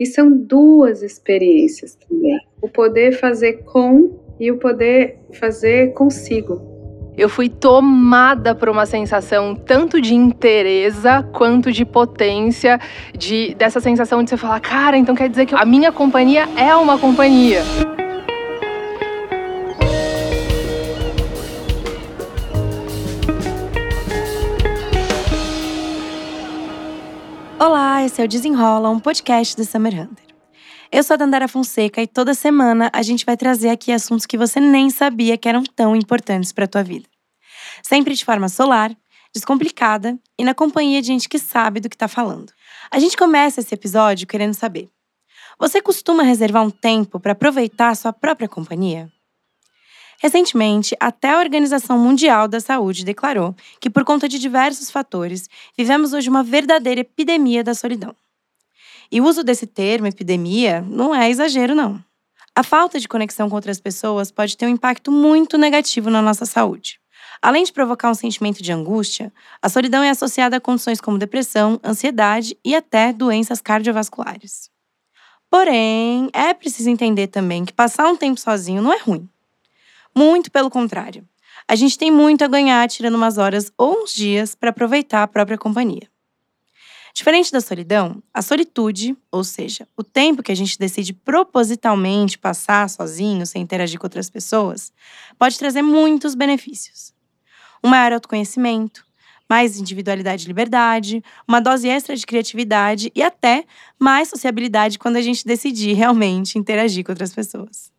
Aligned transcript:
E 0.00 0.06
são 0.06 0.32
duas 0.34 1.02
experiências 1.02 1.94
também: 1.94 2.40
o 2.62 2.68
poder 2.68 3.12
fazer 3.12 3.64
com 3.64 4.18
e 4.40 4.50
o 4.50 4.56
poder 4.56 5.18
fazer 5.38 5.92
consigo. 5.92 6.70
Eu 7.18 7.28
fui 7.28 7.50
tomada 7.50 8.54
por 8.54 8.70
uma 8.70 8.86
sensação 8.86 9.54
tanto 9.54 10.00
de 10.00 10.14
interesa 10.14 11.22
quanto 11.34 11.70
de 11.70 11.84
potência, 11.84 12.80
de 13.12 13.54
dessa 13.54 13.78
sensação 13.78 14.22
de 14.24 14.30
você 14.30 14.38
falar, 14.38 14.60
cara, 14.60 14.96
então 14.96 15.14
quer 15.14 15.28
dizer 15.28 15.44
que 15.44 15.54
a 15.54 15.66
minha 15.66 15.92
companhia 15.92 16.48
é 16.56 16.74
uma 16.74 16.98
companhia. 16.98 17.60
Esse 28.10 28.20
é 28.20 28.24
o 28.24 28.28
Desenrola, 28.28 28.90
um 28.90 28.98
podcast 28.98 29.56
do 29.56 29.64
Summer 29.64 29.94
Hunter. 29.94 30.26
Eu 30.90 31.00
sou 31.04 31.14
a 31.14 31.16
Dandara 31.16 31.46
Fonseca 31.46 32.02
e 32.02 32.08
toda 32.08 32.34
semana 32.34 32.90
a 32.92 33.02
gente 33.02 33.24
vai 33.24 33.36
trazer 33.36 33.68
aqui 33.68 33.92
assuntos 33.92 34.26
que 34.26 34.36
você 34.36 34.58
nem 34.58 34.90
sabia 34.90 35.38
que 35.38 35.48
eram 35.48 35.62
tão 35.62 35.94
importantes 35.94 36.50
para 36.50 36.64
a 36.64 36.68
tua 36.68 36.82
vida. 36.82 37.08
Sempre 37.84 38.14
de 38.14 38.24
forma 38.24 38.48
solar, 38.48 38.92
descomplicada 39.32 40.18
e 40.36 40.42
na 40.42 40.52
companhia 40.52 41.00
de 41.00 41.06
gente 41.06 41.28
que 41.28 41.38
sabe 41.38 41.78
do 41.78 41.88
que 41.88 41.94
está 41.94 42.08
falando. 42.08 42.52
A 42.90 42.98
gente 42.98 43.16
começa 43.16 43.60
esse 43.60 43.72
episódio 43.72 44.26
querendo 44.26 44.54
saber: 44.54 44.88
você 45.56 45.80
costuma 45.80 46.24
reservar 46.24 46.64
um 46.64 46.70
tempo 46.70 47.20
para 47.20 47.30
aproveitar 47.30 47.90
a 47.90 47.94
sua 47.94 48.12
própria 48.12 48.48
companhia? 48.48 49.08
Recentemente, 50.22 50.94
até 51.00 51.30
a 51.30 51.38
Organização 51.38 51.98
Mundial 51.98 52.46
da 52.46 52.60
Saúde 52.60 53.06
declarou 53.06 53.56
que, 53.80 53.88
por 53.88 54.04
conta 54.04 54.28
de 54.28 54.38
diversos 54.38 54.90
fatores, 54.90 55.48
vivemos 55.76 56.12
hoje 56.12 56.28
uma 56.28 56.42
verdadeira 56.42 57.00
epidemia 57.00 57.64
da 57.64 57.72
solidão. 57.72 58.14
E 59.10 59.18
o 59.18 59.24
uso 59.24 59.42
desse 59.42 59.66
termo, 59.66 60.06
epidemia, 60.06 60.82
não 60.82 61.14
é 61.14 61.30
exagero, 61.30 61.74
não. 61.74 61.98
A 62.54 62.62
falta 62.62 63.00
de 63.00 63.08
conexão 63.08 63.48
com 63.48 63.54
outras 63.54 63.80
pessoas 63.80 64.30
pode 64.30 64.58
ter 64.58 64.66
um 64.66 64.68
impacto 64.68 65.10
muito 65.10 65.56
negativo 65.56 66.10
na 66.10 66.20
nossa 66.20 66.44
saúde. 66.44 67.00
Além 67.40 67.64
de 67.64 67.72
provocar 67.72 68.10
um 68.10 68.14
sentimento 68.14 68.62
de 68.62 68.70
angústia, 68.70 69.32
a 69.62 69.70
solidão 69.70 70.02
é 70.02 70.10
associada 70.10 70.58
a 70.58 70.60
condições 70.60 71.00
como 71.00 71.16
depressão, 71.16 71.80
ansiedade 71.82 72.58
e 72.62 72.74
até 72.74 73.10
doenças 73.10 73.62
cardiovasculares. 73.62 74.68
Porém, 75.48 76.28
é 76.34 76.52
preciso 76.52 76.90
entender 76.90 77.28
também 77.28 77.64
que 77.64 77.72
passar 77.72 78.06
um 78.06 78.16
tempo 78.16 78.38
sozinho 78.38 78.82
não 78.82 78.92
é 78.92 78.98
ruim. 78.98 79.26
Muito 80.14 80.50
pelo 80.50 80.70
contrário. 80.70 81.26
A 81.68 81.76
gente 81.76 81.96
tem 81.96 82.10
muito 82.10 82.44
a 82.44 82.48
ganhar 82.48 82.88
tirando 82.88 83.14
umas 83.14 83.38
horas 83.38 83.72
ou 83.78 84.02
uns 84.02 84.14
dias 84.14 84.54
para 84.54 84.70
aproveitar 84.70 85.22
a 85.22 85.28
própria 85.28 85.58
companhia. 85.58 86.08
Diferente 87.12 87.50
da 87.50 87.60
solidão, 87.60 88.22
a 88.32 88.40
solitude, 88.40 89.16
ou 89.30 89.42
seja, 89.42 89.86
o 89.96 90.02
tempo 90.02 90.42
que 90.42 90.52
a 90.52 90.54
gente 90.54 90.78
decide 90.78 91.12
propositalmente 91.12 92.38
passar 92.38 92.88
sozinho, 92.88 93.44
sem 93.46 93.62
interagir 93.62 93.98
com 93.98 94.06
outras 94.06 94.30
pessoas, 94.30 94.92
pode 95.38 95.58
trazer 95.58 95.82
muitos 95.82 96.34
benefícios. 96.34 97.12
Um 97.82 97.88
maior 97.88 98.12
autoconhecimento, 98.12 99.04
mais 99.48 99.78
individualidade 99.78 100.44
e 100.44 100.46
liberdade, 100.46 101.24
uma 101.48 101.60
dose 101.60 101.88
extra 101.88 102.14
de 102.14 102.24
criatividade 102.24 103.10
e 103.14 103.22
até 103.22 103.64
mais 103.98 104.28
sociabilidade 104.28 104.98
quando 104.98 105.16
a 105.16 105.22
gente 105.22 105.44
decidir 105.44 105.94
realmente 105.94 106.58
interagir 106.58 107.04
com 107.04 107.10
outras 107.10 107.34
pessoas. 107.34 107.90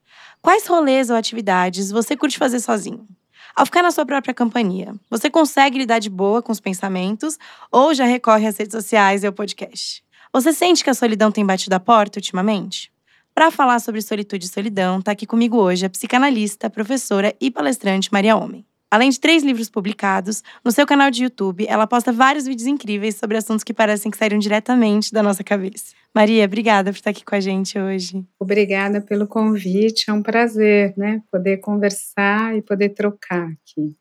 Quais 0.41 0.65
rolês 0.65 1.11
ou 1.11 1.15
atividades 1.15 1.91
você 1.91 2.17
curte 2.17 2.39
fazer 2.39 2.59
sozinho? 2.59 3.07
Ao 3.55 3.63
ficar 3.63 3.83
na 3.83 3.91
sua 3.91 4.07
própria 4.07 4.33
companhia, 4.33 4.95
você 5.07 5.29
consegue 5.29 5.77
lidar 5.77 5.99
de 5.99 6.09
boa 6.09 6.41
com 6.41 6.51
os 6.51 6.59
pensamentos 6.59 7.37
ou 7.71 7.93
já 7.93 8.05
recorre 8.05 8.47
às 8.47 8.57
redes 8.57 8.71
sociais 8.71 9.21
e 9.21 9.27
ao 9.27 9.33
podcast? 9.33 10.03
Você 10.33 10.51
sente 10.51 10.83
que 10.83 10.89
a 10.89 10.95
solidão 10.95 11.31
tem 11.31 11.45
batido 11.45 11.75
a 11.75 11.79
porta 11.79 12.17
ultimamente? 12.17 12.91
Para 13.35 13.51
falar 13.51 13.79
sobre 13.79 14.01
solitude 14.01 14.45
e 14.45 14.49
solidão, 14.49 14.97
está 14.97 15.11
aqui 15.11 15.27
comigo 15.27 15.57
hoje 15.57 15.85
a 15.85 15.89
psicanalista, 15.89 16.71
professora 16.71 17.35
e 17.39 17.51
palestrante 17.51 18.11
Maria 18.11 18.35
Homem. 18.35 18.65
Além 18.91 19.09
de 19.09 19.21
três 19.21 19.41
livros 19.41 19.69
publicados, 19.69 20.43
no 20.65 20.69
seu 20.69 20.85
canal 20.85 21.09
de 21.09 21.23
YouTube, 21.23 21.65
ela 21.65 21.87
posta 21.87 22.11
vários 22.11 22.45
vídeos 22.45 22.67
incríveis 22.67 23.15
sobre 23.15 23.37
assuntos 23.37 23.63
que 23.63 23.73
parecem 23.73 24.11
que 24.11 24.17
saíram 24.17 24.37
diretamente 24.37 25.13
da 25.13 25.23
nossa 25.23 25.45
cabeça. 25.45 25.95
Maria, 26.13 26.43
obrigada 26.43 26.91
por 26.91 26.97
estar 26.97 27.11
aqui 27.11 27.23
com 27.23 27.33
a 27.33 27.39
gente 27.39 27.79
hoje. 27.79 28.21
Obrigada 28.37 28.99
pelo 28.99 29.25
convite, 29.25 30.09
é 30.09 30.13
um 30.13 30.21
prazer, 30.21 30.93
né, 30.97 31.21
poder 31.31 31.59
conversar 31.61 32.57
e 32.57 32.61
poder 32.61 32.89
trocar 32.89 33.45
aqui. 33.45 33.95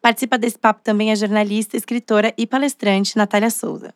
Participa 0.00 0.38
desse 0.38 0.58
papo 0.58 0.80
também 0.82 1.12
a 1.12 1.14
jornalista, 1.14 1.76
escritora 1.76 2.32
e 2.38 2.46
palestrante 2.46 3.18
Natália 3.18 3.50
Souza. 3.50 3.92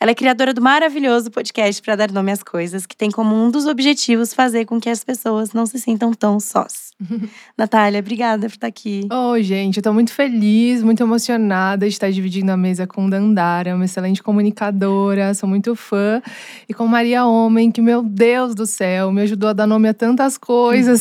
Ela 0.00 0.10
é 0.10 0.14
criadora 0.14 0.52
do 0.52 0.60
maravilhoso 0.60 1.30
podcast 1.30 1.80
para 1.80 1.96
dar 1.96 2.10
nome 2.10 2.32
às 2.32 2.42
coisas, 2.42 2.86
que 2.86 2.96
tem 2.96 3.10
como 3.10 3.34
um 3.34 3.50
dos 3.50 3.66
objetivos 3.66 4.34
fazer 4.34 4.64
com 4.64 4.80
que 4.80 4.88
as 4.88 5.04
pessoas 5.04 5.52
não 5.52 5.66
se 5.66 5.78
sintam 5.78 6.12
tão 6.12 6.40
sós. 6.40 6.92
Natália, 7.56 8.00
obrigada 8.00 8.46
por 8.48 8.54
estar 8.54 8.66
aqui. 8.66 9.06
Oi, 9.10 9.42
gente, 9.42 9.78
eu 9.78 9.82
tô 9.82 9.92
muito 9.92 10.12
feliz, 10.12 10.82
muito 10.82 11.02
emocionada 11.02 11.86
de 11.86 11.92
estar 11.92 12.10
dividindo 12.10 12.50
a 12.50 12.56
mesa 12.56 12.86
com 12.86 13.08
Dandara, 13.08 13.74
uma 13.74 13.84
excelente 13.84 14.22
comunicadora, 14.22 15.32
sou 15.34 15.48
muito 15.48 15.74
fã. 15.74 16.22
E 16.68 16.74
com 16.74 16.86
Maria 16.86 17.24
Homem, 17.26 17.70
que, 17.70 17.80
meu 17.80 18.02
Deus 18.02 18.54
do 18.54 18.66
céu, 18.66 19.12
me 19.12 19.22
ajudou 19.22 19.50
a 19.50 19.52
dar 19.52 19.66
nome 19.66 19.88
a 19.88 19.94
tantas 19.94 20.36
coisas. 20.36 21.00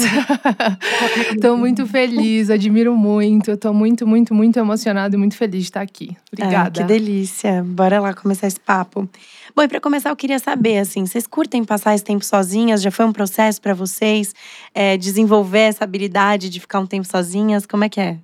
tô 1.42 1.58
muito 1.58 1.86
feliz, 1.88 2.50
admiro 2.50 2.96
muito. 2.96 3.52
Eu 3.52 3.58
tô 3.58 3.74
muito, 3.74 4.06
muito, 4.06 4.34
muito 4.34 4.58
emocionada 4.58 5.16
e 5.16 5.18
muito 5.18 5.36
feliz 5.36 5.64
de 5.64 5.68
estar 5.70 5.82
aqui. 5.82 6.16
Obrigada. 6.32 6.82
que 6.82 6.88
delícia. 6.88 7.64
Bora 7.64 8.00
lá 8.00 8.14
começar 8.14 8.48
esse 8.48 8.60
papo. 8.60 8.83
Bom, 9.56 9.64
e 9.64 9.68
para 9.68 9.80
começar, 9.80 10.10
eu 10.10 10.16
queria 10.16 10.40
saber, 10.40 10.80
assim, 10.80 11.06
vocês 11.06 11.28
curtem 11.28 11.64
passar 11.64 11.94
esse 11.94 12.04
tempo 12.04 12.24
sozinhas? 12.24 12.82
Já 12.82 12.92
foi 12.92 13.06
um 13.06 13.14
processo 13.14 13.62
para 13.62 13.74
vocês 13.74 14.34
é, 14.74 14.98
desenvolver 14.98 15.60
essa 15.60 15.84
habilidade 15.84 16.50
de 16.50 16.60
ficar 16.60 16.80
um 16.80 16.88
tempo 16.88 17.08
sozinhas? 17.08 17.66
Como 17.66 17.84
é 17.84 17.90
que 17.90 18.00
é? 18.00 18.18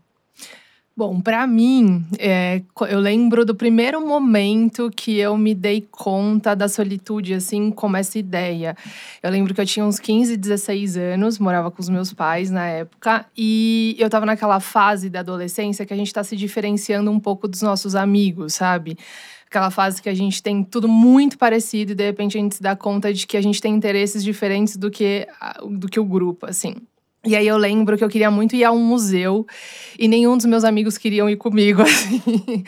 Bom, 0.99 1.21
para 1.21 1.47
mim, 1.47 2.05
é, 2.19 2.61
eu 2.89 2.99
lembro 2.99 3.45
do 3.45 3.55
primeiro 3.55 4.05
momento 4.05 4.91
que 4.93 5.17
eu 5.17 5.37
me 5.37 5.55
dei 5.55 5.87
conta 5.89 6.53
da 6.53 6.67
solitude, 6.67 7.35
assim, 7.35 7.71
como 7.71 7.95
essa 7.95 8.19
ideia. 8.19 8.75
Eu 9.23 9.31
lembro 9.31 9.53
que 9.53 9.61
eu 9.61 9.65
tinha 9.65 9.85
uns 9.85 9.97
15, 9.97 10.35
16 10.35 10.97
anos, 10.97 11.39
morava 11.39 11.71
com 11.71 11.81
os 11.81 11.87
meus 11.87 12.11
pais 12.11 12.51
na 12.51 12.67
época, 12.67 13.25
e 13.37 13.95
eu 13.97 14.09
tava 14.09 14.25
naquela 14.25 14.59
fase 14.59 15.09
da 15.09 15.21
adolescência 15.21 15.85
que 15.85 15.93
a 15.93 15.95
gente 15.95 16.13
tá 16.13 16.21
se 16.21 16.35
diferenciando 16.35 17.09
um 17.09 17.17
pouco 17.17 17.47
dos 17.47 17.61
nossos 17.61 17.95
amigos, 17.95 18.55
sabe? 18.55 18.97
aquela 19.49 19.71
fase 19.71 19.99
que 19.99 20.09
a 20.09 20.13
gente 20.13 20.43
tem 20.43 20.63
tudo 20.63 20.87
muito 20.87 21.35
parecido 21.35 21.93
e 21.93 21.95
de 21.95 22.05
repente 22.05 22.37
a 22.37 22.41
gente 22.41 22.55
se 22.55 22.61
dá 22.61 22.75
conta 22.75 23.11
de 23.11 23.25
que 23.25 23.35
a 23.35 23.41
gente 23.41 23.59
tem 23.59 23.73
interesses 23.73 24.23
diferentes 24.23 24.77
do 24.77 24.91
que, 24.91 25.27
do 25.71 25.89
que 25.89 25.99
o 25.99 26.05
grupo, 26.05 26.45
assim. 26.45 26.75
E 27.25 27.35
aí 27.35 27.45
eu 27.45 27.57
lembro 27.57 27.97
que 27.97 28.03
eu 28.03 28.07
queria 28.07 28.31
muito 28.31 28.55
ir 28.55 28.63
a 28.63 28.71
um 28.71 28.81
museu 28.81 29.45
e 29.97 30.07
nenhum 30.07 30.37
dos 30.37 30.45
meus 30.45 30.63
amigos 30.63 30.97
queriam 30.97 31.29
ir 31.29 31.35
comigo, 31.35 31.81
assim. 31.83 32.63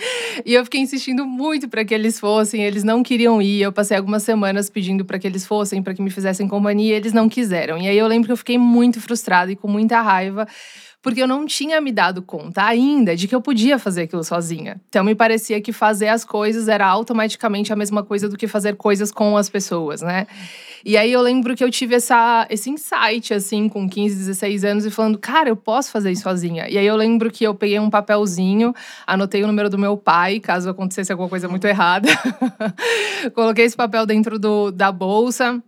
E 0.45 0.53
eu 0.53 0.66
fiquei 0.66 0.81
insistindo 0.81 1.25
muito 1.25 1.69
para 1.69 1.85
que 1.85 1.94
eles 1.94 2.19
fossem, 2.19 2.62
eles 2.62 2.84
não 2.84 3.01
queriam 3.01 3.41
ir. 3.41 3.62
Eu 3.62 3.72
passei 3.72 3.95
algumas 3.95 4.23
semanas 4.23 4.69
pedindo 4.69 5.06
para 5.06 5.17
que 5.17 5.25
eles 5.25 5.45
fossem, 5.45 5.81
para 5.81 5.94
que 5.94 6.01
me 6.01 6.09
fizessem 6.09 6.50
companhia, 6.50 6.94
e 6.94 6.97
eles 6.97 7.13
não 7.13 7.29
quiseram. 7.29 7.78
E 7.78 7.88
aí 7.88 7.97
eu 7.97 8.07
lembro 8.07 8.25
que 8.28 8.34
eu 8.34 8.38
fiquei 8.38 8.57
muito 8.57 9.00
frustrada 9.00 9.53
e 9.53 9.56
com 9.56 9.69
muita 9.69 10.01
raiva 10.01 10.45
porque 11.01 11.22
eu 11.22 11.28
não 11.28 11.45
tinha 11.45 11.81
me 11.81 11.91
dado 11.91 12.22
conta 12.22 12.63
ainda 12.63 13.16
de 13.16 13.28
que 13.28 13.34
eu 13.34 13.41
podia 13.41 13.79
fazer 13.79 14.03
aquilo 14.03 14.23
sozinha. 14.23 14.79
Então 14.88 15.03
me 15.03 15.16
parecia 15.16 15.59
que 15.59 15.73
fazer 15.73 16.09
as 16.09 16.23
coisas 16.23 16.67
era 16.67 16.88
automaticamente 16.88 17.73
a 17.73 17.75
mesma 17.75 18.03
coisa 18.03 18.29
do 18.29 18.38
que 18.38 18.47
fazer 18.47 18.75
coisas 18.75 19.12
com 19.12 19.35
as 19.35 19.50
pessoas, 19.50 20.01
né? 20.01 20.28
E 20.84 20.97
aí 20.97 21.12
eu 21.12 21.22
lembro 21.22 21.56
que 21.56 21.63
eu 21.63 21.69
tive 21.69 21.95
essa, 21.95 22.47
esse 22.50 22.69
insight, 22.69 23.34
assim, 23.34 23.69
com 23.69 23.88
15, 23.88 24.16
16 24.16 24.63
anos, 24.63 24.85
e 24.85 24.91
falando, 24.91 25.17
cara, 25.17 25.50
eu 25.50 25.56
posso 25.56 25.91
fazer 25.91 26.12
isso 26.12 26.23
sozinha. 26.23 26.67
E 26.69 26.78
aí 26.78 26.85
eu 26.85 26.95
lembro 26.95 27.29
que 27.29 27.44
eu 27.44 27.53
peguei 27.53 27.79
um 27.79 27.89
papelzinho, 27.89 28.73
anotei 29.06 29.44
o 29.44 29.47
número 29.47 29.69
do 29.69 29.78
meu 29.78 29.95
pai, 29.95 30.39
caso 30.39 30.69
acontecesse 30.69 31.12
alguma 31.12 31.29
coisa 31.29 31.47
muito 31.47 31.66
errada. 31.68 32.09
Coloquei 33.33 33.66
esse 33.66 33.75
papel 33.75 34.06
dentro 34.06 34.39
do, 34.39 34.72
da 34.72 34.91
bolsa 34.91 35.62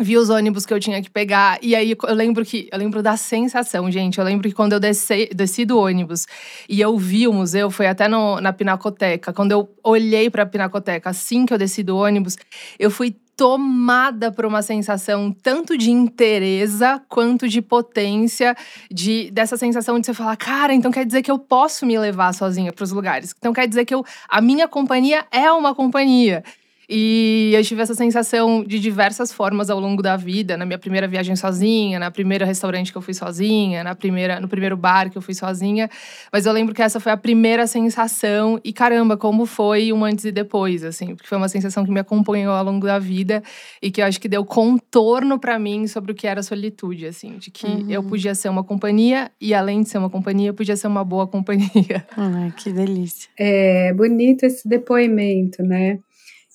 vi 0.00 0.16
os 0.16 0.30
ônibus 0.30 0.66
que 0.66 0.72
eu 0.72 0.80
tinha 0.80 1.02
que 1.02 1.10
pegar. 1.10 1.58
E 1.62 1.74
aí 1.74 1.92
eu 1.92 2.14
lembro 2.14 2.44
que 2.44 2.68
eu 2.72 2.78
lembro 2.78 3.02
da 3.02 3.16
sensação, 3.16 3.90
gente. 3.90 4.18
Eu 4.18 4.24
lembro 4.24 4.48
que 4.48 4.54
quando 4.54 4.72
eu 4.72 4.80
desci, 4.80 5.30
desci 5.34 5.64
do 5.64 5.78
ônibus 5.78 6.26
e 6.68 6.80
eu 6.80 6.96
vi 6.98 7.28
o 7.28 7.32
museu, 7.32 7.70
foi 7.70 7.86
até 7.86 8.08
no, 8.08 8.40
na 8.40 8.52
Pinacoteca. 8.52 9.32
Quando 9.32 9.52
eu 9.52 9.68
olhei 9.84 10.30
para 10.30 10.42
a 10.42 10.46
Pinacoteca, 10.46 11.10
assim 11.10 11.46
que 11.46 11.52
eu 11.52 11.58
desci 11.58 11.82
do 11.82 11.96
ônibus, 11.96 12.36
eu 12.78 12.90
fui 12.90 13.14
tomada 13.40 14.30
por 14.30 14.44
uma 14.44 14.60
sensação 14.60 15.32
tanto 15.32 15.74
de 15.78 15.90
interesa 15.90 17.00
quanto 17.08 17.48
de 17.48 17.62
potência, 17.62 18.54
de 18.90 19.30
dessa 19.30 19.56
sensação 19.56 19.98
de 19.98 20.04
você 20.04 20.12
falar, 20.12 20.36
cara, 20.36 20.74
então 20.74 20.90
quer 20.90 21.06
dizer 21.06 21.22
que 21.22 21.30
eu 21.30 21.38
posso 21.38 21.86
me 21.86 21.98
levar 21.98 22.34
sozinha 22.34 22.70
para 22.70 22.84
os 22.84 22.92
lugares. 22.92 23.34
Então 23.38 23.54
quer 23.54 23.66
dizer 23.66 23.86
que 23.86 23.94
eu, 23.94 24.04
a 24.28 24.42
minha 24.42 24.68
companhia 24.68 25.24
é 25.32 25.50
uma 25.50 25.74
companhia. 25.74 26.44
E 26.92 27.52
eu 27.54 27.62
tive 27.62 27.80
essa 27.82 27.94
sensação 27.94 28.64
de 28.64 28.80
diversas 28.80 29.32
formas 29.32 29.70
ao 29.70 29.78
longo 29.78 30.02
da 30.02 30.16
vida, 30.16 30.56
na 30.56 30.66
minha 30.66 30.78
primeira 30.78 31.06
viagem 31.06 31.36
sozinha, 31.36 32.00
na 32.00 32.10
primeira 32.10 32.44
restaurante 32.44 32.90
que 32.90 32.98
eu 32.98 33.02
fui 33.02 33.14
sozinha, 33.14 33.84
na 33.84 33.94
primeira, 33.94 34.40
no 34.40 34.48
primeiro 34.48 34.76
bar 34.76 35.08
que 35.08 35.16
eu 35.16 35.22
fui 35.22 35.32
sozinha. 35.32 35.88
Mas 36.32 36.46
eu 36.46 36.52
lembro 36.52 36.74
que 36.74 36.82
essa 36.82 36.98
foi 36.98 37.12
a 37.12 37.16
primeira 37.16 37.68
sensação 37.68 38.60
e 38.64 38.72
caramba, 38.72 39.16
como 39.16 39.46
foi 39.46 39.92
um 39.92 40.04
antes 40.04 40.24
e 40.24 40.32
depois, 40.32 40.82
assim, 40.82 41.14
porque 41.14 41.28
foi 41.28 41.38
uma 41.38 41.48
sensação 41.48 41.84
que 41.84 41.92
me 41.92 42.00
acompanhou 42.00 42.52
ao 42.52 42.64
longo 42.64 42.84
da 42.84 42.98
vida 42.98 43.40
e 43.80 43.88
que 43.88 44.02
eu 44.02 44.04
acho 44.04 44.20
que 44.20 44.28
deu 44.28 44.44
contorno 44.44 45.38
para 45.38 45.60
mim 45.60 45.86
sobre 45.86 46.10
o 46.10 46.14
que 46.14 46.26
era 46.26 46.42
solitude, 46.42 47.06
assim, 47.06 47.38
de 47.38 47.52
que 47.52 47.68
uhum. 47.68 47.88
eu 47.88 48.02
podia 48.02 48.34
ser 48.34 48.48
uma 48.48 48.64
companhia 48.64 49.30
e 49.40 49.54
além 49.54 49.82
de 49.82 49.88
ser 49.88 49.98
uma 49.98 50.10
companhia, 50.10 50.52
podia 50.52 50.74
ser 50.74 50.88
uma 50.88 51.04
boa 51.04 51.28
companhia. 51.28 52.04
Ai, 52.18 52.52
que 52.56 52.72
delícia. 52.72 53.30
É 53.38 53.92
bonito 53.92 54.42
esse 54.42 54.68
depoimento, 54.68 55.62
né? 55.62 56.00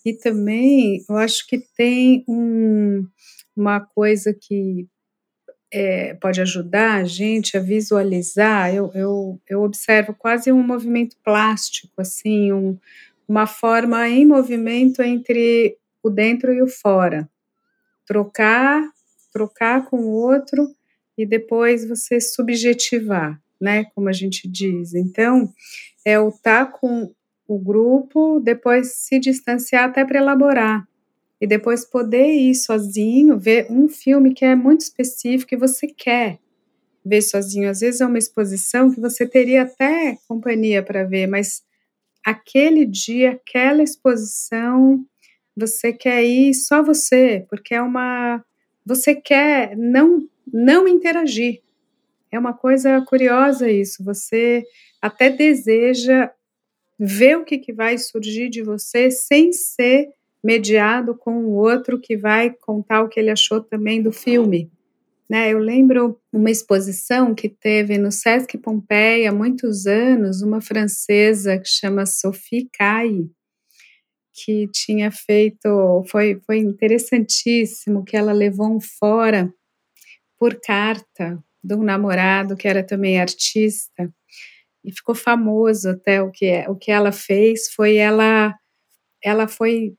E 0.05 0.13
também 0.13 1.03
eu 1.09 1.17
acho 1.17 1.47
que 1.47 1.57
tem 1.75 2.23
um, 2.27 3.07
uma 3.55 3.79
coisa 3.79 4.31
que 4.31 4.87
é, 5.73 6.13
pode 6.13 6.39
ajudar 6.39 6.97
a 6.97 7.03
gente 7.03 7.57
a 7.57 7.59
visualizar. 7.59 8.73
Eu, 8.73 8.91
eu, 8.93 9.41
eu 9.49 9.63
observo 9.63 10.13
quase 10.13 10.51
um 10.51 10.61
movimento 10.61 11.17
plástico, 11.23 11.91
assim, 11.97 12.53
um, 12.53 12.77
uma 13.27 13.47
forma 13.47 14.07
em 14.07 14.27
movimento 14.27 15.01
entre 15.01 15.75
o 16.03 16.09
dentro 16.11 16.53
e 16.53 16.61
o 16.61 16.67
fora. 16.67 17.27
Trocar, 18.05 18.87
trocar 19.33 19.85
com 19.85 19.97
o 19.97 20.11
outro 20.11 20.69
e 21.17 21.25
depois 21.25 21.87
você 21.87 22.21
subjetivar, 22.21 23.41
né? 23.59 23.85
Como 23.95 24.07
a 24.07 24.13
gente 24.13 24.47
diz. 24.47 24.93
Então, 24.93 25.51
é 26.05 26.19
o 26.19 26.29
estar 26.29 26.67
tá 26.67 26.71
com 26.71 27.11
o 27.47 27.59
grupo, 27.59 28.39
depois 28.39 28.93
se 28.95 29.19
distanciar 29.19 29.85
até 29.85 30.03
para 30.03 30.19
elaborar. 30.19 30.87
E 31.39 31.45
depois 31.45 31.85
poder 31.85 32.33
ir 32.33 32.55
sozinho, 32.55 33.37
ver 33.37 33.67
um 33.69 33.87
filme 33.87 34.33
que 34.33 34.45
é 34.45 34.55
muito 34.55 34.81
específico 34.81 35.53
e 35.53 35.57
você 35.57 35.87
quer 35.87 36.39
ver 37.05 37.21
sozinho. 37.21 37.69
Às 37.69 37.81
vezes 37.81 38.01
é 38.01 38.05
uma 38.05 38.17
exposição 38.17 38.91
que 38.91 38.99
você 38.99 39.27
teria 39.27 39.63
até 39.63 40.17
companhia 40.27 40.81
para 40.81 41.03
ver, 41.03 41.27
mas 41.27 41.61
aquele 42.25 42.85
dia, 42.85 43.33
aquela 43.33 43.83
exposição, 43.83 45.05
você 45.55 45.93
quer 45.93 46.23
ir 46.23 46.53
só 46.53 46.81
você, 46.81 47.45
porque 47.49 47.75
é 47.75 47.81
uma. 47.81 48.43
Você 48.85 49.15
quer 49.15 49.77
não, 49.77 50.27
não 50.51 50.87
interagir. 50.87 51.61
É 52.31 52.39
uma 52.39 52.53
coisa 52.53 53.01
curiosa 53.01 53.69
isso. 53.69 54.03
Você 54.03 54.63
até 55.01 55.29
deseja 55.29 56.31
ver 56.99 57.37
o 57.37 57.45
que, 57.45 57.57
que 57.57 57.73
vai 57.73 57.97
surgir 57.97 58.49
de 58.49 58.61
você 58.61 59.11
sem 59.11 59.51
ser 59.51 60.09
mediado 60.43 61.15
com 61.15 61.45
o 61.45 61.53
outro 61.53 61.99
que 61.99 62.15
vai 62.15 62.51
contar 62.51 63.01
o 63.01 63.09
que 63.09 63.19
ele 63.19 63.31
achou 63.31 63.61
também 63.61 64.01
do 64.01 64.11
filme. 64.11 64.71
Né, 65.27 65.51
eu 65.51 65.57
lembro 65.57 66.21
uma 66.31 66.51
exposição 66.51 67.33
que 67.33 67.49
teve 67.49 67.97
no 67.97 68.11
Sesc 68.11 68.55
Pompeia 68.59 69.31
há 69.31 69.33
muitos 69.33 69.87
anos, 69.87 70.43
uma 70.43 70.61
francesa 70.61 71.57
que 71.57 71.67
chama 71.67 72.05
Sophie 72.05 72.69
Caille, 72.71 73.31
que 74.31 74.67
tinha 74.71 75.09
feito, 75.11 76.03
foi, 76.11 76.39
foi 76.45 76.59
interessantíssimo, 76.59 78.05
que 78.05 78.15
ela 78.15 78.31
levou 78.31 78.75
um 78.75 78.79
fora 78.79 79.51
por 80.37 80.59
carta 80.61 81.43
de 81.63 81.73
um 81.73 81.81
namorado 81.81 82.55
que 82.55 82.67
era 82.67 82.83
também 82.83 83.19
artista, 83.19 84.13
e 84.85 84.91
ficou 84.91 85.15
famoso 85.15 85.89
até 85.89 86.21
o 86.21 86.31
que 86.31 86.45
é, 86.45 86.69
o 86.69 86.75
que 86.75 86.91
ela 86.91 87.11
fez 87.11 87.69
foi 87.73 87.95
ela 87.97 88.53
ela 89.23 89.47
foi 89.47 89.95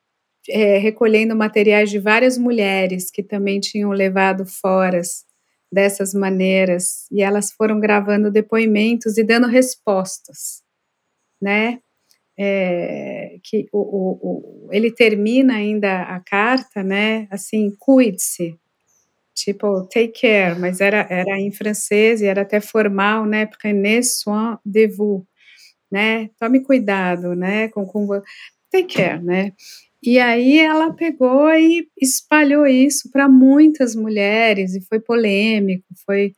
é, 0.48 0.78
recolhendo 0.78 1.34
materiais 1.34 1.90
de 1.90 1.98
várias 1.98 2.38
mulheres 2.38 3.10
que 3.10 3.22
também 3.22 3.60
tinham 3.60 3.90
levado 3.90 4.46
foras 4.46 5.24
dessas 5.70 6.14
maneiras 6.14 7.06
e 7.10 7.22
elas 7.22 7.52
foram 7.52 7.80
gravando 7.80 8.30
depoimentos 8.30 9.18
e 9.18 9.24
dando 9.24 9.48
respostas, 9.48 10.62
né? 11.40 11.80
É, 12.38 13.38
que 13.42 13.66
o, 13.72 13.78
o, 13.78 14.66
o, 14.66 14.72
ele 14.72 14.92
termina 14.92 15.54
ainda 15.54 16.02
a 16.02 16.20
carta, 16.20 16.82
né? 16.82 17.26
Assim, 17.30 17.74
cuide-se, 17.78 18.58
tipo 19.36 19.86
take 19.88 20.20
care, 20.20 20.58
mas 20.58 20.80
era, 20.80 21.06
era 21.10 21.38
em 21.40 21.52
francês 21.52 22.22
e 22.22 22.26
era 22.26 22.42
até 22.42 22.60
formal, 22.60 23.26
né? 23.26 23.46
Prenez 23.46 24.20
soin 24.20 24.56
de 24.64 24.88
vous, 24.88 25.24
né? 25.90 26.30
Tome 26.40 26.60
cuidado, 26.62 27.34
né? 27.36 27.68
Com, 27.70 27.86
com 27.86 28.08
take 28.72 28.94
care, 28.96 29.22
né? 29.22 29.52
E 30.02 30.18
aí 30.20 30.58
ela 30.60 30.92
pegou 30.94 31.50
e 31.52 31.88
espalhou 32.00 32.66
isso 32.66 33.10
para 33.12 33.28
muitas 33.28 33.94
mulheres 33.96 34.74
e 34.74 34.80
foi 34.82 35.00
polêmico, 35.00 35.84
foi 36.06 36.34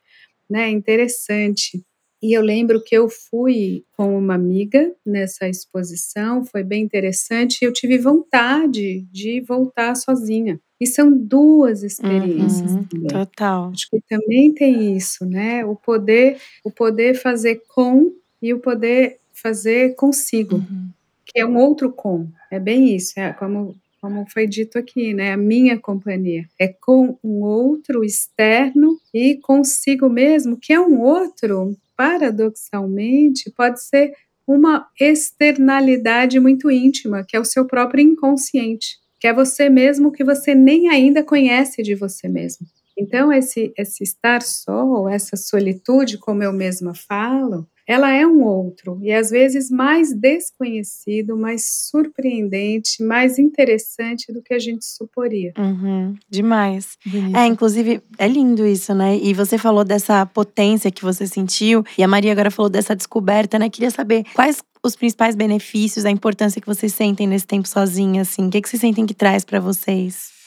né, 0.50 0.70
interessante. 0.70 1.82
E 2.22 2.36
eu 2.36 2.42
lembro 2.42 2.82
que 2.82 2.96
eu 2.96 3.08
fui 3.08 3.84
com 3.96 4.18
uma 4.18 4.34
amiga 4.34 4.92
nessa 5.06 5.48
exposição, 5.48 6.44
foi 6.44 6.64
bem 6.64 6.82
interessante, 6.82 7.58
e 7.62 7.64
eu 7.64 7.72
tive 7.72 7.96
vontade 7.98 9.02
de 9.12 9.40
voltar 9.40 9.94
sozinha. 9.94 10.60
E 10.80 10.86
são 10.86 11.16
duas 11.16 11.82
experiências 11.82 12.72
uhum, 12.72 12.84
também. 12.84 13.08
Total. 13.08 13.70
Acho 13.70 13.88
que 13.90 14.00
também 14.08 14.52
tem 14.52 14.96
isso, 14.96 15.24
né? 15.24 15.64
O 15.64 15.74
poder, 15.74 16.38
o 16.64 16.70
poder 16.70 17.14
fazer 17.14 17.62
com 17.68 18.12
e 18.40 18.52
o 18.54 18.60
poder 18.60 19.18
fazer 19.32 19.94
consigo, 19.94 20.56
uhum. 20.56 20.88
que 21.26 21.40
é 21.40 21.46
um 21.46 21.56
outro 21.56 21.92
com. 21.92 22.28
É 22.50 22.58
bem 22.58 22.94
isso, 22.94 23.18
é 23.18 23.32
como 23.32 23.76
como 24.00 24.24
foi 24.30 24.46
dito 24.46 24.78
aqui, 24.78 25.12
né? 25.12 25.32
A 25.32 25.36
minha 25.36 25.78
companhia 25.78 26.48
é 26.58 26.68
com 26.68 27.18
um 27.22 27.42
outro 27.42 28.04
externo 28.04 28.96
e 29.12 29.36
consigo 29.36 30.08
mesmo, 30.08 30.56
que 30.56 30.72
é 30.72 30.80
um 30.80 31.00
outro, 31.00 31.76
paradoxalmente, 31.98 33.52
pode 33.54 33.82
ser 33.82 34.14
uma 34.46 34.88
externalidade 34.98 36.40
muito 36.40 36.70
íntima, 36.70 37.22
que 37.22 37.36
é 37.36 37.40
o 37.40 37.44
seu 37.44 37.66
próprio 37.66 38.02
inconsciente 38.02 38.96
que 39.18 39.26
é 39.26 39.34
você 39.34 39.68
mesmo 39.68 40.12
que 40.12 40.24
você 40.24 40.54
nem 40.54 40.88
ainda 40.88 41.22
conhece 41.22 41.82
de 41.82 41.94
você 41.94 42.28
mesmo. 42.28 42.66
Então, 42.96 43.32
esse, 43.32 43.72
esse 43.76 44.02
estar 44.02 44.42
só, 44.42 45.08
essa 45.08 45.36
solitude, 45.36 46.18
como 46.18 46.42
eu 46.42 46.52
mesma 46.52 46.94
falo, 46.94 47.66
ela 47.88 48.12
é 48.12 48.26
um 48.26 48.44
outro 48.44 48.98
e 49.02 49.10
às 49.10 49.30
vezes 49.30 49.70
mais 49.70 50.12
desconhecido, 50.12 51.38
mais 51.38 51.88
surpreendente, 51.90 53.02
mais 53.02 53.38
interessante 53.38 54.30
do 54.30 54.42
que 54.42 54.52
a 54.52 54.58
gente 54.58 54.84
suporia. 54.84 55.54
Uhum, 55.58 56.14
demais. 56.28 56.98
Bonito. 57.06 57.36
É, 57.36 57.46
inclusive, 57.46 58.02
é 58.18 58.28
lindo 58.28 58.66
isso, 58.66 58.94
né? 58.94 59.16
E 59.16 59.32
você 59.32 59.56
falou 59.56 59.84
dessa 59.84 60.26
potência 60.26 60.90
que 60.90 61.02
você 61.02 61.26
sentiu, 61.26 61.82
e 61.96 62.02
a 62.02 62.08
Maria 62.08 62.32
agora 62.32 62.50
falou 62.50 62.68
dessa 62.68 62.94
descoberta, 62.94 63.58
né? 63.58 63.70
Queria 63.70 63.90
saber 63.90 64.24
quais 64.34 64.62
os 64.82 64.94
principais 64.94 65.34
benefícios, 65.34 66.04
a 66.04 66.10
importância 66.10 66.60
que 66.60 66.66
vocês 66.66 66.92
sentem 66.92 67.26
nesse 67.26 67.46
tempo 67.46 67.66
sozinha, 67.66 68.22
assim? 68.22 68.46
O 68.46 68.50
que, 68.50 68.60
que 68.60 68.68
vocês 68.68 68.80
sentem 68.80 69.06
que 69.06 69.14
traz 69.14 69.44
para 69.44 69.60
vocês? 69.60 70.37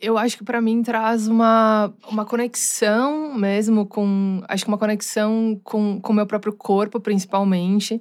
Eu 0.00 0.16
acho 0.16 0.38
que 0.38 0.44
para 0.44 0.60
mim 0.60 0.82
traz 0.82 1.28
uma, 1.28 1.92
uma 2.08 2.24
conexão 2.24 3.34
mesmo 3.34 3.86
com. 3.86 4.42
Acho 4.48 4.64
que 4.64 4.70
uma 4.70 4.78
conexão 4.78 5.60
com 5.62 6.00
o 6.02 6.12
meu 6.12 6.26
próprio 6.26 6.52
corpo, 6.52 6.98
principalmente. 7.00 8.00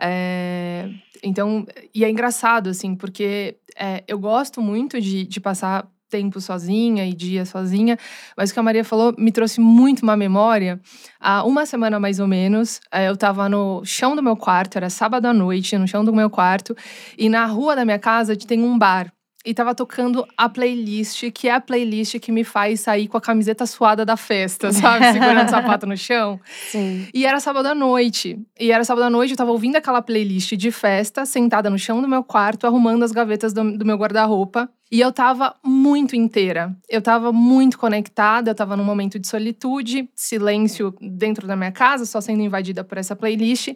É, 0.00 0.88
então, 1.22 1.66
e 1.94 2.04
é 2.04 2.10
engraçado, 2.10 2.68
assim, 2.68 2.94
porque 2.94 3.56
é, 3.76 4.04
eu 4.06 4.18
gosto 4.18 4.60
muito 4.60 5.00
de, 5.00 5.24
de 5.24 5.40
passar 5.40 5.88
tempo 6.08 6.40
sozinha 6.40 7.06
e 7.06 7.12
dias 7.12 7.50
sozinha, 7.50 7.98
mas 8.36 8.50
o 8.50 8.54
que 8.54 8.58
a 8.58 8.62
Maria 8.62 8.84
falou 8.84 9.14
me 9.18 9.30
trouxe 9.30 9.60
muito 9.60 10.02
uma 10.02 10.16
memória. 10.16 10.80
Há 11.20 11.44
uma 11.44 11.66
semana 11.66 12.00
mais 12.00 12.18
ou 12.18 12.26
menos, 12.26 12.80
é, 12.92 13.08
eu 13.08 13.14
estava 13.14 13.48
no 13.48 13.84
chão 13.84 14.16
do 14.16 14.22
meu 14.22 14.36
quarto, 14.36 14.76
era 14.76 14.88
sábado 14.88 15.26
à 15.26 15.34
noite, 15.34 15.76
no 15.76 15.86
chão 15.86 16.04
do 16.04 16.12
meu 16.12 16.30
quarto, 16.30 16.76
e 17.16 17.28
na 17.28 17.44
rua 17.46 17.76
da 17.76 17.84
minha 17.84 17.98
casa 17.98 18.36
tem 18.36 18.62
um 18.62 18.78
bar 18.78 19.12
e 19.48 19.54
tava 19.54 19.74
tocando 19.74 20.28
a 20.36 20.46
playlist, 20.46 21.30
que 21.32 21.48
é 21.48 21.54
a 21.54 21.60
playlist 21.60 22.18
que 22.18 22.30
me 22.30 22.44
faz 22.44 22.80
sair 22.80 23.08
com 23.08 23.16
a 23.16 23.20
camiseta 23.20 23.64
suada 23.64 24.04
da 24.04 24.14
festa, 24.14 24.70
sabe? 24.76 25.10
Segurando 25.10 25.46
o 25.46 25.48
sapato 25.48 25.86
no 25.86 25.96
chão. 25.96 26.38
Sim. 26.70 27.08
E 27.14 27.24
era 27.24 27.40
sábado 27.40 27.64
à 27.64 27.74
noite. 27.74 28.38
E 28.60 28.70
era 28.70 28.84
sábado 28.84 29.04
à 29.04 29.10
noite, 29.10 29.30
eu 29.30 29.38
tava 29.38 29.50
ouvindo 29.50 29.76
aquela 29.76 30.02
playlist 30.02 30.52
de 30.52 30.70
festa, 30.70 31.24
sentada 31.24 31.70
no 31.70 31.78
chão 31.78 32.02
do 32.02 32.06
meu 32.06 32.22
quarto, 32.22 32.66
arrumando 32.66 33.04
as 33.04 33.10
gavetas 33.10 33.54
do, 33.54 33.78
do 33.78 33.86
meu 33.86 33.96
guarda-roupa. 33.96 34.68
E 34.92 35.00
eu 35.00 35.10
tava 35.10 35.54
muito 35.64 36.14
inteira. 36.14 36.76
Eu 36.86 37.00
tava 37.00 37.32
muito 37.32 37.78
conectada, 37.78 38.50
eu 38.50 38.54
tava 38.54 38.76
num 38.76 38.84
momento 38.84 39.18
de 39.18 39.26
solitude, 39.26 40.10
silêncio 40.14 40.94
dentro 41.00 41.46
da 41.46 41.56
minha 41.56 41.72
casa, 41.72 42.04
só 42.04 42.20
sendo 42.20 42.42
invadida 42.42 42.84
por 42.84 42.98
essa 42.98 43.16
playlist. 43.16 43.70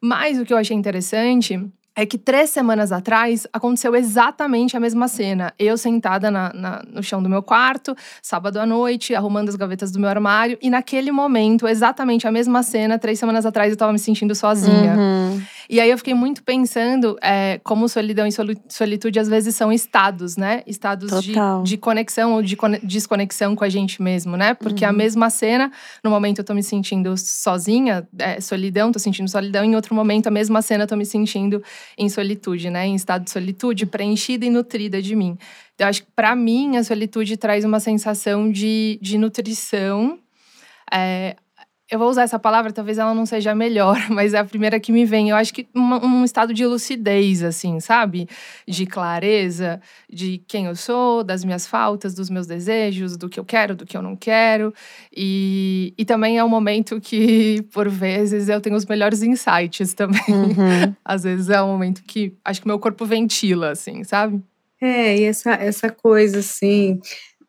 Mas 0.00 0.38
o 0.38 0.44
que 0.44 0.52
eu 0.52 0.56
achei 0.56 0.76
interessante 0.76 1.60
é 1.98 2.06
que 2.06 2.16
três 2.16 2.50
semanas 2.50 2.92
atrás 2.92 3.44
aconteceu 3.52 3.92
exatamente 3.96 4.76
a 4.76 4.80
mesma 4.80 5.08
cena. 5.08 5.52
Eu 5.58 5.76
sentada 5.76 6.30
na, 6.30 6.52
na, 6.54 6.84
no 6.86 7.02
chão 7.02 7.20
do 7.20 7.28
meu 7.28 7.42
quarto, 7.42 7.92
sábado 8.22 8.60
à 8.60 8.64
noite, 8.64 9.16
arrumando 9.16 9.48
as 9.48 9.56
gavetas 9.56 9.90
do 9.90 9.98
meu 9.98 10.08
armário, 10.08 10.56
e 10.62 10.70
naquele 10.70 11.10
momento, 11.10 11.66
exatamente 11.66 12.24
a 12.24 12.30
mesma 12.30 12.62
cena, 12.62 13.00
três 13.00 13.18
semanas 13.18 13.44
atrás, 13.44 13.72
eu 13.72 13.76
tava 13.76 13.92
me 13.92 13.98
sentindo 13.98 14.32
sozinha. 14.32 14.94
Uhum. 14.96 15.42
E 15.68 15.80
aí 15.80 15.90
eu 15.90 15.98
fiquei 15.98 16.14
muito 16.14 16.42
pensando 16.42 17.18
é, 17.20 17.60
como 17.62 17.86
solidão 17.88 18.26
e 18.26 18.30
solitude 18.68 19.18
às 19.18 19.28
vezes 19.28 19.54
são 19.54 19.70
estados, 19.70 20.36
né? 20.36 20.62
Estados 20.66 21.10
de, 21.22 21.34
de, 21.62 21.76
conexão 21.76 22.34
ou 22.34 22.42
de 22.42 22.56
desconexão 22.82 23.54
com 23.54 23.64
a 23.64 23.68
gente 23.68 24.00
mesmo, 24.00 24.34
né? 24.34 24.54
Porque 24.54 24.84
uhum. 24.84 24.90
a 24.90 24.92
mesma 24.94 25.28
cena, 25.28 25.70
no 26.02 26.10
momento 26.10 26.38
eu 26.38 26.44
tô 26.44 26.54
me 26.54 26.62
sentindo 26.62 27.14
sozinha, 27.18 28.08
é, 28.18 28.40
solidão, 28.40 28.90
tô 28.90 28.98
sentindo 28.98 29.28
solidão, 29.28 29.62
em 29.62 29.76
outro 29.76 29.94
momento 29.94 30.28
a 30.28 30.30
mesma 30.30 30.62
cena 30.62 30.84
eu 30.84 30.88
tô 30.88 30.96
me 30.96 31.04
sentindo 31.04 31.62
em 31.96 32.08
solitude, 32.08 32.70
né? 32.70 32.86
Em 32.86 32.94
estado 32.94 33.24
de 33.24 33.30
solitude, 33.30 33.86
preenchida 33.86 34.44
e 34.44 34.50
nutrida 34.50 35.00
de 35.00 35.14
mim. 35.14 35.36
Então, 35.74 35.86
eu 35.86 35.90
acho 35.90 36.02
que 36.02 36.10
para 36.14 36.34
mim 36.34 36.76
a 36.76 36.84
solitude 36.84 37.36
traz 37.36 37.64
uma 37.64 37.80
sensação 37.80 38.50
de, 38.50 38.98
de 39.00 39.16
nutrição. 39.16 40.18
É, 40.92 41.36
eu 41.90 41.98
vou 41.98 42.10
usar 42.10 42.22
essa 42.22 42.38
palavra, 42.38 42.70
talvez 42.70 42.98
ela 42.98 43.14
não 43.14 43.24
seja 43.24 43.52
a 43.52 43.54
melhor, 43.54 43.96
mas 44.10 44.34
é 44.34 44.38
a 44.38 44.44
primeira 44.44 44.78
que 44.78 44.92
me 44.92 45.06
vem. 45.06 45.30
Eu 45.30 45.36
acho 45.36 45.54
que 45.54 45.66
uma, 45.74 46.04
um 46.04 46.24
estado 46.24 46.52
de 46.52 46.66
lucidez, 46.66 47.42
assim, 47.42 47.80
sabe? 47.80 48.28
De 48.66 48.84
clareza, 48.84 49.80
de 50.08 50.42
quem 50.46 50.66
eu 50.66 50.76
sou, 50.76 51.24
das 51.24 51.42
minhas 51.44 51.66
faltas, 51.66 52.14
dos 52.14 52.28
meus 52.28 52.46
desejos, 52.46 53.16
do 53.16 53.28
que 53.28 53.40
eu 53.40 53.44
quero, 53.44 53.74
do 53.74 53.86
que 53.86 53.96
eu 53.96 54.02
não 54.02 54.14
quero. 54.14 54.72
E, 55.16 55.94
e 55.96 56.04
também 56.04 56.36
é 56.36 56.44
um 56.44 56.48
momento 56.48 57.00
que, 57.00 57.62
por 57.72 57.88
vezes, 57.88 58.48
eu 58.50 58.60
tenho 58.60 58.76
os 58.76 58.84
melhores 58.84 59.22
insights 59.22 59.94
também. 59.94 60.20
Uhum. 60.28 60.94
Às 61.02 61.22
vezes 61.22 61.48
é 61.48 61.62
um 61.62 61.68
momento 61.68 62.02
que 62.02 62.34
acho 62.44 62.60
que 62.60 62.66
meu 62.66 62.78
corpo 62.78 63.06
ventila, 63.06 63.70
assim, 63.70 64.04
sabe? 64.04 64.42
É, 64.80 65.18
e 65.18 65.24
essa, 65.24 65.52
essa 65.54 65.90
coisa, 65.90 66.38
assim, 66.40 67.00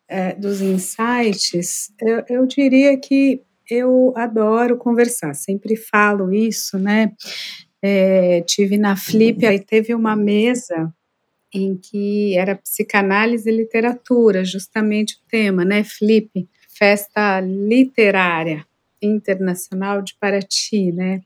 é, 0.07 0.33
dos 0.33 0.61
insights, 0.61 1.91
eu, 2.01 2.23
eu 2.27 2.47
diria 2.47 2.97
que 2.97 3.43
eu 3.69 4.13
adoro 4.15 4.77
conversar, 4.77 5.33
sempre 5.33 5.75
falo 5.75 6.33
isso, 6.33 6.77
né? 6.77 7.13
É, 7.81 8.41
tive 8.41 8.77
na 8.77 8.95
Flip, 8.95 9.45
aí 9.45 9.59
teve 9.59 9.93
uma 9.93 10.15
mesa 10.15 10.93
em 11.53 11.75
que 11.75 12.37
era 12.37 12.55
psicanálise 12.55 13.49
e 13.49 13.55
literatura, 13.55 14.43
justamente 14.43 15.15
o 15.15 15.19
tema, 15.29 15.65
né? 15.65 15.83
Flip, 15.83 16.47
festa 16.67 17.39
literária 17.39 18.65
internacional 19.01 20.01
de 20.01 20.15
Paraty, 20.19 20.91
né? 20.91 21.21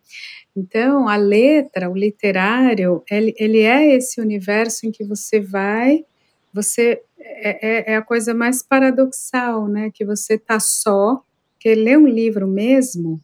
Então, 0.55 1.07
a 1.07 1.15
letra, 1.15 1.89
o 1.89 1.95
literário, 1.95 3.03
ele, 3.09 3.33
ele 3.38 3.62
é 3.62 3.95
esse 3.95 4.21
universo 4.21 4.85
em 4.85 4.91
que 4.91 5.03
você 5.03 5.39
vai, 5.39 6.05
você 6.53 7.01
é, 7.19 7.91
é, 7.91 7.93
é 7.93 7.95
a 7.95 8.01
coisa 8.01 8.33
mais 8.33 8.62
paradoxal, 8.62 9.67
né? 9.67 9.89
Que 9.91 10.05
você 10.05 10.38
tá 10.38 10.59
só, 10.59 11.23
porque 11.63 11.75
ler 11.75 11.98
um 11.98 12.08
livro 12.08 12.46
mesmo, 12.46 13.22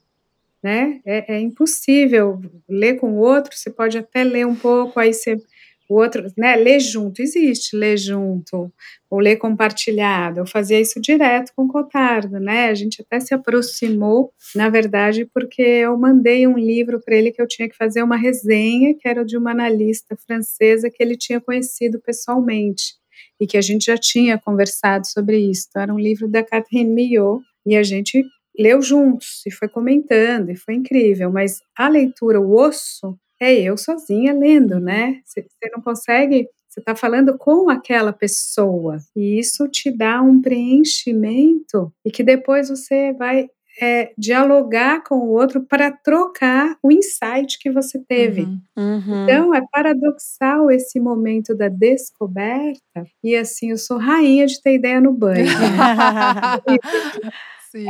né, 0.64 1.02
é, 1.06 1.36
é, 1.36 1.40
impossível. 1.42 2.40
Ler 2.70 2.98
com 2.98 3.12
o 3.12 3.18
outro, 3.18 3.52
você 3.54 3.70
pode 3.70 3.98
até 3.98 4.24
ler 4.24 4.48
um 4.48 4.56
pouco, 4.56 4.98
aí 4.98 5.14
você, 5.14 5.36
o 5.90 5.96
outro, 5.96 6.26
né, 6.38 6.56
ler 6.56 6.80
junto, 6.80 7.22
existe 7.22 7.76
ler 7.76 7.98
junto, 7.98 8.72
ou 9.10 9.20
ler 9.20 9.36
compartilhado, 9.36 10.40
eu 10.40 10.48
fazia 10.48 10.80
isso 10.80 11.02
direto 11.02 11.52
com 11.54 11.64
o 11.64 11.68
Cotardo, 11.68 12.40
né, 12.40 12.70
a 12.70 12.74
gente 12.74 13.02
até 13.02 13.20
se 13.20 13.34
aproximou, 13.34 14.32
na 14.56 14.70
verdade, 14.70 15.26
porque 15.34 15.62
eu 15.62 15.98
mandei 15.98 16.48
um 16.48 16.58
livro 16.58 17.02
para 17.04 17.18
ele 17.18 17.34
que 17.34 17.42
eu 17.42 17.48
tinha 17.48 17.68
que 17.68 17.76
fazer 17.76 18.02
uma 18.04 18.16
resenha, 18.16 18.96
que 18.98 19.06
era 19.06 19.26
de 19.26 19.36
uma 19.36 19.52
analista 19.52 20.16
francesa 20.16 20.90
que 20.90 21.04
ele 21.04 21.18
tinha 21.18 21.42
conhecido 21.42 22.00
pessoalmente, 22.00 22.94
e 23.38 23.46
que 23.46 23.58
a 23.58 23.62
gente 23.62 23.88
já 23.88 23.98
tinha 23.98 24.38
conversado 24.38 25.06
sobre 25.08 25.38
isso, 25.40 25.66
então 25.70 25.82
era 25.82 25.94
um 25.94 26.00
livro 26.00 26.26
da 26.30 26.42
Catherine 26.42 26.90
Millot, 26.90 27.44
e 27.70 27.78
a 27.78 27.84
gente 27.84 28.24
leu 28.58 28.82
juntos 28.82 29.44
e 29.46 29.52
foi 29.52 29.70
comentando 29.70 30.50
e 30.50 30.56
foi 30.56 30.74
incrível, 30.74 31.32
mas 31.32 31.62
a 31.78 31.88
leitura, 31.88 32.42
o 32.42 32.56
osso, 32.56 33.18
é 33.40 33.54
eu 33.54 33.78
sozinha 33.78 34.34
lendo, 34.34 34.80
né? 34.80 35.22
Você 35.24 35.46
não 35.74 35.82
consegue, 35.82 36.50
você 36.68 36.80
está 36.82 36.96
falando 36.96 37.38
com 37.38 37.70
aquela 37.70 38.12
pessoa 38.12 38.98
e 39.16 39.40
isso 39.40 39.68
te 39.68 39.96
dá 39.96 40.22
um 40.22 40.42
preenchimento 40.42 41.94
e 42.04 42.12
que 42.12 42.24
depois 42.24 42.70
você 42.70 43.14
vai 43.14 43.48
é, 43.82 44.12
dialogar 44.18 45.04
com 45.04 45.16
o 45.20 45.30
outro 45.30 45.62
para 45.62 45.90
trocar 45.92 46.76
o 46.84 46.92
insight 46.92 47.58
que 47.60 47.72
você 47.72 47.98
teve. 48.00 48.42
Uhum, 48.42 48.62
uhum. 48.78 49.24
Então, 49.24 49.56
é 49.56 49.62
paradoxal 49.72 50.70
esse 50.70 51.00
momento 51.00 51.56
da 51.56 51.70
descoberta. 51.70 53.06
E 53.24 53.38
assim, 53.38 53.72
eu 53.72 53.78
sou 53.78 53.98
rainha 53.98 54.46
de 54.46 54.62
ter 54.62 54.74
ideia 54.74 55.00
no 55.00 55.14
banho. 55.14 55.46
Né? 55.46 55.52
Sim. 57.72 57.88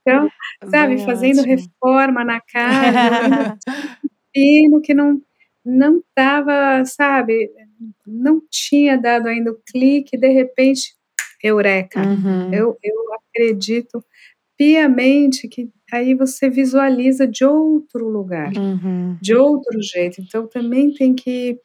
Então, 0.00 0.28
sabe, 0.70 0.96
Bem 0.96 1.04
fazendo 1.04 1.40
ótimo. 1.40 1.56
reforma 1.56 2.24
na 2.24 2.40
casa, 2.40 3.58
pino 4.32 4.80
que 4.80 4.94
não 4.94 5.20
não 5.64 5.98
estava, 5.98 6.84
sabe, 6.86 7.50
não 8.06 8.42
tinha 8.50 8.96
dado 8.96 9.28
ainda 9.28 9.52
o 9.52 9.60
clique, 9.70 10.16
de 10.16 10.28
repente, 10.28 10.94
eureka. 11.42 12.00
Uhum. 12.00 12.52
Eu, 12.52 12.78
eu 12.82 12.94
acredito 13.14 14.04
piamente 14.56 15.48
que 15.48 15.70
aí 15.92 16.14
você 16.14 16.48
visualiza 16.48 17.26
de 17.26 17.44
outro 17.44 18.08
lugar, 18.08 18.52
uhum. 18.56 19.16
de 19.20 19.34
outro 19.34 19.80
jeito. 19.82 20.20
Então 20.20 20.46
também 20.46 20.92
tem 20.92 21.14
que, 21.14 21.58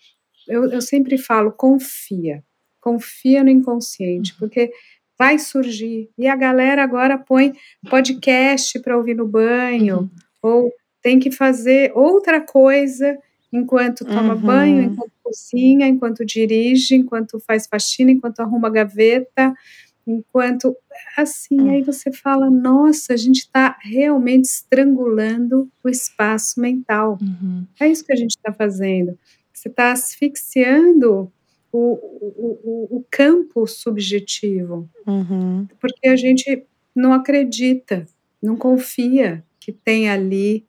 eu, 0.48 0.72
eu 0.72 0.82
sempre 0.82 1.18
falo, 1.18 1.52
confia, 1.52 2.44
confia 2.82 3.44
no 3.44 3.50
inconsciente, 3.50 4.34
uhum. 4.34 4.40
porque 4.40 4.72
vai 5.18 5.40
surgir. 5.40 6.10
E 6.18 6.28
a 6.28 6.36
galera 6.36 6.84
agora 6.84 7.18
põe 7.18 7.54
podcast 7.90 8.80
para 8.80 8.98
ouvir 8.98 9.16
no 9.16 9.28
banho, 9.28 10.00
uhum. 10.00 10.10
ou 10.42 10.72
tem 11.02 11.20
que 11.20 11.32
fazer 11.32 11.92
outra 11.96 12.42
coisa 12.42 13.18
enquanto 13.52 14.04
toma 14.04 14.34
uhum. 14.34 14.42
banho, 14.42 14.82
enquanto 14.82 15.12
cozinha, 15.24 15.88
enquanto 15.88 16.26
dirige, 16.26 16.96
enquanto 16.96 17.40
faz 17.40 17.68
faxina, 17.68 18.12
enquanto 18.12 18.40
arruma 18.42 18.70
gaveta, 18.70 19.54
enquanto 20.06 20.76
assim, 21.18 21.62
uhum. 21.62 21.70
aí 21.72 21.82
você 21.82 22.12
fala, 22.12 22.50
nossa, 22.50 23.14
a 23.14 23.18
gente 23.18 23.40
está 23.40 23.78
realmente 23.82 24.46
estrangulando 24.46 25.70
o 25.84 25.90
espaço 25.90 26.60
mental. 26.60 27.18
Uhum. 27.22 27.66
É 27.80 27.88
isso 27.88 28.06
que 28.06 28.14
a 28.14 28.16
gente 28.16 28.32
está 28.32 28.52
fazendo. 28.52 29.18
Você 29.54 29.70
está 29.70 29.92
asfixiando 29.92 31.32
o, 31.78 32.60
o, 32.64 32.98
o 32.98 33.06
campo 33.10 33.68
subjetivo, 33.68 34.90
uhum. 35.06 35.68
porque 35.80 36.08
a 36.08 36.16
gente 36.16 36.64
não 36.96 37.14
acredita, 37.14 38.08
não 38.42 38.56
confia 38.56 39.44
que 39.60 39.72
tem 39.72 40.10
ali 40.10 40.66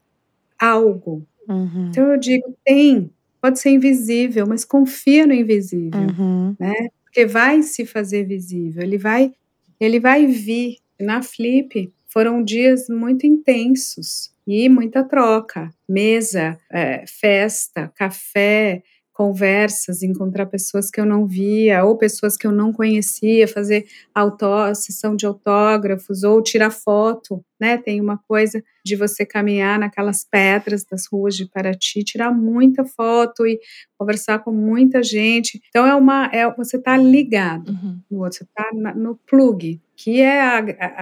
algo. 0.59 1.25
Uhum. 1.47 1.87
Então 1.89 2.11
eu 2.11 2.17
digo, 2.17 2.55
tem, 2.65 3.09
pode 3.41 3.59
ser 3.59 3.69
invisível, 3.69 4.45
mas 4.47 4.65
confia 4.65 5.25
no 5.25 5.33
invisível, 5.33 5.99
uhum. 5.99 6.55
né? 6.59 6.73
Porque 7.03 7.25
vai 7.25 7.63
se 7.63 7.85
fazer 7.85 8.25
visível, 8.25 8.83
ele 8.83 8.97
vai, 8.97 9.33
ele 9.79 9.99
vai 9.99 10.25
vir. 10.25 10.77
Na 10.99 11.21
Flip 11.21 11.93
foram 12.07 12.43
dias 12.43 12.89
muito 12.89 13.27
intensos 13.27 14.31
e 14.47 14.67
muita 14.67 15.03
troca, 15.03 15.71
mesa, 15.87 16.57
é, 16.71 17.05
festa, 17.05 17.91
café, 17.95 18.81
conversas, 19.17 20.03
encontrar 20.03 20.45
pessoas 20.45 20.91
que 20.91 21.01
eu 21.01 21.05
não 21.05 21.25
via 21.25 21.83
ou 21.83 21.97
pessoas 21.97 22.37
que 22.37 22.45
eu 22.45 22.51
não 22.51 22.71
conhecia, 22.71 23.47
fazer 23.47 23.87
autó 24.13 24.71
sessão 24.75 25.15
de 25.15 25.25
autógrafos 25.25 26.23
ou 26.23 26.39
tirar 26.39 26.69
foto, 26.69 27.43
né? 27.59 27.79
Tem 27.79 27.99
uma 27.99 28.19
coisa 28.27 28.63
de 28.85 28.95
você 28.95 29.25
caminhar 29.25 29.79
naquelas 29.79 30.23
pedras 30.23 30.85
das 30.85 31.07
ruas 31.11 31.35
de 31.35 31.49
Paraty, 31.49 32.03
tirar 32.03 32.31
muita 32.31 32.85
foto 32.85 33.47
e 33.47 33.59
conversar 33.97 34.37
com 34.39 34.51
muita 34.51 35.01
gente. 35.01 35.59
Então 35.69 35.83
é 35.83 35.95
uma, 35.95 36.29
é 36.31 36.47
você 36.53 36.77
está 36.77 36.95
ligado 36.95 37.69
uhum. 37.69 37.99
no 38.11 38.19
outro, 38.19 38.37
você 38.37 38.43
está 38.43 38.93
no 38.93 39.15
plug, 39.27 39.81
que 39.95 40.21
é 40.21 40.43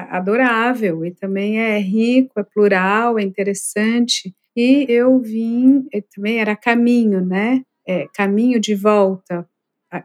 adorável 0.10 1.06
e 1.06 1.12
também 1.12 1.60
é 1.60 1.78
rico, 1.80 2.40
é 2.40 2.44
plural, 2.44 3.20
é 3.20 3.24
interessante. 3.24 4.34
E 4.56 4.86
eu 4.88 5.20
vim, 5.20 5.86
também 6.16 6.40
era 6.40 6.56
caminho, 6.56 7.20
né? 7.20 7.62
É, 7.88 8.08
Caminho 8.13 8.60
de 8.60 8.75
Volta, 8.75 9.48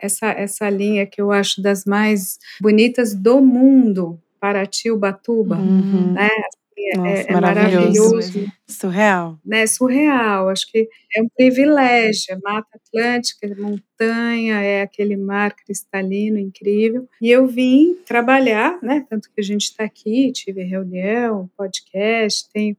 essa, 0.00 0.28
essa 0.28 0.68
linha 0.68 1.06
que 1.06 1.20
eu 1.20 1.32
acho 1.32 1.62
das 1.62 1.84
mais 1.84 2.38
bonitas 2.60 3.14
do 3.14 3.40
mundo, 3.40 4.20
Paraty, 4.38 4.90
Ubatuba, 4.90 5.56
uhum. 5.56 6.12
né? 6.12 6.28
É, 6.82 6.96
Nossa, 6.96 7.10
é, 7.10 7.26
é 7.28 7.32
maravilhoso. 7.32 8.14
maravilhoso. 8.14 8.52
Surreal. 8.66 9.38
Né, 9.44 9.66
surreal. 9.66 10.48
Acho 10.48 10.70
que 10.70 10.88
é 11.14 11.22
um 11.22 11.28
privilégio. 11.28 12.24
É 12.30 12.36
Mata 12.42 12.68
Atlântica, 12.74 13.46
é 13.46 13.54
montanha, 13.54 14.60
é 14.62 14.82
aquele 14.82 15.16
mar 15.16 15.54
cristalino 15.54 16.38
incrível. 16.38 17.06
E 17.20 17.30
eu 17.30 17.46
vim 17.46 17.96
trabalhar, 18.06 18.78
né? 18.82 19.04
Tanto 19.10 19.28
que 19.30 19.40
a 19.40 19.44
gente 19.44 19.64
está 19.64 19.84
aqui, 19.84 20.32
tive 20.32 20.62
reunião, 20.62 21.50
podcast, 21.56 22.48
tenho 22.50 22.76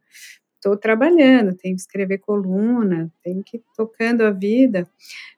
estou 0.62 0.78
trabalhando, 0.78 1.56
tenho 1.56 1.76
que 1.76 1.82
escrever 1.82 2.20
coluna, 2.20 3.12
tenho 3.24 3.44
que 3.44 3.58
ir 3.58 3.64
tocando 3.76 4.22
a 4.22 4.30
vida, 4.30 4.88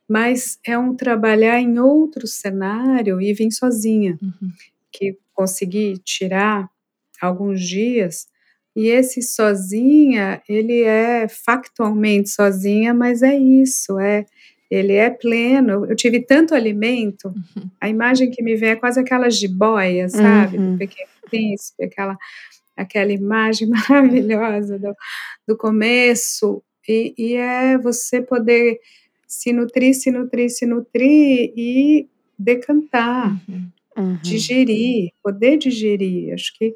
mas 0.08 0.60
é 0.68 0.78
um 0.78 0.94
trabalhar 0.94 1.60
em 1.62 1.80
outro 1.80 2.28
cenário 2.28 3.22
e 3.22 3.34
vim 3.34 3.50
sozinha, 3.50 4.20
uhum. 4.22 4.52
que 4.92 5.18
consegui 5.34 5.98
tirar 5.98 6.70
alguns 7.22 7.62
dias 7.62 8.28
E 8.76 8.88
esse 8.90 9.22
sozinha, 9.22 10.42
ele 10.50 10.82
é 10.82 11.28
factualmente 11.28 12.30
sozinha, 12.30 12.94
mas 12.94 13.22
é 13.22 13.36
isso, 13.36 14.00
é 14.00 14.26
ele 14.70 14.94
é 14.94 15.12
pleno. 15.12 15.86
Eu 15.86 15.96
tive 15.96 16.20
tanto 16.20 16.56
alimento, 16.56 17.28
uhum. 17.28 17.70
a 17.80 17.88
imagem 17.88 18.32
que 18.32 18.42
me 18.42 18.56
vem 18.56 18.72
é 18.72 18.76
quase 18.76 19.00
aquela 19.00 19.30
jiboia, 19.30 20.10
sabe? 20.10 20.58
Uhum. 20.58 20.72
Do 20.72 20.78
pequeno 20.80 21.10
príncipe, 21.30 21.84
aquela, 21.84 22.18
aquela 22.76 23.12
imagem 23.12 23.68
maravilhosa 23.90 24.80
do, 24.80 24.94
do 25.48 25.58
começo. 25.58 26.64
E, 26.88 27.14
e 27.18 27.34
é 27.36 27.78
você 27.78 28.22
poder 28.22 28.80
se 29.28 29.54
nutrir, 29.54 29.94
se 29.94 30.12
nutrir, 30.12 30.50
se 30.50 30.66
nutrir 30.66 31.54
e 31.56 32.08
decantar, 32.38 33.32
uhum. 33.48 33.68
Uhum. 33.98 34.20
digerir, 34.22 35.12
poder 35.24 35.58
digerir. 35.58 36.34
Acho 36.34 36.54
que 36.58 36.76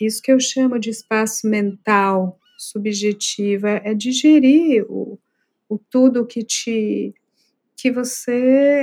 isso 0.00 0.22
que 0.22 0.30
eu 0.30 0.38
chamo 0.38 0.78
de 0.78 0.90
espaço 0.90 1.48
mental 1.48 2.38
subjetivo 2.56 3.66
é 3.66 3.94
digerir 3.94 4.84
o, 4.88 5.18
o 5.68 5.78
tudo 5.78 6.26
que 6.26 6.42
te 6.42 7.14
que 7.76 7.92
você 7.92 8.32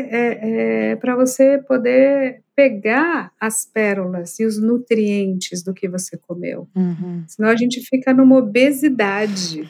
é, 0.09 0.91
é 0.91 0.95
para 0.95 1.17
você 1.17 1.57
poder 1.57 2.44
pegar 2.55 3.31
as 3.39 3.65
pérolas 3.65 4.39
e 4.39 4.45
os 4.45 4.59
nutrientes 4.59 5.62
do 5.63 5.74
que 5.74 5.88
você 5.89 6.17
comeu. 6.17 6.67
Uhum. 6.75 7.24
Senão 7.27 7.50
a 7.50 7.55
gente 7.55 7.81
fica 7.81 8.13
numa 8.13 8.38
obesidade. 8.38 9.69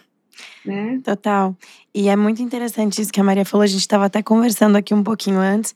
Né? 0.65 1.00
Total. 1.04 1.56
E 1.94 2.10
é 2.10 2.15
muito 2.15 2.42
interessante 2.42 3.01
isso 3.01 3.12
que 3.12 3.20
a 3.20 3.24
Maria 3.24 3.46
falou. 3.46 3.63
A 3.63 3.68
gente 3.68 3.82
estava 3.82 4.06
até 4.06 4.22
conversando 4.22 4.75
aqui 4.75 4.94
um 4.94 5.04
pouquinho 5.04 5.39
antes 5.39 5.74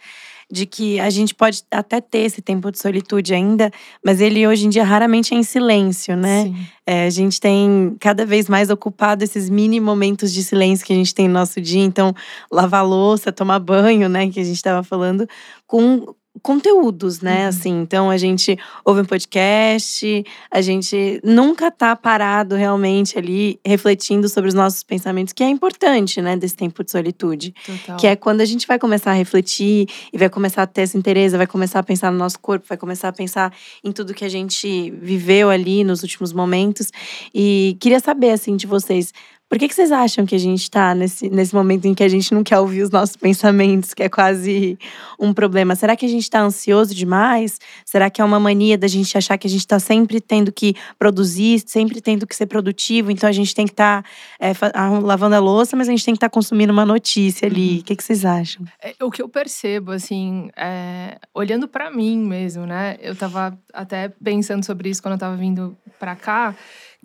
de 0.51 0.65
que 0.65 0.99
a 0.99 1.09
gente 1.11 1.35
pode 1.35 1.63
até 1.69 2.01
ter 2.01 2.19
esse 2.19 2.41
tempo 2.41 2.71
de 2.71 2.79
solitude 2.79 3.35
ainda, 3.35 3.71
mas 4.03 4.19
ele 4.19 4.47
hoje 4.47 4.65
em 4.65 4.69
dia 4.69 4.83
raramente 4.83 5.33
é 5.33 5.37
em 5.37 5.43
silêncio, 5.43 6.17
né? 6.17 6.51
É, 6.87 7.05
a 7.05 7.09
gente 7.11 7.39
tem 7.39 7.95
cada 7.99 8.25
vez 8.25 8.49
mais 8.49 8.71
ocupado 8.71 9.23
esses 9.23 9.47
mini 9.47 9.79
momentos 9.79 10.33
de 10.33 10.43
silêncio 10.43 10.85
que 10.85 10.91
a 10.91 10.95
gente 10.95 11.13
tem 11.13 11.27
no 11.27 11.35
nosso 11.35 11.61
dia. 11.61 11.83
Então, 11.83 12.15
lavar 12.51 12.83
louça, 12.83 13.31
tomar 13.31 13.59
banho, 13.59 14.09
né? 14.09 14.27
Que 14.31 14.39
a 14.39 14.43
gente 14.43 14.55
estava 14.55 14.81
falando, 14.81 15.27
com 15.67 16.15
conteúdos, 16.41 17.21
né? 17.21 17.43
Uhum. 17.43 17.47
Assim, 17.49 17.81
então 17.81 18.09
a 18.09 18.17
gente 18.17 18.57
ouve 18.83 19.01
um 19.01 19.05
podcast, 19.05 20.25
a 20.51 20.61
gente 20.61 21.21
nunca 21.23 21.71
tá 21.71 21.95
parado 21.95 22.55
realmente 22.55 23.17
ali 23.17 23.59
refletindo 23.65 24.27
sobre 24.29 24.49
os 24.49 24.53
nossos 24.53 24.83
pensamentos, 24.83 25.33
que 25.33 25.43
é 25.43 25.49
importante, 25.49 26.21
né, 26.21 26.35
desse 26.35 26.55
tempo 26.55 26.83
de 26.83 26.91
solitude. 26.91 27.53
Total. 27.65 27.97
Que 27.97 28.07
é 28.07 28.15
quando 28.15 28.41
a 28.41 28.45
gente 28.45 28.67
vai 28.67 28.79
começar 28.79 29.11
a 29.11 29.13
refletir 29.13 29.87
e 30.11 30.17
vai 30.17 30.29
começar 30.29 30.63
a 30.63 30.67
ter 30.67 30.81
essa 30.81 30.97
interesse, 30.97 31.37
vai 31.37 31.47
começar 31.47 31.79
a 31.79 31.83
pensar 31.83 32.11
no 32.11 32.17
nosso 32.17 32.39
corpo, 32.39 32.65
vai 32.67 32.77
começar 32.77 33.09
a 33.09 33.13
pensar 33.13 33.53
em 33.83 33.91
tudo 33.91 34.13
que 34.13 34.25
a 34.25 34.29
gente 34.29 34.91
viveu 34.91 35.49
ali 35.49 35.83
nos 35.83 36.01
últimos 36.03 36.33
momentos. 36.33 36.91
E 37.33 37.77
queria 37.79 37.99
saber 37.99 38.31
assim 38.31 38.55
de 38.55 38.67
vocês, 38.67 39.13
por 39.49 39.57
que, 39.57 39.67
que 39.67 39.73
vocês 39.73 39.91
acham 39.91 40.27
que 40.27 40.35
a 40.35 40.39
gente 40.39 40.61
está 40.61 40.93
nesse, 40.93 41.27
nesse 41.27 41.55
momento 41.55 41.85
em 41.85 41.95
que 41.95 42.03
a 42.03 42.07
gente 42.07 42.31
não 42.35 42.43
quer 42.43 42.59
ouvir 42.59 42.83
os 42.83 42.91
nossos 42.91 43.15
pensamentos, 43.15 43.95
que 43.95 44.03
é 44.03 44.07
quase 44.07 44.77
um 45.19 45.33
problema? 45.33 45.75
Será 45.75 45.95
que 45.95 46.05
a 46.05 46.09
gente 46.09 46.21
está 46.21 46.39
ansioso 46.39 46.93
demais? 46.93 47.59
Será 47.83 48.11
que 48.11 48.21
é 48.21 48.23
uma 48.23 48.39
mania 48.39 48.77
da 48.77 48.87
gente 48.87 49.17
achar 49.17 49.39
que 49.39 49.47
a 49.47 49.49
gente 49.49 49.61
está 49.61 49.79
sempre 49.79 50.21
tendo 50.21 50.51
que 50.51 50.75
produzir, 50.99 51.63
sempre 51.65 51.99
tendo 51.99 52.27
que 52.27 52.35
ser 52.35 52.45
produtivo? 52.45 53.09
Então 53.09 53.27
a 53.27 53.31
gente 53.31 53.55
tem 53.55 53.65
que 53.65 53.73
estar 53.73 54.03
tá, 54.03 54.09
é, 54.39 54.53
lavando 55.01 55.35
a 55.35 55.39
louça, 55.39 55.75
mas 55.75 55.87
a 55.87 55.91
gente 55.91 56.05
tem 56.05 56.13
que 56.13 56.17
estar 56.17 56.29
tá 56.29 56.33
consumindo 56.33 56.71
uma 56.71 56.85
notícia 56.85 57.47
ali. 57.47 57.71
Uhum. 57.71 57.79
O 57.79 57.83
que, 57.83 57.95
que 57.95 58.03
vocês 58.03 58.23
acham? 58.23 58.63
É, 58.79 58.93
o 59.03 59.09
que 59.09 59.19
eu 59.19 59.27
percebo, 59.27 59.91
assim, 59.91 60.51
é, 60.55 61.17
olhando 61.33 61.67
para 61.67 61.89
mim 61.89 62.19
mesmo, 62.19 62.67
né? 62.67 62.97
Eu 63.01 63.13
estava 63.13 63.57
até 63.73 64.09
pensando 64.23 64.63
sobre 64.63 64.89
isso 64.89 65.01
quando 65.01 65.13
eu 65.13 65.15
estava 65.15 65.35
vindo 65.35 65.75
para 65.99 66.15
cá 66.15 66.55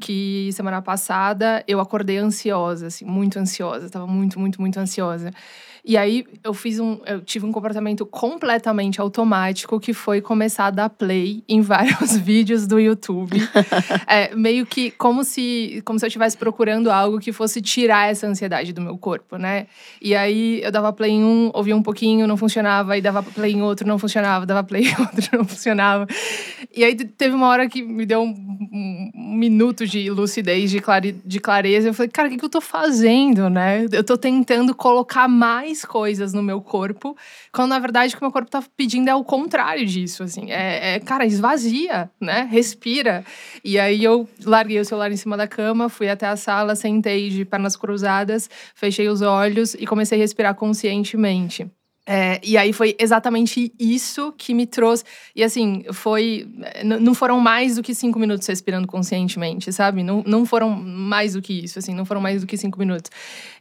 que 0.01 0.51
semana 0.53 0.83
passada 0.83 1.65
eu 1.69 1.81
acordei 1.81 2.19
ansiosa, 2.19 2.89
assim, 2.89 3.05
muito 3.05 3.39
ansiosa, 3.39 3.87
estava 3.87 4.07
muito, 4.07 4.39
muito, 4.39 4.61
muito 4.61 4.79
ansiosa. 4.79 5.31
E 5.87 5.99
aí 5.99 6.25
eu 6.43 6.55
fiz 6.55 6.81
um, 6.81 6.99
eu 7.05 7.21
tive 7.21 7.45
um 7.45 7.53
comportamento 7.53 8.07
completamente 8.07 9.03
automático 9.03 9.79
que 9.79 9.93
foi 9.93 10.23
começar 10.23 10.67
a 10.67 10.71
dar 10.71 10.89
play 10.89 11.45
em 11.47 11.61
vários 11.61 12.17
vídeos 12.17 12.67
do 12.67 12.81
YouTube, 12.81 13.37
é, 14.09 14.35
meio 14.35 14.65
que 14.65 14.91
como 14.93 15.23
se, 15.23 15.83
como 15.85 15.99
se 15.99 16.07
eu 16.07 16.09
estivesse 16.09 16.39
procurando 16.39 16.91
algo 16.91 17.21
que 17.21 17.33
fosse 17.33 17.61
tirar 17.61 18.11
essa 18.11 18.27
ansiedade 18.27 18.73
do 18.73 18.81
meu 18.81 18.97
corpo, 18.97 19.37
né? 19.37 19.67
E 20.01 20.15
aí 20.15 20.63
eu 20.63 20.73
dava 20.73 20.91
play 20.91 21.11
em 21.11 21.23
um, 21.23 21.51
ouvia 21.53 21.77
um 21.77 21.83
pouquinho, 21.83 22.27
não 22.27 22.39
funcionava, 22.39 22.95
aí 22.95 23.03
dava 23.03 23.23
play 23.23 23.53
em 23.53 23.61
outro, 23.61 23.87
não 23.87 23.99
funcionava, 23.99 24.47
dava 24.47 24.65
play 24.65 24.85
em 24.89 25.01
outro, 25.01 25.37
não 25.37 25.45
funcionava. 25.45 26.07
E 26.75 26.83
aí 26.83 26.95
teve 26.95 27.35
uma 27.35 27.49
hora 27.49 27.69
que 27.69 27.83
me 27.83 28.07
deu 28.07 28.23
um, 28.23 29.11
um 29.15 29.35
minuto 29.37 29.87
de 29.87 30.09
lucidez, 30.09 30.71
de, 30.71 30.81
clare, 30.81 31.13
de 31.25 31.39
clareza. 31.39 31.89
Eu 31.89 31.95
falei, 31.95 32.11
cara, 32.11 32.29
o 32.29 32.31
que, 32.31 32.39
que 32.39 32.45
eu 32.45 32.49
tô 32.49 32.63
fazendo, 32.63 33.51
né? 33.51 33.87
Eu 33.93 34.03
tô 34.03 34.17
tentando 34.17 34.75
colocar 34.75 35.29
mais 35.29 35.74
coisas 35.83 36.35
no 36.35 36.43
meu 36.43 36.61
corpo, 36.61 37.17
quando 37.51 37.71
na 37.71 37.79
verdade 37.79 38.13
o 38.13 38.19
que 38.19 38.23
meu 38.23 38.31
corpo 38.31 38.51
tá 38.51 38.63
pedindo 38.77 39.09
é 39.09 39.15
o 39.15 39.25
contrário 39.25 39.87
disso, 39.87 40.23
assim. 40.23 40.51
É, 40.51 40.97
é 40.97 41.01
cara, 41.01 41.25
esvazia, 41.25 42.11
né? 42.21 42.47
Respira. 42.51 43.25
E 43.65 43.79
aí 43.79 44.05
eu 44.05 44.29
larguei 44.45 44.79
o 44.79 44.85
celular 44.85 45.11
em 45.11 45.17
cima 45.17 45.37
da 45.37 45.49
cama, 45.49 45.89
fui 45.89 46.09
até 46.09 46.27
a 46.27 46.37
sala, 46.37 46.77
sentei 46.77 47.31
de 47.31 47.45
pernas 47.45 47.77
cruzadas, 47.77 48.51
fechei 48.75 49.09
os 49.09 49.23
olhos 49.23 49.75
e 49.75 49.87
comecei 49.87 50.19
a 50.19 50.21
respirar 50.21 50.55
conscientemente. 50.55 51.71
É, 52.07 52.39
e 52.45 52.59
aí 52.59 52.73
foi 52.73 52.95
exatamente 52.99 53.73
isso 53.79 54.33
que 54.37 54.53
me 54.53 54.67
trouxe. 54.67 55.05
E 55.35 55.43
assim, 55.43 55.85
foi. 55.93 56.47
Não 56.85 57.15
foram 57.15 57.41
mais 57.41 57.77
do 57.77 57.83
que 57.83 57.95
cinco 57.95 58.19
minutos 58.19 58.47
respirando 58.47 58.87
conscientemente, 58.87 59.73
sabe? 59.73 60.03
Não, 60.03 60.23
não 60.27 60.45
foram 60.45 60.71
mais 60.71 61.33
do 61.33 61.41
que 61.41 61.65
isso, 61.65 61.79
assim, 61.79 61.95
não 61.95 62.05
foram 62.05 62.21
mais 62.21 62.43
do 62.43 62.47
que 62.47 62.59
cinco 62.59 62.79
minutos. 62.79 63.11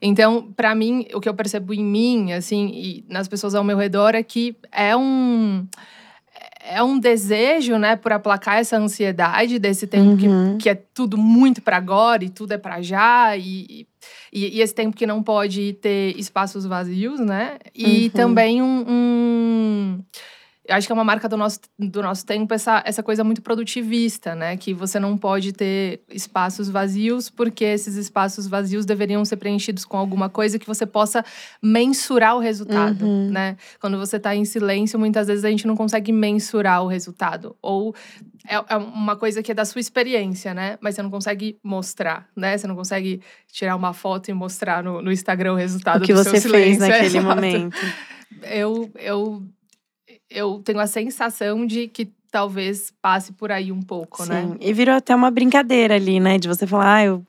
Então, 0.02 0.52
para 0.56 0.76
mim, 0.76 1.08
o 1.14 1.22
que 1.22 1.30
eu 1.30 1.34
percebo 1.34 1.74
em 1.74 1.84
mim, 1.84 2.34
assim, 2.34 2.70
e 2.74 3.06
nas 3.08 3.30
pessoas 3.30 3.56
ao 3.56 3.64
meu 3.64 3.78
redor 3.78 4.14
é 4.14 4.24
que 4.24 4.56
é 4.72 4.96
um 4.96 5.66
é 6.66 6.82
um 6.82 6.98
desejo, 6.98 7.78
né, 7.78 7.98
por 7.98 8.14
aplacar 8.14 8.58
essa 8.58 8.78
ansiedade 8.78 9.60
desse 9.60 9.86
tempo 9.86 10.12
uhum. 10.12 10.58
que, 10.58 10.64
que 10.64 10.70
é 10.70 10.76
tudo 10.76 11.18
muito 11.18 11.62
para 11.62 11.76
agora 11.76 12.24
e 12.24 12.30
tudo 12.30 12.54
é 12.54 12.58
para 12.58 12.82
já 12.82 13.36
e, 13.36 13.86
e, 14.34 14.58
e, 14.58 14.62
esse 14.62 14.74
tempo 14.74 14.98
que 14.98 15.06
não 15.06 15.22
pode 15.22 15.74
ter 15.74 16.18
espaços 16.18 16.66
vazios, 16.66 17.20
né? 17.20 17.60
E 17.76 18.06
uhum. 18.06 18.10
também 18.10 18.62
um, 18.64 18.86
um 18.88 20.04
acho 20.70 20.88
que 20.88 20.94
é 20.94 20.96
uma 20.96 21.04
marca 21.04 21.28
do 21.28 21.36
nosso, 21.36 21.60
do 21.78 22.02
nosso 22.02 22.26
tempo 22.26 22.54
essa, 22.54 22.82
essa 22.86 23.04
coisa 23.04 23.24
muito 23.24 23.42
produtivista, 23.42 24.34
né? 24.34 24.56
Que 24.56 24.74
você 24.74 25.00
não 25.00 25.18
pode 25.18 25.52
ter 25.52 26.02
espaços 26.10 26.70
vazios, 26.70 27.30
porque 27.30 27.66
esses 27.66 27.96
espaços 27.96 28.48
vazios 28.48 28.86
deveriam 28.86 29.26
ser 29.26 29.38
preenchidos 29.38 29.84
com 29.84 29.98
alguma 29.98 30.30
coisa 30.30 30.58
que 30.58 30.66
você 30.66 30.86
possa 30.86 31.24
mensurar 31.62 32.38
o 32.38 32.40
resultado, 32.40 33.06
uhum. 33.06 33.30
né? 33.30 33.58
Quando 33.80 33.98
você 33.98 34.18
está 34.18 34.34
em 34.36 34.46
silêncio, 34.46 34.98
muitas 34.98 35.28
vezes 35.28 35.44
a 35.44 35.50
gente 35.50 35.68
não 35.68 35.76
consegue 35.76 36.12
mensurar 36.14 36.82
o 36.84 36.88
resultado. 36.88 37.56
Ou 37.62 37.94
é, 38.48 38.56
é 38.56 38.78
uma 38.78 39.18
coisa 39.18 39.44
que 39.44 39.52
é 39.52 39.56
da 39.56 39.66
sua 39.66 39.82
experiência, 39.82 40.54
né? 40.54 40.78
Mas 40.80 40.96
você 40.96 41.02
não 41.02 41.10
consegue 41.10 41.58
mostrar, 41.62 42.28
né? 42.36 42.58
Você 42.58 42.68
não 42.68 42.76
consegue 42.76 43.22
tirar 43.52 43.76
uma 43.76 43.94
foto 43.94 44.30
e 44.30 44.34
mostrar 44.34 44.82
no, 44.82 45.02
no 45.02 45.12
Instagram 45.12 45.54
o 45.54 45.58
resultado 45.58 46.04
o 46.04 46.06
que 46.06 46.14
do 46.14 46.24
você 46.24 46.40
seu 46.40 46.52
fez 46.52 46.78
naquele 46.80 47.20
momento. 47.20 47.76
Eu, 48.44 48.90
eu 48.96 49.44
eu 50.34 50.62
tenho 50.64 50.80
a 50.80 50.88
sensação 50.88 51.66
de 51.66 51.88
que 51.88 52.12
talvez 52.34 52.92
passe 53.00 53.32
por 53.32 53.52
aí 53.52 53.72
um 53.72 53.82
pouco, 53.82 54.24
Sim. 54.24 54.30
né? 54.30 54.58
E 54.60 54.74
virou 54.74 54.96
até 54.96 55.16
uma 55.16 55.30
brincadeira 55.30 55.94
ali, 55.94 56.20
né? 56.20 56.40
De 56.40 56.48
você 56.48 56.66
falar, 56.66 56.96
ah, 56.96 57.06
eu 57.06 57.24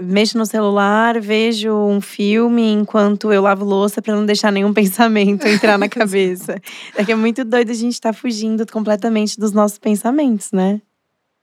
mexo 0.00 0.38
no 0.38 0.46
celular, 0.46 1.20
vejo 1.20 1.74
um 1.74 2.00
filme 2.00 2.70
enquanto 2.70 3.32
eu 3.32 3.42
lavo 3.42 3.64
louça 3.64 4.00
para 4.00 4.14
não 4.14 4.24
deixar 4.24 4.52
nenhum 4.52 4.72
pensamento 4.72 5.48
entrar 5.48 5.76
na 5.76 5.88
cabeça. 5.88 6.62
É 6.96 7.04
que 7.04 7.10
é 7.10 7.16
muito 7.16 7.44
doido 7.44 7.70
a 7.70 7.74
gente 7.74 7.94
estar 7.94 8.12
tá 8.12 8.18
fugindo 8.18 8.64
completamente 8.70 9.38
dos 9.38 9.50
nossos 9.50 9.78
pensamentos, 9.78 10.52
né? 10.52 10.80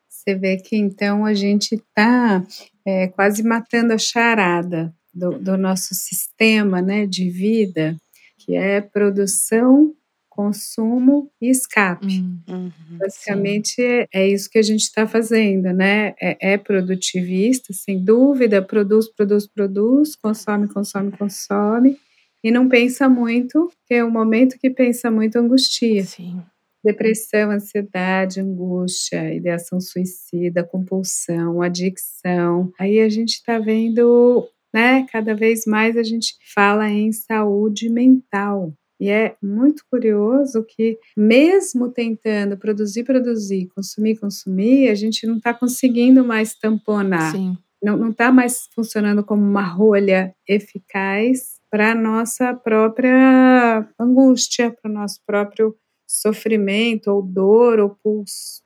Você 0.07 0.33
vê 0.35 0.55
que 0.55 0.77
então 0.77 1.25
a 1.25 1.33
gente 1.33 1.75
está 1.75 2.41
é, 2.85 3.07
quase 3.07 3.43
matando 3.43 3.91
a 3.91 3.97
charada 3.97 4.95
do, 5.13 5.37
do 5.37 5.57
nosso 5.57 5.93
sistema 5.93 6.81
né, 6.81 7.05
de 7.05 7.29
vida, 7.29 7.97
que 8.37 8.55
é 8.55 8.79
produção 8.79 9.93
consumo 10.35 11.31
e 11.39 11.49
escape. 11.49 12.07
Hum, 12.07 12.39
uhum, 12.49 12.97
Basicamente 12.97 13.79
é, 13.81 14.07
é, 14.11 14.27
isso 14.27 14.49
que 14.49 14.57
a 14.57 14.63
gente 14.63 14.81
está 14.81 15.07
fazendo, 15.07 15.71
né? 15.71 16.15
É, 16.19 16.53
é, 16.53 16.57
produtivista, 16.57 17.71
sem 17.71 18.03
dúvida, 18.03 18.61
produz, 18.61 19.07
produz, 19.07 19.47
produz, 19.47 20.15
consome, 20.15 20.67
consome, 20.67 21.11
consome, 21.11 21.97
e 22.43 22.51
não 22.51 22.67
pensa 22.67 23.07
muito, 23.07 23.71
que 23.85 23.93
é 23.93 24.03
o 24.03 24.11
momento 24.11 24.57
que 24.57 24.69
pensa 24.69 25.11
muito 25.11 25.37
angustia. 25.37 26.03
Sim. 26.03 26.41
Depressão, 26.83 27.51
ansiedade, 27.51 28.41
angústia, 28.41 29.33
ideação 29.33 29.79
suicida, 29.79 30.63
compulsão, 30.63 31.61
adicção. 31.61 32.73
Aí 32.77 32.99
a 32.99 33.07
gente 33.07 33.35
está 33.35 33.59
vendo, 33.59 34.49
né? 34.73 35.05
Cada 35.11 35.35
vez 35.35 35.65
mais 35.65 35.95
a 35.95 36.03
gente 36.03 36.33
fala 36.53 36.89
em 36.89 37.11
saúde 37.11 37.87
mental 37.87 38.73
E 38.99 39.09
é 39.09 39.35
muito 39.41 39.83
curioso 39.89 40.63
que, 40.63 40.97
mesmo 41.17 41.89
tentando 41.89 42.57
produzir, 42.57 43.03
produzir, 43.03 43.67
consumir, 43.75 44.17
consumir, 44.17 44.89
a 44.89 44.95
gente 44.95 45.27
não 45.27 45.37
está 45.37 45.53
conseguindo 45.53 46.23
mais 46.23 46.55
tamponar. 46.55 47.31
Sim. 47.31 47.57
Não 47.81 48.11
está 48.11 48.31
mais 48.31 48.69
funcionando 48.73 49.23
como 49.25 49.41
uma 49.41 49.63
rolha 49.63 50.33
eficaz 50.47 51.59
para 51.69 51.91
a 51.91 51.95
nossa 51.95 52.53
própria 52.53 53.85
angústia, 53.99 54.71
para 54.71 54.89
o 54.89 54.93
nosso 54.93 55.19
próprio 55.25 55.75
sofrimento, 56.07 57.07
ou 57.07 57.21
dor, 57.21 57.79
ou 57.79 57.97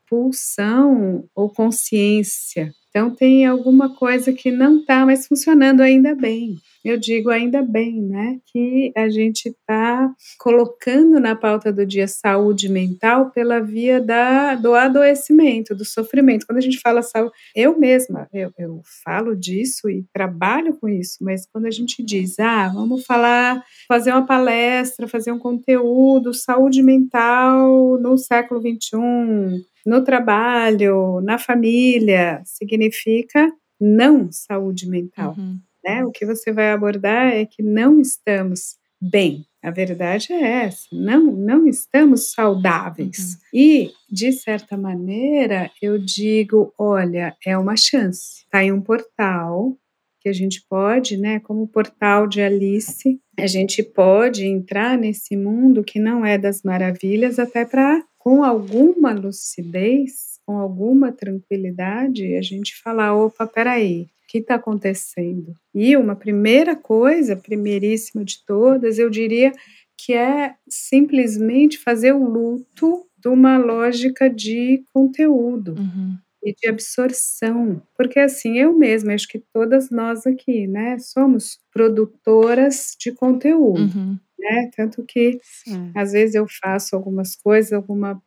pulsão, 0.07 1.27
ou 1.33 1.49
consciência. 1.49 2.73
Então, 2.97 3.12
tem 3.12 3.45
alguma 3.45 3.93
coisa 3.93 4.33
que 4.33 4.49
não 4.49 4.79
está 4.79 5.05
mais 5.05 5.27
funcionando 5.27 5.81
ainda 5.81 6.15
bem. 6.15 6.55
Eu 6.83 6.97
digo 6.97 7.29
ainda 7.29 7.62
bem, 7.62 8.01
né, 8.01 8.39
que 8.51 8.91
a 8.97 9.07
gente 9.07 9.49
está 9.49 10.12
colocando 10.39 11.19
na 11.19 11.36
pauta 11.36 11.71
do 11.71 11.86
dia 11.86 12.07
saúde 12.07 12.67
mental 12.67 13.29
pela 13.29 13.60
via 13.60 14.01
da, 14.01 14.55
do 14.55 14.73
adoecimento, 14.73 15.75
do 15.75 15.86
sofrimento. 15.86 16.47
Quando 16.47 16.57
a 16.57 16.62
gente 16.62 16.79
fala 16.79 17.03
saúde, 17.03 17.33
eu 17.55 17.77
mesma, 17.77 18.27
eu, 18.33 18.51
eu 18.57 18.81
falo 19.03 19.36
disso 19.36 19.88
e 19.91 20.03
trabalho 20.12 20.75
com 20.79 20.89
isso, 20.89 21.17
mas 21.21 21.45
quando 21.45 21.67
a 21.67 21.71
gente 21.71 22.01
diz, 22.01 22.39
ah, 22.39 22.69
vamos 22.69 23.05
falar, 23.05 23.63
fazer 23.88 24.12
uma 24.12 24.25
palestra, 24.25 25.07
fazer 25.07 25.31
um 25.31 25.39
conteúdo, 25.39 26.33
saúde 26.33 26.81
mental 26.81 27.99
no 27.99 28.17
século 28.17 28.60
XXI, 28.60 29.63
no 29.88 30.04
trabalho, 30.04 31.21
na 31.21 31.38
família, 31.38 32.41
significa 32.43 33.50
não 33.80 34.30
saúde 34.30 34.86
mental. 34.86 35.34
Uhum. 35.38 35.58
Né? 35.82 36.04
O 36.04 36.12
que 36.12 36.26
você 36.26 36.52
vai 36.52 36.71
abordar 36.71 37.28
é 37.28 37.45
que 37.45 37.63
não 37.63 37.97
estamos 37.97 38.76
bem. 39.02 39.45
A 39.63 39.71
verdade 39.71 40.34
é 40.34 40.65
essa, 40.65 40.88
não, 40.91 41.32
não 41.32 41.65
estamos 41.65 42.32
saudáveis. 42.32 43.36
Uhum. 43.36 43.39
E, 43.54 43.91
de 44.12 44.34
certa 44.34 44.76
maneira, 44.76 45.71
eu 45.82 45.97
digo: 45.97 46.73
olha, 46.78 47.34
é 47.45 47.58
uma 47.58 47.78
chance. 47.78 48.43
Está 48.43 48.63
em 48.63 48.73
um 48.73 48.82
portal 48.82 49.78
que 50.19 50.28
a 50.28 50.34
gente 50.34 50.65
pode, 50.69 51.15
né, 51.15 51.39
como 51.39 51.63
o 51.63 51.67
portal 51.67 52.28
de 52.28 52.41
Alice, 52.41 53.19
a 53.39 53.47
gente 53.47 53.82
pode 53.82 54.45
entrar 54.45 54.97
nesse 54.97 55.38
mundo 55.38 55.84
que 55.84 56.00
não 56.00 56.26
é 56.26 56.38
das 56.38 56.63
maravilhas, 56.63 57.39
até 57.39 57.63
para 57.63 58.04
com 58.27 58.43
alguma 58.43 59.13
lucidez, 59.13 60.37
com 60.45 60.57
alguma 60.57 61.13
tranquilidade, 61.13 62.35
a 62.35 62.41
gente 62.41 62.75
falar: 62.75 63.15
opa, 63.15 63.47
peraí, 63.47 64.01
o 64.01 64.27
que 64.27 64.39
está 64.39 64.55
acontecendo? 64.55 65.55
E 65.73 65.95
uma 65.95 66.13
primeira 66.13 66.75
coisa, 66.75 67.37
primeiríssima 67.37 68.25
de 68.25 68.43
todas, 68.45 68.99
eu 68.99 69.09
diria 69.09 69.53
que 69.97 70.11
é 70.11 70.55
simplesmente 70.67 71.77
fazer 71.77 72.11
o 72.11 72.21
luto 72.21 73.07
de 73.17 73.29
uma 73.29 73.57
lógica 73.57 74.29
de 74.29 74.83
conteúdo. 74.93 75.75
Uhum 75.79 76.17
e 76.43 76.53
de 76.53 76.69
absorção, 76.69 77.81
porque 77.97 78.19
assim, 78.19 78.57
eu 78.57 78.71
mesma, 78.71 79.13
acho 79.13 79.27
que 79.27 79.43
todas 79.51 79.89
nós 79.89 80.25
aqui, 80.25 80.65
né, 80.65 80.97
somos 80.97 81.59
produtoras 81.73 82.95
de 82.97 83.11
conteúdo. 83.11 83.81
Uhum 83.81 84.17
né? 84.39 84.69
Tanto 84.76 85.04
que 85.06 85.39
Sim. 85.41 85.91
às 85.95 86.12
vezes 86.12 86.36
eu 86.36 86.45
faço 86.62 86.95
algumas 86.95 87.36
coisas, 87.36 87.73
alguma 87.73 88.21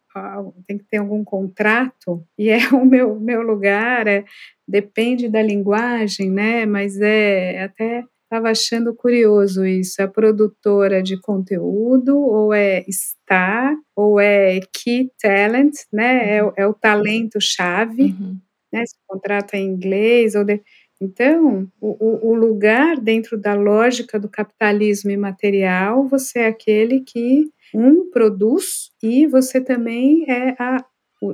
tem 0.66 0.76
que 0.76 0.84
ter 0.90 0.96
algum 0.96 1.22
contrato 1.22 2.26
e 2.36 2.50
é 2.50 2.58
o 2.74 2.84
meu 2.84 3.20
meu 3.20 3.42
lugar, 3.42 4.08
é, 4.08 4.24
depende 4.66 5.28
da 5.28 5.42
linguagem, 5.42 6.30
né? 6.30 6.66
Mas 6.66 7.00
é 7.00 7.62
até 7.64 8.04
estava 8.30 8.50
achando 8.50 8.94
curioso 8.94 9.66
isso. 9.66 10.00
É 10.00 10.06
produtora 10.06 11.02
de 11.02 11.20
conteúdo, 11.20 12.16
ou 12.16 12.54
é 12.54 12.84
star, 12.88 13.74
ou 13.96 14.20
é 14.20 14.60
key 14.72 15.10
talent, 15.20 15.74
né? 15.92 16.36
É, 16.36 16.44
uhum. 16.44 16.52
é 16.56 16.66
o 16.66 16.72
talento-chave, 16.72 18.02
uhum. 18.04 18.38
né? 18.72 18.86
Se 18.86 18.94
o 18.96 19.14
contrato 19.14 19.54
é 19.54 19.58
em 19.58 19.66
inglês, 19.66 20.36
ou 20.36 20.44
de, 20.44 20.62
então, 21.00 21.66
o, 21.80 22.28
o, 22.30 22.34
lugar 22.34 23.00
dentro 23.00 23.38
da 23.38 23.54
lógica 23.54 24.20
do 24.20 24.28
capitalismo 24.28 25.10
imaterial, 25.10 26.06
você 26.06 26.40
é 26.40 26.46
aquele 26.48 27.00
que 27.00 27.50
um 27.74 28.10
produz 28.10 28.90
e 29.02 29.26
você 29.26 29.62
também 29.62 30.30
é 30.30 30.54
a, 30.58 30.84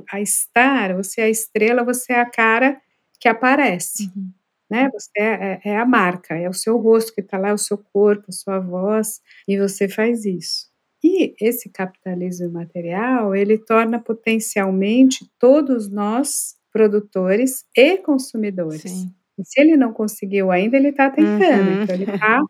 a 0.09 0.21
estar, 0.21 0.95
você 0.95 1.19
é 1.19 1.23
a 1.25 1.29
estrela, 1.29 1.83
você 1.83 2.13
é 2.13 2.19
a 2.21 2.29
cara 2.29 2.79
que 3.19 3.27
aparece. 3.27 4.03
Uhum. 4.15 4.31
Né? 4.69 4.89
Você 4.93 5.11
é, 5.17 5.59
é, 5.63 5.69
é, 5.71 5.77
a 5.77 5.85
marca, 5.85 6.35
é 6.35 6.47
o 6.47 6.53
seu 6.53 6.77
rosto 6.77 7.13
que 7.13 7.21
está 7.21 7.37
lá, 7.37 7.49
é 7.49 7.53
o 7.53 7.57
seu 7.57 7.77
corpo, 7.77 8.25
a 8.29 8.31
sua 8.31 8.59
voz, 8.59 9.21
e 9.45 9.57
você 9.57 9.89
faz 9.89 10.23
isso. 10.23 10.67
E 11.03 11.35
esse 11.41 11.69
capitalismo 11.69 12.47
imaterial, 12.47 13.35
ele 13.35 13.57
torna 13.57 13.99
potencialmente 13.99 15.29
todos 15.37 15.89
nós 15.89 16.55
produtores 16.71 17.65
e 17.75 17.97
consumidores. 17.97 18.91
Sim. 18.91 19.16
Se 19.43 19.61
ele 19.61 19.77
não 19.77 19.93
conseguiu 19.93 20.51
ainda, 20.51 20.77
ele 20.77 20.89
está 20.89 21.09
tentando. 21.09 21.69
Uhum. 21.69 21.83
Então, 21.83 21.95
ele 21.95 22.11
está 22.11 22.41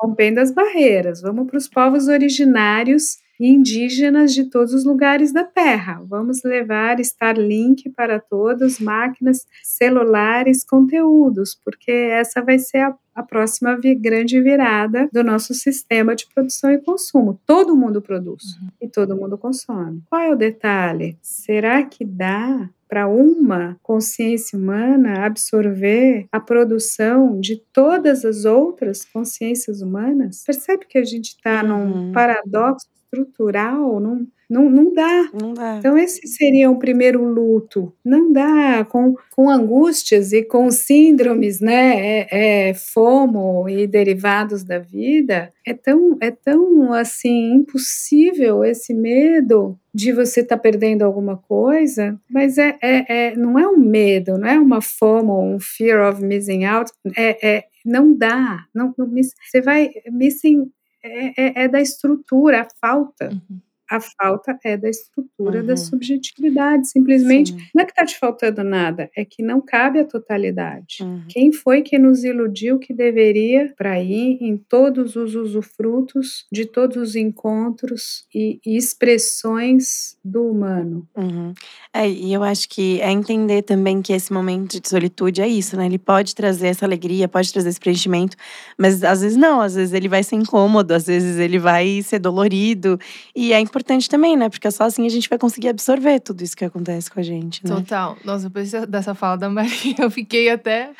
rompendo 0.00 0.40
as 0.40 0.50
barreiras. 0.50 1.20
Vamos 1.20 1.46
para 1.46 1.56
os 1.56 1.68
povos 1.68 2.08
originários 2.08 3.18
e 3.38 3.48
indígenas 3.48 4.32
de 4.32 4.44
todos 4.44 4.72
os 4.72 4.84
lugares 4.84 5.32
da 5.32 5.44
Terra. 5.44 6.02
Vamos 6.06 6.42
levar 6.42 6.98
Starlink 7.00 7.90
para 7.90 8.18
todos, 8.18 8.80
máquinas, 8.80 9.46
celulares, 9.62 10.64
conteúdos, 10.64 11.54
porque 11.54 11.90
essa 11.90 12.42
vai 12.42 12.58
ser 12.58 12.78
a, 12.78 12.96
a 13.14 13.22
próxima 13.22 13.78
vi, 13.78 13.94
grande 13.94 14.40
virada 14.40 15.08
do 15.12 15.22
nosso 15.22 15.54
sistema 15.54 16.14
de 16.14 16.26
produção 16.34 16.70
e 16.70 16.78
consumo. 16.78 17.38
Todo 17.46 17.76
mundo 17.76 18.00
produz 18.00 18.56
uhum. 18.56 18.68
e 18.80 18.88
todo 18.88 19.16
mundo 19.16 19.36
consome. 19.36 20.02
Qual 20.08 20.22
é 20.22 20.30
o 20.30 20.36
detalhe? 20.36 21.18
Será 21.20 21.82
que 21.82 22.04
dá 22.04 22.70
para 22.88 23.08
uma 23.08 23.76
consciência 23.82 24.58
humana 24.58 25.24
absorver 25.24 26.26
a 26.30 26.40
produção 26.40 27.40
de 27.40 27.56
todas 27.72 28.24
as 28.24 28.44
outras 28.44 29.04
consciências 29.04 29.82
humanas? 29.82 30.42
Percebe 30.44 30.86
que 30.86 30.98
a 30.98 31.04
gente 31.04 31.28
está 31.28 31.62
uhum. 31.62 32.06
num 32.06 32.12
paradoxo 32.12 32.86
estrutural, 33.12 34.00
não, 34.00 34.26
não, 34.48 34.70
não 34.70 34.92
dá. 34.92 35.30
Não 35.40 35.54
dá. 35.54 35.76
Então, 35.78 35.98
esse 35.98 36.26
seria 36.26 36.70
o 36.70 36.78
primeiro 36.78 37.24
luto. 37.24 37.92
Não 38.04 38.32
dá, 38.32 38.84
com, 38.84 39.16
com 39.34 39.50
angústias 39.50 40.32
e 40.32 40.42
com 40.42 40.70
síndromes, 40.70 41.60
né? 41.60 41.96
É, 41.98 42.68
é, 42.68 42.74
FOMO 42.74 43.68
e 43.68 43.86
derivados 43.86 44.62
da 44.62 44.78
vida, 44.78 45.52
é 45.64 45.74
tão, 45.74 46.16
é 46.20 46.30
tão 46.30 46.92
assim, 46.92 47.54
impossível 47.54 48.64
esse 48.64 48.94
medo 48.94 49.78
de 49.92 50.12
você 50.12 50.40
estar 50.40 50.56
tá 50.56 50.62
perdendo 50.62 51.02
alguma 51.02 51.36
coisa, 51.36 52.20
mas 52.30 52.58
é, 52.58 52.76
é, 52.82 53.28
é, 53.28 53.36
não 53.36 53.58
é 53.58 53.66
um 53.66 53.78
medo, 53.78 54.38
não 54.38 54.46
é 54.46 54.58
uma 54.58 54.82
FOMO, 54.82 55.40
um 55.42 55.58
fear 55.58 56.08
of 56.08 56.22
missing 56.22 56.64
out, 56.64 56.92
é, 57.16 57.56
é 57.56 57.64
não 57.84 58.16
dá, 58.16 58.64
não, 58.74 58.92
não 58.98 59.08
você 59.08 59.60
vai 59.60 59.90
missing 60.10 60.70
é, 61.06 61.34
é, 61.36 61.64
é 61.64 61.68
da 61.68 61.80
estrutura, 61.80 62.62
a 62.62 62.68
falta. 62.80 63.30
Uhum 63.30 63.60
a 63.90 64.00
falta 64.00 64.58
é 64.64 64.76
da 64.76 64.88
estrutura 64.88 65.60
uhum. 65.60 65.66
da 65.66 65.76
subjetividade, 65.76 66.88
simplesmente. 66.88 67.52
Sim. 67.52 67.58
Não 67.74 67.82
é 67.82 67.84
que 67.84 67.92
está 67.92 68.04
te 68.04 68.18
faltando 68.18 68.64
nada, 68.64 69.08
é 69.16 69.24
que 69.24 69.42
não 69.42 69.60
cabe 69.60 70.00
a 70.00 70.04
totalidade. 70.04 70.98
Uhum. 71.00 71.22
Quem 71.28 71.52
foi 71.52 71.82
que 71.82 71.98
nos 71.98 72.24
iludiu 72.24 72.78
que 72.78 72.92
deveria 72.92 73.72
para 73.76 74.00
ir 74.02 74.38
em 74.40 74.56
todos 74.56 75.14
os 75.14 75.34
usufrutos 75.34 76.46
de 76.50 76.66
todos 76.66 76.96
os 76.96 77.16
encontros 77.16 78.26
e, 78.34 78.60
e 78.66 78.76
expressões 78.76 80.16
do 80.24 80.50
humano? 80.50 81.08
Uhum. 81.16 81.54
É, 81.94 82.08
e 82.08 82.32
eu 82.32 82.42
acho 82.42 82.68
que 82.68 83.00
é 83.00 83.10
entender 83.10 83.62
também 83.62 84.02
que 84.02 84.12
esse 84.12 84.32
momento 84.32 84.80
de 84.80 84.88
solitude 84.88 85.40
é 85.40 85.48
isso, 85.48 85.76
né? 85.76 85.86
Ele 85.86 85.98
pode 85.98 86.34
trazer 86.34 86.68
essa 86.68 86.84
alegria, 86.84 87.28
pode 87.28 87.52
trazer 87.52 87.68
esse 87.68 87.80
preenchimento, 87.80 88.36
mas 88.76 89.04
às 89.04 89.20
vezes 89.20 89.36
não, 89.36 89.60
às 89.60 89.74
vezes 89.74 89.94
ele 89.94 90.08
vai 90.08 90.22
ser 90.22 90.36
incômodo, 90.36 90.92
às 90.92 91.06
vezes 91.06 91.38
ele 91.38 91.58
vai 91.58 92.02
ser 92.02 92.18
dolorido. 92.18 92.98
E 93.34 93.52
é 93.52 93.60
importante 93.60 93.75
importante 93.76 94.08
também, 94.08 94.36
né? 94.36 94.48
Porque 94.48 94.70
só 94.70 94.84
assim 94.84 95.06
a 95.06 95.10
gente 95.10 95.28
vai 95.28 95.38
conseguir 95.38 95.68
absorver 95.68 96.20
tudo 96.20 96.42
isso 96.42 96.56
que 96.56 96.64
acontece 96.64 97.10
com 97.10 97.20
a 97.20 97.22
gente, 97.22 97.62
né? 97.66 97.74
Total. 97.74 98.16
Nossa, 98.24 98.48
depois 98.48 98.72
dessa 98.88 99.14
fala 99.14 99.36
da 99.36 99.50
Maria, 99.50 99.94
eu 100.00 100.10
fiquei 100.10 100.48
até 100.48 100.92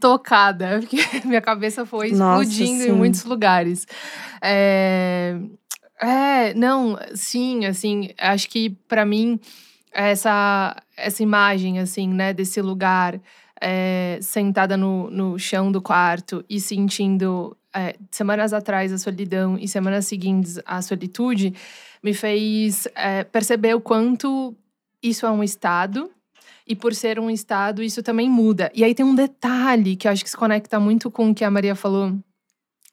tocada. 0.00 0.80
Porque 0.80 0.96
minha 1.28 1.42
cabeça 1.42 1.84
foi 1.84 2.08
explodindo 2.08 2.84
em 2.84 2.92
muitos 2.92 3.24
lugares. 3.24 3.86
É... 4.40 5.38
é, 6.00 6.54
não, 6.54 6.98
sim, 7.14 7.66
assim, 7.66 8.10
acho 8.18 8.48
que 8.48 8.70
para 8.88 9.04
mim 9.04 9.38
essa 9.92 10.74
essa 10.96 11.22
imagem 11.22 11.78
assim, 11.78 12.08
né, 12.08 12.32
desse 12.32 12.60
lugar 12.62 13.20
é, 13.60 14.18
sentada 14.20 14.76
no, 14.76 15.10
no 15.10 15.38
chão 15.38 15.70
do 15.72 15.80
quarto 15.80 16.44
e 16.48 16.60
sentindo 16.60 17.56
é, 17.74 17.94
semanas 18.10 18.52
atrás 18.52 18.92
a 18.92 18.98
solidão 18.98 19.58
e 19.58 19.68
semanas 19.68 20.06
seguintes 20.06 20.58
a 20.64 20.80
solitude, 20.80 21.54
me 22.02 22.14
fez 22.14 22.88
é, 22.94 23.24
perceber 23.24 23.74
o 23.74 23.80
quanto 23.80 24.54
isso 25.02 25.26
é 25.26 25.30
um 25.30 25.42
estado. 25.42 26.10
E 26.68 26.74
por 26.74 26.92
ser 26.94 27.20
um 27.20 27.30
estado, 27.30 27.80
isso 27.80 28.02
também 28.02 28.28
muda. 28.28 28.72
E 28.74 28.82
aí 28.82 28.92
tem 28.92 29.06
um 29.06 29.14
detalhe 29.14 29.94
que 29.94 30.08
eu 30.08 30.12
acho 30.12 30.24
que 30.24 30.30
se 30.30 30.36
conecta 30.36 30.80
muito 30.80 31.08
com 31.12 31.30
o 31.30 31.34
que 31.34 31.44
a 31.44 31.50
Maria 31.50 31.76
falou 31.76 32.12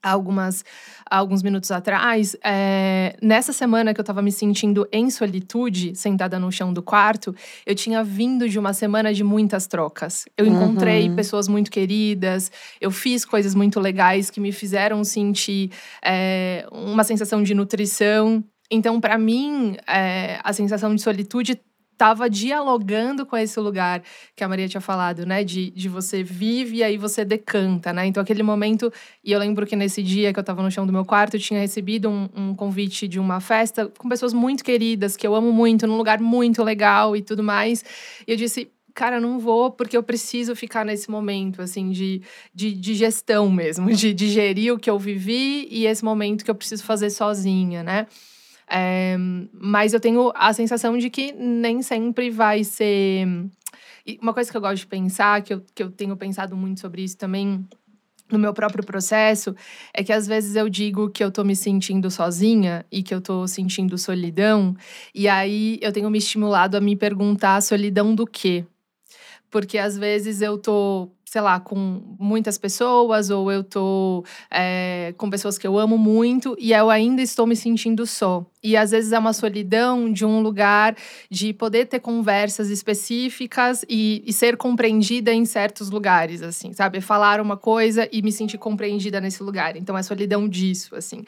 algumas 0.04 0.64
alguns 1.10 1.44
minutos 1.44 1.70
atrás, 1.70 2.36
é, 2.44 3.16
nessa 3.22 3.54
semana 3.54 3.94
que 3.94 4.00
eu 4.00 4.04
tava 4.04 4.22
me 4.22 4.32
sentindo 4.32 4.88
em 4.92 5.10
solitude, 5.12 5.96
sentada 5.96 6.40
no 6.40 6.52
chão 6.52 6.74
do 6.74 6.82
quarto, 6.82 7.36
eu 7.66 7.76
tinha 7.76 8.04
vindo 8.04 8.50
de 8.50 8.58
uma 8.58 8.74
semana 8.74 9.14
de 9.14 9.24
muitas 9.24 9.68
trocas. 9.68 10.26
Eu 10.36 10.46
encontrei 10.48 11.10
uhum. 11.10 11.16
pessoas 11.16 11.48
muito 11.48 11.70
queridas, 11.70 12.52
eu 12.82 12.90
fiz 12.90 13.26
coisas 13.26 13.54
muito 13.54 13.80
legais 13.80 14.30
que 14.30 14.40
me 14.40 14.52
fizeram 14.52 15.04
sentir 15.04 15.72
é, 16.04 16.66
uma 16.72 17.04
sensação 17.04 17.44
de 17.44 17.54
nutrição. 17.54 18.44
Então, 18.72 19.00
para 19.00 19.18
mim, 19.18 19.78
é, 19.88 20.40
a 20.44 20.52
sensação 20.52 20.96
de 20.96 21.02
solitude 21.02 21.60
estava 21.94 22.30
dialogando 22.30 23.26
com 23.26 23.38
esse 23.38 23.60
lugar 23.60 24.04
que 24.36 24.44
a 24.44 24.48
Maria 24.48 24.68
tinha 24.68 24.82
falado, 24.82 25.26
né? 25.26 25.44
De, 25.44 25.70
de 25.72 25.88
você 25.88 26.22
vive 26.22 26.78
e 26.78 26.84
aí 26.84 26.98
você 26.98 27.24
decanta, 27.24 27.94
né? 27.94 28.06
Então, 28.06 28.22
aquele 28.22 28.44
momento. 28.44 28.92
E 29.24 29.32
eu 29.32 29.40
lembro 29.40 29.66
que 29.66 29.76
nesse 29.76 30.04
dia 30.04 30.34
que 30.34 30.40
eu 30.40 30.42
estava 30.42 30.62
no 30.62 30.70
chão 30.70 30.86
do 30.86 30.92
meu 30.92 31.06
quarto, 31.06 31.36
eu 31.36 31.40
tinha 31.40 31.60
recebido 31.60 32.10
um, 32.10 32.30
um, 32.36 32.56
convite 32.56 33.08
de 33.08 33.20
uma 33.20 33.40
festa 33.40 33.92
com 33.98 34.10
pessoas 34.10 34.34
muito 34.34 34.64
queridas, 34.64 35.16
que 35.16 35.26
eu 35.26 35.34
amo 35.34 35.52
muito, 35.52 35.88
num 35.88 35.96
lugar 35.98 36.20
muito 36.20 36.64
legal 36.64 37.16
e 37.16 37.22
tudo 37.22 37.44
mais. 37.44 37.84
E 38.28 38.32
eu 38.32 38.38
disse. 38.38 38.70
Cara, 38.96 39.20
não 39.20 39.40
vou 39.40 39.72
porque 39.72 39.98
eu 39.98 40.04
preciso 40.04 40.56
ficar 40.56 40.86
nesse 40.86 41.10
momento, 41.10 41.64
assim, 41.64 41.90
de, 41.90 42.22
de, 42.54 42.74
de 42.76 42.94
gestão 42.94 43.50
mesmo, 43.50 43.90
de 43.92 44.14
digerir 44.14 44.72
o 44.72 44.78
que 44.78 44.88
eu 44.88 45.00
vivi 45.00 45.68
e 45.72 45.88
esse 45.88 46.06
momento 46.06 46.46
que 46.46 46.52
eu 46.52 46.54
preciso 46.54 46.84
fazer 46.84 47.10
sozinha, 47.10 47.82
né? 47.82 48.06
É, 48.76 49.16
mas 49.54 49.94
eu 49.94 50.00
tenho 50.00 50.32
a 50.34 50.52
sensação 50.52 50.98
de 50.98 51.08
que 51.08 51.32
nem 51.34 51.84
sempre 51.84 52.32
vai 52.32 52.64
ser. 52.64 53.28
E 54.06 54.18
uma 54.20 54.34
coisa 54.34 54.50
que 54.50 54.58
eu 54.58 54.62
gosto 54.62 54.78
de 54.78 54.88
pensar, 54.88 55.44
que 55.44 55.54
eu, 55.54 55.64
que 55.76 55.84
eu 55.84 55.92
tenho 55.92 56.18
pensado 56.18 56.58
muito 56.58 56.80
sobre 56.80 57.04
isso 57.04 57.16
também 57.16 57.64
no 58.32 58.40
meu 58.40 58.52
próprio 58.52 58.84
processo, 58.84 59.56
é 59.94 60.04
que 60.04 60.12
às 60.12 60.26
vezes 60.26 60.56
eu 60.56 60.68
digo 60.68 61.10
que 61.10 61.24
eu 61.24 61.32
tô 61.32 61.44
me 61.44 61.56
sentindo 61.56 62.10
sozinha 62.10 62.84
e 62.92 63.04
que 63.04 63.14
eu 63.14 63.22
tô 63.22 63.48
sentindo 63.48 63.96
solidão, 63.96 64.76
e 65.14 65.28
aí 65.28 65.78
eu 65.82 65.92
tenho 65.92 66.10
me 66.10 66.18
estimulado 66.18 66.76
a 66.76 66.82
me 66.82 66.96
perguntar 66.96 67.62
solidão 67.62 68.16
do 68.16 68.26
quê? 68.26 68.66
Porque 69.52 69.78
às 69.78 69.96
vezes 69.96 70.42
eu 70.42 70.58
tô 70.58 71.10
sei 71.34 71.42
lá, 71.42 71.60
com 71.60 72.16
muitas 72.20 72.60
pessoas, 72.60 73.32
ou 73.32 73.52
eu 73.52 73.64
tô 73.64 74.24
é, 74.52 75.16
com 75.18 75.32
pessoas 75.32 75.58
que 75.58 75.66
eu 75.66 75.80
amo 75.80 75.98
muito 75.98 76.56
e 76.60 76.74
eu 76.74 76.92
ainda 76.92 77.24
estou 77.24 77.48
me 77.48 77.56
sentindo 77.56 78.06
só. 78.06 78.46
E 78.62 78.78
às 78.78 78.92
vezes 78.92 79.12
é 79.12 79.18
uma 79.18 79.34
solidão 79.34 80.14
de 80.14 80.24
um 80.24 80.42
lugar 80.42 80.96
de 81.32 81.52
poder 81.52 81.88
ter 81.88 82.00
conversas 82.02 82.70
específicas 82.70 83.84
e, 83.90 84.24
e 84.28 84.32
ser 84.32 84.58
compreendida 84.58 85.34
em 85.34 85.44
certos 85.44 85.90
lugares, 85.90 86.44
assim, 86.44 86.72
sabe? 86.72 87.02
Falar 87.02 87.42
uma 87.42 87.58
coisa 87.58 88.08
e 88.12 88.22
me 88.22 88.32
sentir 88.32 88.60
compreendida 88.60 89.20
nesse 89.20 89.42
lugar. 89.42 89.76
Então 89.76 89.98
é 89.98 90.04
solidão 90.04 90.48
disso, 90.48 90.96
assim. 90.96 91.26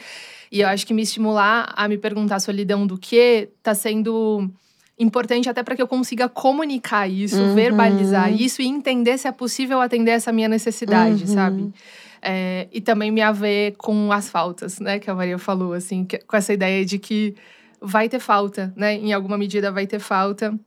E 0.51 0.61
eu 0.61 0.67
acho 0.67 0.85
que 0.85 0.93
me 0.93 1.01
estimular 1.01 1.73
a 1.75 1.87
me 1.87 1.97
perguntar 1.97 2.39
solidão 2.39 2.85
do 2.85 2.95
que 2.95 3.49
tá 3.63 3.73
sendo 3.73 4.51
importante 4.97 5.49
até 5.49 5.61
para 5.61 5.75
que 5.75 5.81
eu 5.81 5.87
consiga 5.87 6.29
comunicar 6.29 7.07
isso, 7.07 7.39
uhum. 7.39 7.55
verbalizar 7.55 8.31
isso 8.31 8.61
e 8.61 8.65
entender 8.65 9.17
se 9.17 9.27
é 9.27 9.31
possível 9.31 9.81
atender 9.81 10.11
essa 10.11 10.31
minha 10.31 10.47
necessidade, 10.47 11.23
uhum. 11.23 11.33
sabe? 11.33 11.73
É, 12.21 12.67
e 12.71 12.81
também 12.81 13.11
me 13.11 13.21
haver 13.21 13.75
com 13.77 14.11
as 14.11 14.29
faltas, 14.29 14.79
né? 14.79 14.97
Que 14.97 15.09
a 15.09 15.15
Maria 15.15 15.37
falou, 15.37 15.73
assim, 15.73 16.05
que, 16.05 16.17
com 16.19 16.35
essa 16.35 16.53
ideia 16.53 16.83
de 16.85 16.97
que 16.97 17.35
vai 17.79 18.09
ter 18.09 18.19
falta, 18.19 18.73
né? 18.75 18.95
Em 18.95 19.13
alguma 19.13 19.37
medida 19.37 19.71
vai 19.71 19.85
ter 19.85 19.99
falta. 19.99 20.57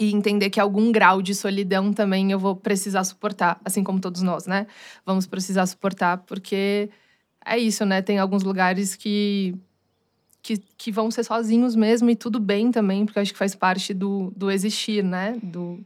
E 0.00 0.12
entender 0.12 0.48
que 0.48 0.58
algum 0.58 0.90
grau 0.90 1.20
de 1.20 1.34
solidão 1.34 1.92
também 1.92 2.32
eu 2.32 2.38
vou 2.38 2.56
precisar 2.56 3.04
suportar, 3.04 3.60
assim 3.62 3.84
como 3.84 4.00
todos 4.00 4.22
nós, 4.22 4.46
né? 4.46 4.66
Vamos 5.04 5.26
precisar 5.26 5.66
suportar, 5.66 6.18
porque 6.18 6.88
é 7.44 7.58
isso, 7.58 7.84
né? 7.84 8.00
Tem 8.00 8.18
alguns 8.18 8.42
lugares 8.42 8.96
que 8.96 9.54
que, 10.42 10.58
que 10.76 10.90
vão 10.90 11.10
ser 11.10 11.24
sozinhos 11.24 11.76
mesmo 11.76 12.10
e 12.10 12.16
tudo 12.16 12.40
bem 12.40 12.70
também, 12.70 13.06
porque 13.06 13.20
acho 13.20 13.32
que 13.32 13.38
faz 13.38 13.54
parte 13.54 13.94
do, 13.94 14.32
do 14.36 14.50
existir, 14.50 15.04
né? 15.04 15.38
Do, 15.42 15.80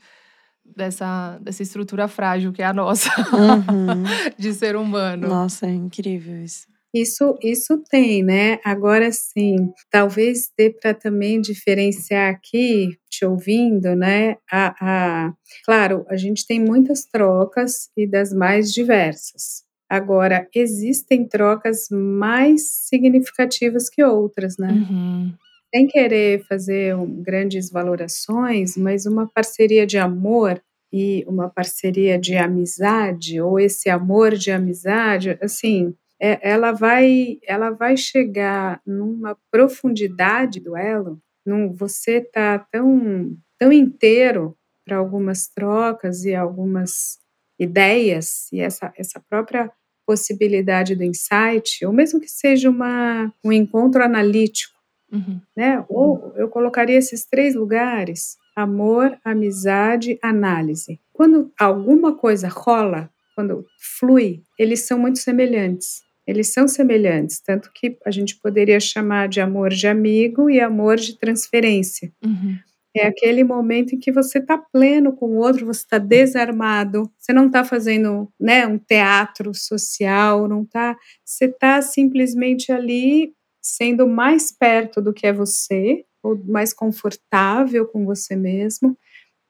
dessa, 0.64 1.38
dessa 1.40 1.62
estrutura 1.62 2.08
frágil 2.08 2.52
que 2.52 2.62
é 2.62 2.66
a 2.66 2.72
nossa, 2.72 3.10
uhum. 3.32 4.04
de 4.38 4.52
ser 4.54 4.76
humano. 4.76 5.28
Nossa, 5.28 5.66
é 5.66 5.70
incrível 5.70 6.42
isso. 6.42 6.66
Isso, 6.94 7.36
isso 7.42 7.82
tem, 7.90 8.22
né? 8.22 8.58
Agora 8.64 9.12
sim, 9.12 9.70
talvez 9.90 10.50
dê 10.56 10.70
para 10.70 10.94
também 10.94 11.42
diferenciar 11.42 12.32
aqui, 12.32 12.96
te 13.10 13.26
ouvindo, 13.26 13.94
né? 13.94 14.36
A, 14.50 14.74
a, 14.80 15.32
claro, 15.66 16.06
a 16.08 16.16
gente 16.16 16.46
tem 16.46 16.58
muitas 16.58 17.04
trocas 17.04 17.90
e 17.94 18.06
das 18.06 18.32
mais 18.32 18.72
diversas. 18.72 19.65
Agora, 19.88 20.48
existem 20.54 21.24
trocas 21.26 21.88
mais 21.90 22.68
significativas 22.70 23.88
que 23.88 24.02
outras, 24.02 24.56
né? 24.58 24.68
Uhum. 24.72 25.32
Sem 25.74 25.86
querer 25.86 26.44
fazer 26.44 26.96
grandes 27.22 27.70
valorações, 27.70 28.76
mas 28.76 29.06
uma 29.06 29.28
parceria 29.28 29.86
de 29.86 29.98
amor 29.98 30.60
e 30.92 31.24
uma 31.28 31.48
parceria 31.48 32.18
de 32.18 32.36
amizade, 32.36 33.40
ou 33.40 33.60
esse 33.60 33.90
amor 33.90 34.34
de 34.34 34.50
amizade, 34.50 35.38
assim, 35.42 35.94
é, 36.20 36.38
ela, 36.48 36.72
vai, 36.72 37.38
ela 37.46 37.70
vai 37.70 37.96
chegar 37.96 38.80
numa 38.86 39.36
profundidade 39.50 40.60
do 40.60 40.76
elo, 40.76 41.20
num, 41.44 41.72
você 41.72 42.20
tá 42.20 42.58
tão, 42.58 43.36
tão 43.58 43.72
inteiro 43.72 44.56
para 44.84 44.96
algumas 44.96 45.48
trocas 45.48 46.24
e 46.24 46.34
algumas 46.34 47.18
ideias 47.58 48.50
e 48.52 48.60
essa, 48.60 48.92
essa 48.96 49.20
própria 49.20 49.70
possibilidade 50.06 50.94
do 50.94 51.02
insight, 51.02 51.84
ou 51.84 51.92
mesmo 51.92 52.20
que 52.20 52.28
seja 52.28 52.70
uma, 52.70 53.32
um 53.44 53.52
encontro 53.52 54.04
analítico, 54.04 54.74
uhum. 55.12 55.40
né? 55.56 55.84
Ou 55.88 56.32
eu 56.36 56.48
colocaria 56.48 56.96
esses 56.96 57.26
três 57.26 57.54
lugares: 57.54 58.36
amor, 58.54 59.18
amizade, 59.24 60.18
análise. 60.22 61.00
Quando 61.12 61.52
alguma 61.58 62.16
coisa 62.16 62.48
rola, 62.48 63.10
quando 63.34 63.66
flui, 63.98 64.42
eles 64.58 64.80
são 64.86 64.98
muito 64.98 65.18
semelhantes. 65.18 66.06
Eles 66.26 66.48
são 66.48 66.66
semelhantes, 66.66 67.40
tanto 67.40 67.70
que 67.72 67.96
a 68.04 68.10
gente 68.10 68.36
poderia 68.36 68.80
chamar 68.80 69.28
de 69.28 69.40
amor 69.40 69.70
de 69.70 69.86
amigo 69.86 70.50
e 70.50 70.60
amor 70.60 70.96
de 70.96 71.16
transferência. 71.16 72.12
Uhum. 72.24 72.58
É 72.98 73.06
aquele 73.06 73.44
momento 73.44 73.94
em 73.94 73.98
que 73.98 74.12
você 74.12 74.38
está 74.38 74.58
pleno 74.58 75.12
com 75.12 75.26
o 75.26 75.36
outro, 75.36 75.66
você 75.66 75.80
está 75.80 75.98
desarmado, 75.98 77.10
você 77.18 77.32
não 77.32 77.46
está 77.46 77.64
fazendo 77.64 78.28
né, 78.38 78.66
um 78.66 78.78
teatro 78.78 79.52
social, 79.54 80.48
não 80.48 80.64
tá, 80.64 80.96
você 81.24 81.46
está 81.46 81.82
simplesmente 81.82 82.72
ali 82.72 83.32
sendo 83.60 84.06
mais 84.06 84.52
perto 84.52 85.00
do 85.00 85.12
que 85.12 85.26
é 85.26 85.32
você, 85.32 86.04
ou 86.22 86.40
mais 86.44 86.72
confortável 86.72 87.86
com 87.86 88.04
você 88.04 88.36
mesmo, 88.36 88.96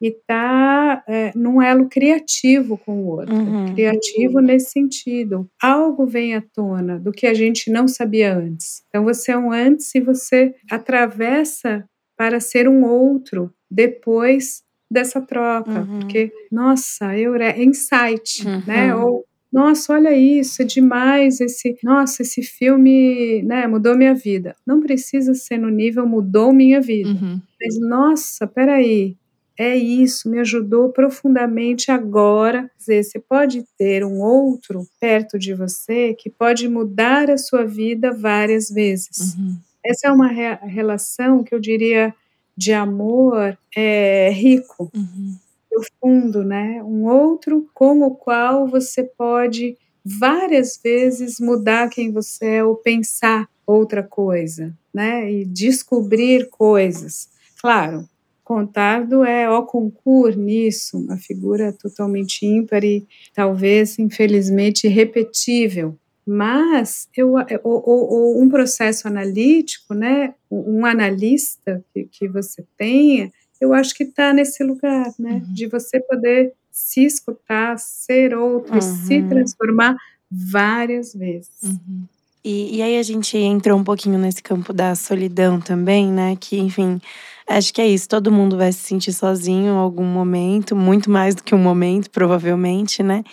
e 0.00 0.08
está 0.08 1.02
é, 1.08 1.32
num 1.34 1.60
elo 1.62 1.88
criativo 1.88 2.76
com 2.76 3.00
o 3.00 3.06
outro. 3.06 3.34
Uhum. 3.34 3.74
Criativo 3.74 4.40
nesse 4.40 4.70
sentido. 4.70 5.48
Algo 5.60 6.06
vem 6.06 6.34
à 6.34 6.42
tona 6.42 6.98
do 6.98 7.12
que 7.12 7.26
a 7.26 7.34
gente 7.34 7.70
não 7.70 7.88
sabia 7.88 8.36
antes. 8.36 8.82
Então 8.88 9.04
você 9.04 9.32
é 9.32 9.38
um 9.38 9.50
antes 9.50 9.94
e 9.94 10.00
você 10.00 10.54
atravessa 10.70 11.88
para 12.16 12.40
ser 12.40 12.68
um 12.68 12.84
outro 12.84 13.52
depois 13.70 14.62
dessa 14.90 15.20
troca, 15.20 15.80
uhum. 15.80 16.00
porque 16.00 16.32
nossa, 16.50 17.16
eu 17.18 17.34
é 17.34 17.62
insight, 17.62 18.46
uhum. 18.46 18.62
né? 18.66 18.94
Ou 18.94 19.24
nossa, 19.52 19.94
olha 19.94 20.14
isso, 20.14 20.60
é 20.60 20.64
demais 20.64 21.40
esse, 21.40 21.78
nossa, 21.82 22.20
esse 22.22 22.42
filme, 22.42 23.42
né, 23.42 23.66
mudou 23.66 23.96
minha 23.96 24.14
vida. 24.14 24.54
Não 24.66 24.80
precisa 24.80 25.32
ser 25.34 25.56
no 25.56 25.70
nível 25.70 26.06
mudou 26.06 26.52
minha 26.52 26.80
vida. 26.80 27.08
Uhum. 27.08 27.40
Mas 27.60 27.78
nossa, 27.80 28.46
peraí, 28.46 29.16
é 29.58 29.74
isso, 29.74 30.28
me 30.28 30.38
ajudou 30.40 30.90
profundamente 30.90 31.90
agora. 31.90 32.70
Dizer, 32.76 33.02
você 33.02 33.18
pode 33.18 33.64
ter 33.78 34.04
um 34.04 34.20
outro 34.20 34.86
perto 35.00 35.38
de 35.38 35.54
você 35.54 36.12
que 36.12 36.28
pode 36.28 36.68
mudar 36.68 37.30
a 37.30 37.38
sua 37.38 37.64
vida 37.64 38.12
várias 38.12 38.68
vezes. 38.68 39.34
Uhum. 39.34 39.56
Essa 39.88 40.08
é 40.08 40.12
uma 40.12 40.28
re 40.28 40.54
relação 40.66 41.42
que 41.42 41.54
eu 41.54 41.60
diria 41.60 42.14
de 42.56 42.72
amor 42.72 43.56
é, 43.76 44.30
rico, 44.30 44.90
uhum. 44.94 45.36
profundo, 45.70 46.42
né? 46.42 46.82
Um 46.82 47.04
outro 47.04 47.68
com 47.74 48.00
o 48.02 48.14
qual 48.14 48.66
você 48.66 49.02
pode 49.02 49.76
várias 50.04 50.80
vezes 50.82 51.38
mudar 51.38 51.90
quem 51.90 52.12
você 52.12 52.56
é 52.56 52.64
ou 52.64 52.76
pensar 52.76 53.48
outra 53.66 54.02
coisa, 54.02 54.72
né? 54.94 55.30
E 55.30 55.44
descobrir 55.44 56.48
coisas. 56.48 57.28
Claro, 57.60 58.08
Contardo 58.46 59.24
é 59.24 59.50
o 59.50 59.64
concurso 59.64 60.38
nisso, 60.38 60.98
uma 60.98 61.16
figura 61.16 61.72
totalmente 61.72 62.46
ímpar 62.46 62.84
e 62.84 63.04
talvez, 63.34 63.98
infelizmente, 63.98 64.86
irrepetível 64.86 65.98
mas 66.26 67.08
eu, 67.16 67.34
ou, 67.62 68.42
um 68.42 68.48
processo 68.48 69.06
analítico, 69.06 69.94
né, 69.94 70.34
um 70.50 70.84
analista 70.84 71.84
que, 71.94 72.04
que 72.04 72.28
você 72.28 72.64
tenha, 72.76 73.30
eu 73.60 73.72
acho 73.72 73.94
que 73.94 74.02
está 74.02 74.32
nesse 74.32 74.64
lugar, 74.64 75.06
né, 75.18 75.42
uhum. 75.46 75.54
de 75.54 75.66
você 75.68 76.00
poder 76.00 76.52
se 76.70 77.04
escutar, 77.04 77.78
ser 77.78 78.36
outro, 78.36 78.74
uhum. 78.74 78.80
se 78.80 79.22
transformar 79.22 79.96
várias 80.30 81.14
vezes. 81.14 81.62
Uhum. 81.62 82.04
E, 82.44 82.76
e 82.76 82.82
aí 82.82 82.98
a 82.98 83.02
gente 83.02 83.36
entrou 83.36 83.78
um 83.78 83.82
pouquinho 83.82 84.18
nesse 84.18 84.42
campo 84.42 84.72
da 84.72 84.94
solidão 84.94 85.60
também, 85.60 86.06
né? 86.06 86.36
Que, 86.38 86.58
enfim, 86.58 87.00
acho 87.44 87.74
que 87.74 87.80
é 87.80 87.88
isso. 87.88 88.08
Todo 88.08 88.30
mundo 88.30 88.56
vai 88.56 88.72
se 88.72 88.80
sentir 88.80 89.12
sozinho 89.12 89.66
em 89.66 89.76
algum 89.76 90.04
momento, 90.04 90.76
muito 90.76 91.10
mais 91.10 91.34
do 91.34 91.42
que 91.42 91.54
um 91.54 91.58
momento, 91.58 92.08
provavelmente, 92.08 93.02
né? 93.02 93.24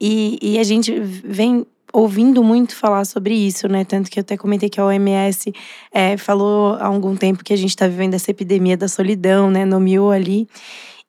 E, 0.00 0.38
e 0.40 0.58
a 0.60 0.62
gente 0.62 0.96
vem 1.00 1.66
ouvindo 1.92 2.42
muito 2.42 2.74
falar 2.74 3.04
sobre 3.04 3.34
isso, 3.34 3.68
né? 3.68 3.84
Tanto 3.84 4.10
que 4.10 4.18
eu 4.18 4.22
até 4.22 4.36
comentei 4.36 4.68
que 4.68 4.80
a 4.80 4.86
OMS 4.86 5.52
é, 5.92 6.16
falou 6.16 6.74
há 6.74 6.86
algum 6.86 7.14
tempo 7.14 7.44
que 7.44 7.52
a 7.52 7.56
gente 7.56 7.70
está 7.70 7.86
vivendo 7.86 8.14
essa 8.14 8.30
epidemia 8.30 8.76
da 8.76 8.88
solidão, 8.88 9.50
né? 9.50 9.64
Nomeou 9.64 10.10
ali. 10.10 10.48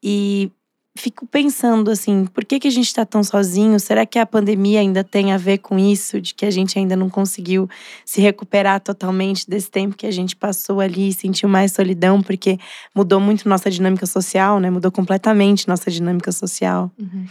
E 0.01 0.51
fico 0.95 1.25
pensando 1.25 1.89
assim, 1.89 2.25
por 2.25 2.45
que, 2.45 2.59
que 2.59 2.67
a 2.67 2.71
gente 2.71 2.85
está 2.85 3.05
tão 3.05 3.23
sozinho? 3.23 3.79
Será 3.79 4.05
que 4.05 4.19
a 4.19 4.25
pandemia 4.25 4.79
ainda 4.79 5.03
tem 5.03 5.31
a 5.31 5.37
ver 5.37 5.57
com 5.57 5.79
isso, 5.79 6.21
de 6.21 6.33
que 6.33 6.45
a 6.45 6.51
gente 6.51 6.77
ainda 6.77 6.95
não 6.95 7.09
conseguiu 7.09 7.67
se 8.05 8.21
recuperar 8.21 8.79
totalmente 8.79 9.49
desse 9.49 9.71
tempo 9.71 9.95
que 9.95 10.05
a 10.05 10.11
gente 10.11 10.35
passou 10.35 10.79
ali 10.79 11.09
e 11.09 11.13
sentiu 11.13 11.49
mais 11.49 11.71
solidão, 11.71 12.21
porque 12.21 12.59
mudou 12.93 13.19
muito 13.19 13.49
nossa 13.49 13.71
dinâmica 13.71 14.05
social, 14.05 14.59
né? 14.59 14.69
Mudou 14.69 14.91
completamente 14.91 15.67
nossa 15.67 15.89
dinâmica 15.89 16.31
social. 16.31 16.91
Uhum. 16.99 17.25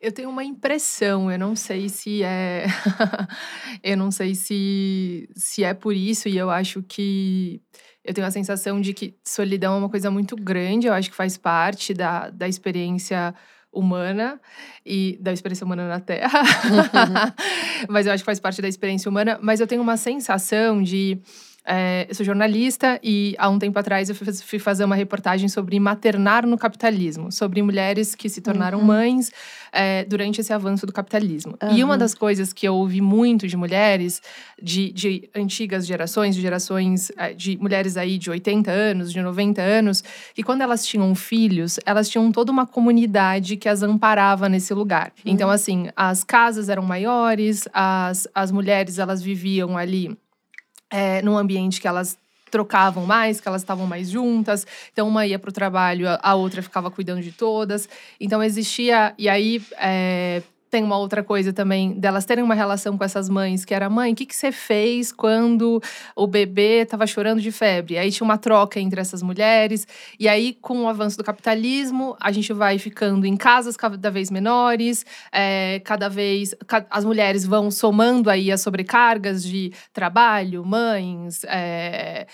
Eu 0.00 0.12
tenho 0.12 0.28
uma 0.28 0.44
impressão, 0.44 1.30
eu 1.30 1.38
não 1.38 1.56
sei 1.56 1.88
se 1.88 2.22
é. 2.22 2.66
eu 3.82 3.96
não 3.96 4.10
sei 4.10 4.34
se, 4.34 5.28
se 5.34 5.64
é 5.64 5.72
por 5.72 5.94
isso, 5.94 6.28
e 6.28 6.36
eu 6.36 6.50
acho 6.50 6.82
que. 6.82 7.60
Eu 8.04 8.14
tenho 8.14 8.26
a 8.26 8.30
sensação 8.30 8.80
de 8.80 8.94
que 8.94 9.16
solidão 9.24 9.74
é 9.74 9.78
uma 9.78 9.88
coisa 9.88 10.10
muito 10.10 10.36
grande, 10.36 10.86
eu 10.86 10.92
acho 10.92 11.10
que 11.10 11.16
faz 11.16 11.36
parte 11.36 11.92
da, 11.92 12.30
da 12.30 12.46
experiência 12.46 13.34
humana 13.72 14.40
e 14.84 15.18
da 15.20 15.32
experiência 15.32 15.64
humana 15.64 15.88
na 15.88 16.00
Terra. 16.00 16.40
Uhum. 16.40 17.86
mas 17.90 18.06
eu 18.06 18.12
acho 18.12 18.22
que 18.22 18.26
faz 18.26 18.40
parte 18.40 18.62
da 18.62 18.68
experiência 18.68 19.08
humana. 19.08 19.38
Mas 19.42 19.60
eu 19.60 19.66
tenho 19.66 19.82
uma 19.82 19.96
sensação 19.96 20.82
de 20.82 21.20
é, 21.66 22.06
eu 22.08 22.14
sou 22.14 22.24
jornalista 22.24 23.00
e 23.02 23.34
há 23.38 23.48
um 23.48 23.58
tempo 23.58 23.76
atrás 23.78 24.08
eu 24.08 24.14
fui 24.14 24.58
fazer 24.58 24.84
uma 24.84 24.94
reportagem 24.94 25.48
sobre 25.48 25.78
maternar 25.80 26.46
no 26.46 26.56
capitalismo, 26.56 27.32
sobre 27.32 27.60
mulheres 27.60 28.14
que 28.14 28.28
se 28.28 28.40
tornaram 28.40 28.78
uhum. 28.78 28.84
mães 28.84 29.32
é, 29.72 30.04
durante 30.04 30.40
esse 30.40 30.52
avanço 30.52 30.86
do 30.86 30.92
capitalismo. 30.92 31.56
Uhum. 31.60 31.76
E 31.76 31.82
uma 31.82 31.98
das 31.98 32.14
coisas 32.14 32.52
que 32.52 32.66
eu 32.66 32.74
ouvi 32.74 33.00
muito 33.00 33.48
de 33.48 33.56
mulheres, 33.56 34.22
de, 34.62 34.92
de 34.92 35.28
antigas 35.34 35.86
gerações, 35.86 36.36
de 36.36 36.40
gerações 36.40 37.10
é, 37.16 37.34
de 37.34 37.58
mulheres 37.58 37.96
aí 37.96 38.16
de 38.16 38.30
80 38.30 38.70
anos, 38.70 39.12
de 39.12 39.20
90 39.20 39.60
anos, 39.60 40.04
que 40.34 40.44
quando 40.44 40.60
elas 40.60 40.86
tinham 40.86 41.12
filhos, 41.14 41.80
elas 41.84 42.08
tinham 42.08 42.30
toda 42.30 42.52
uma 42.52 42.66
comunidade 42.66 43.56
que 43.56 43.68
as 43.68 43.82
amparava 43.82 44.48
nesse 44.48 44.72
lugar. 44.72 45.12
Uhum. 45.24 45.32
Então, 45.32 45.50
assim, 45.50 45.88
as 45.96 46.22
casas 46.22 46.68
eram 46.68 46.84
maiores, 46.84 47.68
as, 47.72 48.28
as 48.32 48.52
mulheres 48.52 48.98
elas 48.98 49.20
viviam 49.20 49.76
ali 49.76 50.16
é, 50.90 51.22
num 51.22 51.36
ambiente 51.36 51.80
que 51.80 51.88
elas 51.88 52.18
trocavam 52.50 53.04
mais, 53.04 53.40
que 53.40 53.48
elas 53.48 53.62
estavam 53.62 53.86
mais 53.86 54.08
juntas. 54.10 54.66
Então, 54.92 55.08
uma 55.08 55.26
ia 55.26 55.38
para 55.38 55.50
o 55.50 55.52
trabalho, 55.52 56.06
a 56.22 56.34
outra 56.34 56.62
ficava 56.62 56.90
cuidando 56.90 57.20
de 57.20 57.32
todas. 57.32 57.88
Então, 58.20 58.42
existia. 58.42 59.14
E 59.18 59.28
aí, 59.28 59.62
é, 59.78 60.42
tem 60.76 60.84
uma 60.84 60.98
outra 60.98 61.24
coisa 61.24 61.54
também 61.54 61.98
delas 61.98 62.26
terem 62.26 62.44
uma 62.44 62.54
relação 62.54 62.98
com 62.98 63.02
essas 63.02 63.30
mães, 63.30 63.64
que 63.64 63.72
era 63.72 63.88
mãe, 63.88 64.12
o 64.12 64.14
que, 64.14 64.26
que 64.26 64.36
você 64.36 64.52
fez 64.52 65.10
quando 65.10 65.82
o 66.14 66.26
bebê 66.26 66.82
estava 66.82 67.06
chorando 67.06 67.40
de 67.40 67.50
febre? 67.50 67.96
Aí 67.96 68.12
tinha 68.12 68.26
uma 68.26 68.36
troca 68.36 68.78
entre 68.78 69.00
essas 69.00 69.22
mulheres, 69.22 69.88
e 70.20 70.28
aí 70.28 70.52
com 70.52 70.82
o 70.82 70.86
avanço 70.86 71.16
do 71.16 71.24
capitalismo, 71.24 72.14
a 72.20 72.30
gente 72.30 72.52
vai 72.52 72.78
ficando 72.78 73.24
em 73.24 73.38
casas 73.38 73.74
cada 73.74 74.10
vez 74.10 74.30
menores, 74.30 75.06
é, 75.32 75.80
cada 75.82 76.10
vez 76.10 76.54
as 76.90 77.06
mulheres 77.06 77.46
vão 77.46 77.70
somando 77.70 78.28
aí 78.28 78.52
as 78.52 78.60
sobrecargas 78.60 79.42
de 79.42 79.72
trabalho, 79.94 80.62
mães, 80.62 81.42
é, 81.44 82.26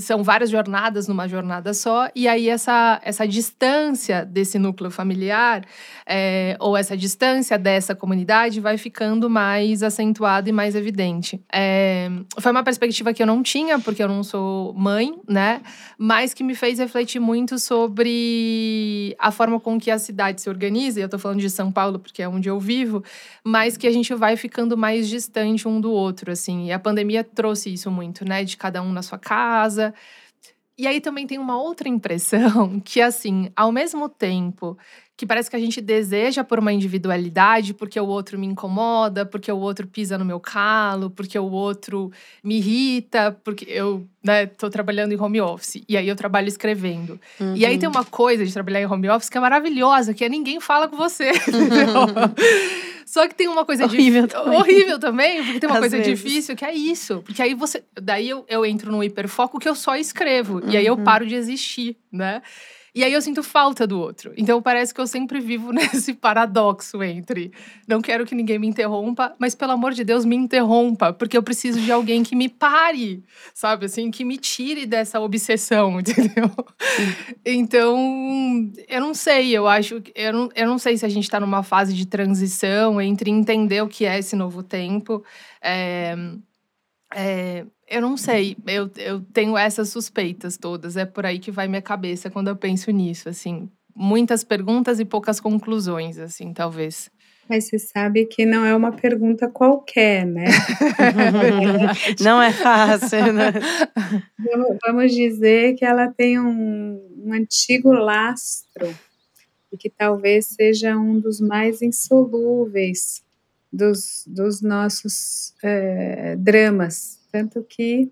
são 0.00 0.22
várias 0.22 0.50
jornadas 0.50 1.08
numa 1.08 1.28
jornada 1.28 1.72
só, 1.72 2.08
e 2.14 2.26
aí 2.28 2.48
essa, 2.48 3.00
essa 3.04 3.26
distância 3.26 4.24
desse 4.24 4.58
núcleo 4.58 4.90
familiar, 4.90 5.64
é, 6.06 6.56
ou 6.60 6.76
essa 6.76 6.96
distância 6.96 7.58
dessa 7.58 7.94
comunidade, 7.94 8.60
vai 8.60 8.76
ficando 8.76 9.28
mais 9.30 9.82
acentuada 9.82 10.48
e 10.48 10.52
mais 10.52 10.74
evidente. 10.74 11.40
É, 11.52 12.08
foi 12.38 12.52
uma 12.52 12.62
perspectiva 12.62 13.12
que 13.12 13.22
eu 13.22 13.26
não 13.26 13.42
tinha, 13.42 13.78
porque 13.78 14.02
eu 14.02 14.08
não 14.08 14.22
sou 14.22 14.74
mãe, 14.74 15.14
né? 15.28 15.60
Mas 15.98 16.34
que 16.34 16.42
me 16.42 16.54
fez 16.54 16.78
refletir 16.78 17.20
muito 17.20 17.58
sobre 17.58 19.14
a 19.18 19.30
forma 19.30 19.58
com 19.60 19.78
que 19.78 19.90
a 19.90 19.98
cidade 19.98 20.40
se 20.40 20.48
organiza, 20.48 21.00
e 21.00 21.02
eu 21.02 21.08
tô 21.08 21.18
falando 21.18 21.40
de 21.40 21.50
São 21.50 21.70
Paulo 21.70 21.98
porque 21.98 22.22
é 22.22 22.28
onde 22.28 22.48
eu 22.48 22.58
vivo, 22.58 23.02
mas 23.44 23.76
que 23.76 23.86
a 23.86 23.92
gente 23.92 24.14
vai 24.14 24.36
ficando 24.36 24.76
mais 24.76 25.08
distante 25.08 25.66
um 25.68 25.80
do 25.80 25.90
outro, 25.90 26.30
assim. 26.32 26.66
E 26.66 26.72
a 26.72 26.78
pandemia 26.78 27.22
trouxe 27.22 27.72
isso 27.72 27.90
muito, 27.90 28.24
né? 28.24 28.44
De 28.44 28.56
cada 28.56 28.82
um 28.82 28.92
na 28.92 29.02
sua 29.02 29.18
casa, 29.18 29.85
e 30.78 30.86
aí 30.86 31.00
também 31.00 31.26
tem 31.26 31.38
uma 31.38 31.58
outra 31.60 31.88
impressão 31.88 32.80
que, 32.84 33.00
assim, 33.00 33.50
ao 33.56 33.72
mesmo 33.72 34.08
tempo 34.08 34.76
que 35.16 35.24
parece 35.24 35.48
que 35.48 35.56
a 35.56 35.58
gente 35.58 35.80
deseja 35.80 36.44
por 36.44 36.58
uma 36.58 36.72
individualidade, 36.72 37.72
porque 37.72 37.98
o 37.98 38.06
outro 38.06 38.38
me 38.38 38.46
incomoda, 38.46 39.24
porque 39.24 39.50
o 39.50 39.56
outro 39.56 39.86
pisa 39.86 40.18
no 40.18 40.24
meu 40.24 40.38
calo, 40.38 41.08
porque 41.08 41.38
o 41.38 41.50
outro 41.50 42.12
me 42.44 42.58
irrita, 42.58 43.36
porque 43.42 43.64
eu 43.66 44.06
né, 44.22 44.44
tô 44.44 44.68
trabalhando 44.68 45.12
em 45.12 45.20
home 45.20 45.40
office 45.40 45.82
e 45.88 45.96
aí 45.96 46.06
eu 46.06 46.14
trabalho 46.14 46.48
escrevendo. 46.48 47.18
Uhum. 47.40 47.56
E 47.56 47.64
aí 47.64 47.78
tem 47.78 47.88
uhum. 47.88 47.94
uma 47.94 48.04
coisa 48.04 48.44
de 48.44 48.52
trabalhar 48.52 48.82
em 48.82 48.86
home 48.86 49.08
office 49.08 49.30
que 49.30 49.38
é 49.38 49.40
maravilhosa, 49.40 50.12
que 50.12 50.22
é 50.22 50.28
ninguém 50.28 50.60
fala 50.60 50.86
com 50.86 50.96
você. 50.96 51.32
Só 53.06 53.26
que 53.28 53.34
tem 53.34 53.48
uma 53.48 53.64
coisa 53.64 53.84
horrível, 53.84 54.26
também. 54.26 54.58
horrível 54.58 54.98
também, 54.98 55.44
porque 55.44 55.60
tem 55.60 55.70
uma 55.70 55.76
Às 55.76 55.80
coisa 55.80 55.96
vezes. 55.96 56.18
difícil 56.18 56.56
que 56.56 56.64
é 56.64 56.74
isso. 56.74 57.22
Porque 57.24 57.40
aí 57.40 57.54
você. 57.54 57.84
Daí 57.94 58.28
eu, 58.28 58.44
eu 58.48 58.66
entro 58.66 58.90
no 58.90 59.02
hiperfoco 59.02 59.60
que 59.60 59.68
eu 59.68 59.76
só 59.76 59.96
escrevo. 59.96 60.54
Uhum. 60.58 60.70
E 60.70 60.76
aí 60.76 60.84
eu 60.84 60.94
uhum. 60.94 61.04
paro 61.04 61.24
de 61.24 61.36
existir, 61.36 61.96
né? 62.12 62.42
E 62.96 63.04
aí 63.04 63.12
eu 63.12 63.20
sinto 63.20 63.42
falta 63.42 63.86
do 63.86 64.00
outro. 64.00 64.32
Então 64.38 64.62
parece 64.62 64.94
que 64.94 64.98
eu 64.98 65.06
sempre 65.06 65.38
vivo 65.38 65.70
nesse 65.70 66.14
paradoxo 66.14 67.02
entre 67.02 67.52
não 67.86 68.00
quero 68.00 68.24
que 68.24 68.34
ninguém 68.34 68.58
me 68.58 68.66
interrompa, 68.66 69.36
mas 69.38 69.54
pelo 69.54 69.72
amor 69.72 69.92
de 69.92 70.02
Deus 70.02 70.24
me 70.24 70.34
interrompa, 70.34 71.12
porque 71.12 71.36
eu 71.36 71.42
preciso 71.42 71.78
de 71.78 71.92
alguém 71.92 72.22
que 72.22 72.34
me 72.34 72.48
pare, 72.48 73.22
sabe? 73.52 73.84
Assim, 73.84 74.10
que 74.10 74.24
me 74.24 74.38
tire 74.38 74.86
dessa 74.86 75.20
obsessão, 75.20 76.00
entendeu? 76.00 76.50
Então, 77.44 78.72
eu 78.88 79.00
não 79.02 79.12
sei, 79.12 79.54
eu 79.54 79.68
acho, 79.68 80.02
eu 80.14 80.32
não, 80.32 80.48
eu 80.54 80.66
não 80.66 80.78
sei 80.78 80.96
se 80.96 81.04
a 81.04 81.10
gente 81.10 81.28
tá 81.28 81.38
numa 81.38 81.62
fase 81.62 81.92
de 81.92 82.06
transição 82.06 82.98
entre 82.98 83.30
entender 83.30 83.82
o 83.82 83.88
que 83.88 84.06
é 84.06 84.18
esse 84.18 84.34
novo 84.34 84.62
tempo. 84.62 85.22
É, 85.60 86.16
é, 87.14 87.66
eu 87.88 88.00
não 88.00 88.16
sei, 88.16 88.56
eu, 88.66 88.90
eu 88.96 89.20
tenho 89.32 89.56
essas 89.56 89.90
suspeitas 89.90 90.56
todas. 90.56 90.96
É 90.96 91.04
por 91.04 91.24
aí 91.24 91.38
que 91.38 91.50
vai 91.50 91.68
minha 91.68 91.82
cabeça 91.82 92.30
quando 92.30 92.48
eu 92.48 92.56
penso 92.56 92.90
nisso, 92.90 93.28
assim. 93.28 93.68
Muitas 93.94 94.44
perguntas 94.44 95.00
e 95.00 95.04
poucas 95.04 95.40
conclusões, 95.40 96.18
assim, 96.18 96.52
talvez. 96.52 97.10
Mas 97.48 97.68
você 97.68 97.78
sabe 97.78 98.26
que 98.26 98.44
não 98.44 98.64
é 98.64 98.74
uma 98.74 98.90
pergunta 98.90 99.48
qualquer, 99.48 100.26
né? 100.26 100.46
não 102.20 102.42
é 102.42 102.52
fácil, 102.52 103.32
né? 103.32 103.52
Vamos 104.84 105.14
dizer 105.14 105.74
que 105.74 105.84
ela 105.84 106.08
tem 106.08 106.40
um, 106.40 107.00
um 107.24 107.32
antigo 107.32 107.92
lastro 107.92 108.92
e 109.72 109.76
que 109.76 109.88
talvez 109.88 110.46
seja 110.46 110.96
um 110.96 111.20
dos 111.20 111.40
mais 111.40 111.82
insolúveis 111.82 113.22
dos, 113.72 114.24
dos 114.26 114.60
nossos 114.60 115.54
é, 115.62 116.34
dramas. 116.36 117.15
Tanto 117.36 117.62
que, 117.62 118.10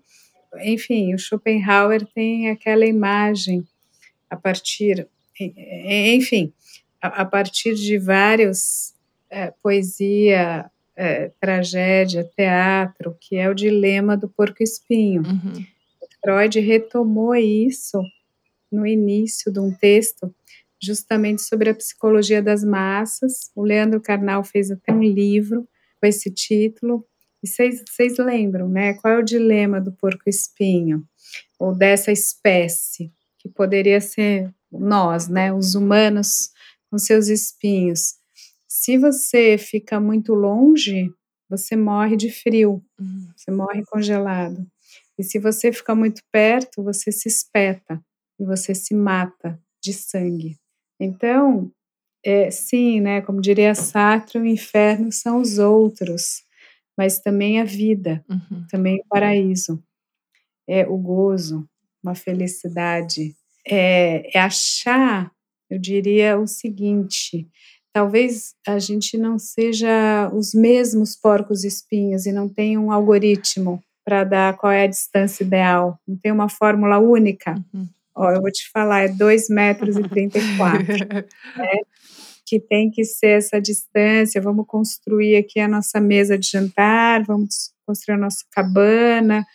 enfim, 0.61 1.15
o 1.15 1.17
Schopenhauer 1.17 2.05
tem 2.13 2.51
aquela 2.51 2.85
imagem 2.85 3.67
a 4.29 4.35
partir, 4.35 5.07
enfim, 5.39 6.53
a, 7.01 7.23
a 7.23 7.25
partir 7.25 7.73
de 7.73 7.97
vários 7.97 8.93
é, 9.27 9.51
poesia, 9.63 10.69
é, 10.95 11.31
tragédia, 11.41 12.29
teatro, 12.37 13.17
que 13.19 13.35
é 13.35 13.49
o 13.49 13.55
dilema 13.55 14.15
do 14.15 14.29
porco-espinho. 14.29 15.23
Uhum. 15.23 15.65
Freud 16.23 16.59
retomou 16.59 17.33
isso 17.33 17.99
no 18.71 18.85
início 18.85 19.51
de 19.51 19.59
um 19.59 19.73
texto 19.73 20.31
justamente 20.79 21.41
sobre 21.41 21.71
a 21.71 21.73
psicologia 21.73 22.43
das 22.43 22.63
massas. 22.63 23.49
O 23.55 23.63
Leandro 23.63 23.99
Carnal 23.99 24.43
fez 24.43 24.69
até 24.69 24.93
um 24.93 25.01
livro 25.01 25.67
com 25.99 26.05
esse 26.05 26.29
título. 26.29 27.03
E 27.45 27.47
vocês 27.47 28.17
lembram, 28.17 28.67
né? 28.67 28.95
Qual 28.95 29.13
é 29.13 29.19
o 29.19 29.23
dilema 29.23 29.79
do 29.79 29.91
porco-espinho? 29.91 31.07
Ou 31.59 31.75
dessa 31.75 32.11
espécie, 32.11 33.13
que 33.37 33.47
poderia 33.47 34.01
ser 34.01 34.51
nós, 34.71 35.27
né? 35.27 35.53
Os 35.53 35.75
humanos 35.75 36.49
com 36.89 36.97
seus 36.97 37.27
espinhos. 37.27 38.15
Se 38.67 38.97
você 38.97 39.59
fica 39.59 39.99
muito 39.99 40.33
longe, 40.33 41.13
você 41.47 41.75
morre 41.75 42.15
de 42.15 42.31
frio, 42.31 42.83
uhum. 42.99 43.29
você 43.37 43.51
morre 43.51 43.83
congelado. 43.85 44.65
E 45.15 45.23
se 45.23 45.37
você 45.37 45.71
fica 45.71 45.93
muito 45.93 46.23
perto, 46.31 46.81
você 46.83 47.11
se 47.11 47.27
espeta 47.27 48.03
e 48.39 48.43
você 48.43 48.73
se 48.73 48.95
mata 48.95 49.61
de 49.83 49.93
sangue. 49.93 50.57
Então, 50.99 51.71
é, 52.25 52.49
sim, 52.49 53.01
né? 53.01 53.21
Como 53.21 53.39
diria 53.39 53.75
Sartre, 53.75 54.39
o 54.39 54.47
inferno 54.47 55.11
são 55.11 55.39
os 55.39 55.59
outros, 55.59 56.44
mas 56.97 57.19
também 57.19 57.59
a 57.59 57.63
vida, 57.63 58.23
uhum. 58.29 58.65
também 58.69 58.99
o 58.99 59.05
paraíso, 59.09 59.83
é 60.67 60.87
o 60.87 60.97
gozo, 60.97 61.67
uma 62.03 62.15
felicidade, 62.15 63.35
é, 63.67 64.37
é 64.37 64.39
achar, 64.39 65.31
eu 65.69 65.79
diria 65.79 66.37
o 66.37 66.47
seguinte: 66.47 67.47
talvez 67.93 68.53
a 68.67 68.79
gente 68.79 69.17
não 69.17 69.39
seja 69.39 70.29
os 70.33 70.53
mesmos 70.53 71.15
porcos 71.15 71.63
espinhos 71.63 72.25
e 72.25 72.31
não 72.31 72.47
tenha 72.47 72.79
um 72.79 72.91
algoritmo 72.91 73.83
para 74.03 74.23
dar 74.23 74.55
qual 74.55 74.71
é 74.71 74.83
a 74.83 74.87
distância 74.87 75.43
ideal, 75.43 75.99
não 76.07 76.15
tem 76.15 76.31
uma 76.31 76.47
fórmula 76.47 76.99
única. 76.99 77.55
Uhum. 77.73 77.87
Ó, 78.15 78.31
eu 78.31 78.41
vou 78.41 78.51
te 78.51 78.69
falar, 78.71 79.01
é 79.01 79.07
2 79.09 79.49
metros 79.49 79.97
e 79.97 80.03
34. 80.03 80.85
né? 81.57 81.79
Que 82.45 82.59
tem 82.59 82.91
que 82.91 83.03
ser 83.03 83.37
essa 83.37 83.59
distância. 83.59 84.41
Vamos 84.41 84.65
construir 84.67 85.37
aqui 85.37 85.59
a 85.59 85.67
nossa 85.67 85.99
mesa 85.99 86.37
de 86.37 86.49
jantar, 86.49 87.23
vamos 87.23 87.71
construir 87.85 88.15
a 88.15 88.19
nossa 88.19 88.45
cabana, 88.51 89.45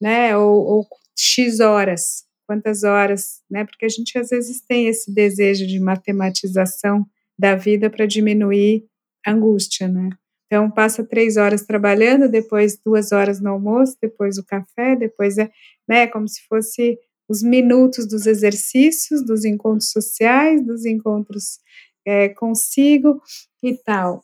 né? 0.00 0.36
Ou, 0.36 0.64
ou 0.64 0.86
X 1.16 1.60
horas, 1.60 2.24
quantas 2.46 2.84
horas, 2.84 3.40
né? 3.50 3.64
Porque 3.64 3.84
a 3.84 3.88
gente 3.88 4.18
às 4.18 4.30
vezes 4.30 4.60
tem 4.66 4.88
esse 4.88 5.12
desejo 5.12 5.66
de 5.66 5.78
matematização 5.78 7.06
da 7.38 7.54
vida 7.54 7.90
para 7.90 8.06
diminuir 8.06 8.84
a 9.26 9.32
angústia, 9.32 9.88
né? 9.88 10.10
Então, 10.52 10.70
passa 10.70 11.02
três 11.02 11.38
horas 11.38 11.62
trabalhando, 11.62 12.28
depois 12.28 12.78
duas 12.84 13.10
horas 13.10 13.40
no 13.40 13.48
almoço, 13.48 13.96
depois 14.02 14.36
o 14.36 14.44
café, 14.44 14.94
depois 14.94 15.38
é, 15.38 15.50
né, 15.88 16.06
como 16.06 16.28
se 16.28 16.42
fosse 16.46 16.98
os 17.26 17.42
minutos 17.42 18.06
dos 18.06 18.26
exercícios, 18.26 19.24
dos 19.24 19.46
encontros 19.46 19.90
sociais, 19.90 20.62
dos 20.62 20.84
encontros 20.84 21.58
é, 22.04 22.28
consigo 22.28 23.20
e 23.62 23.74
tal. 23.74 24.22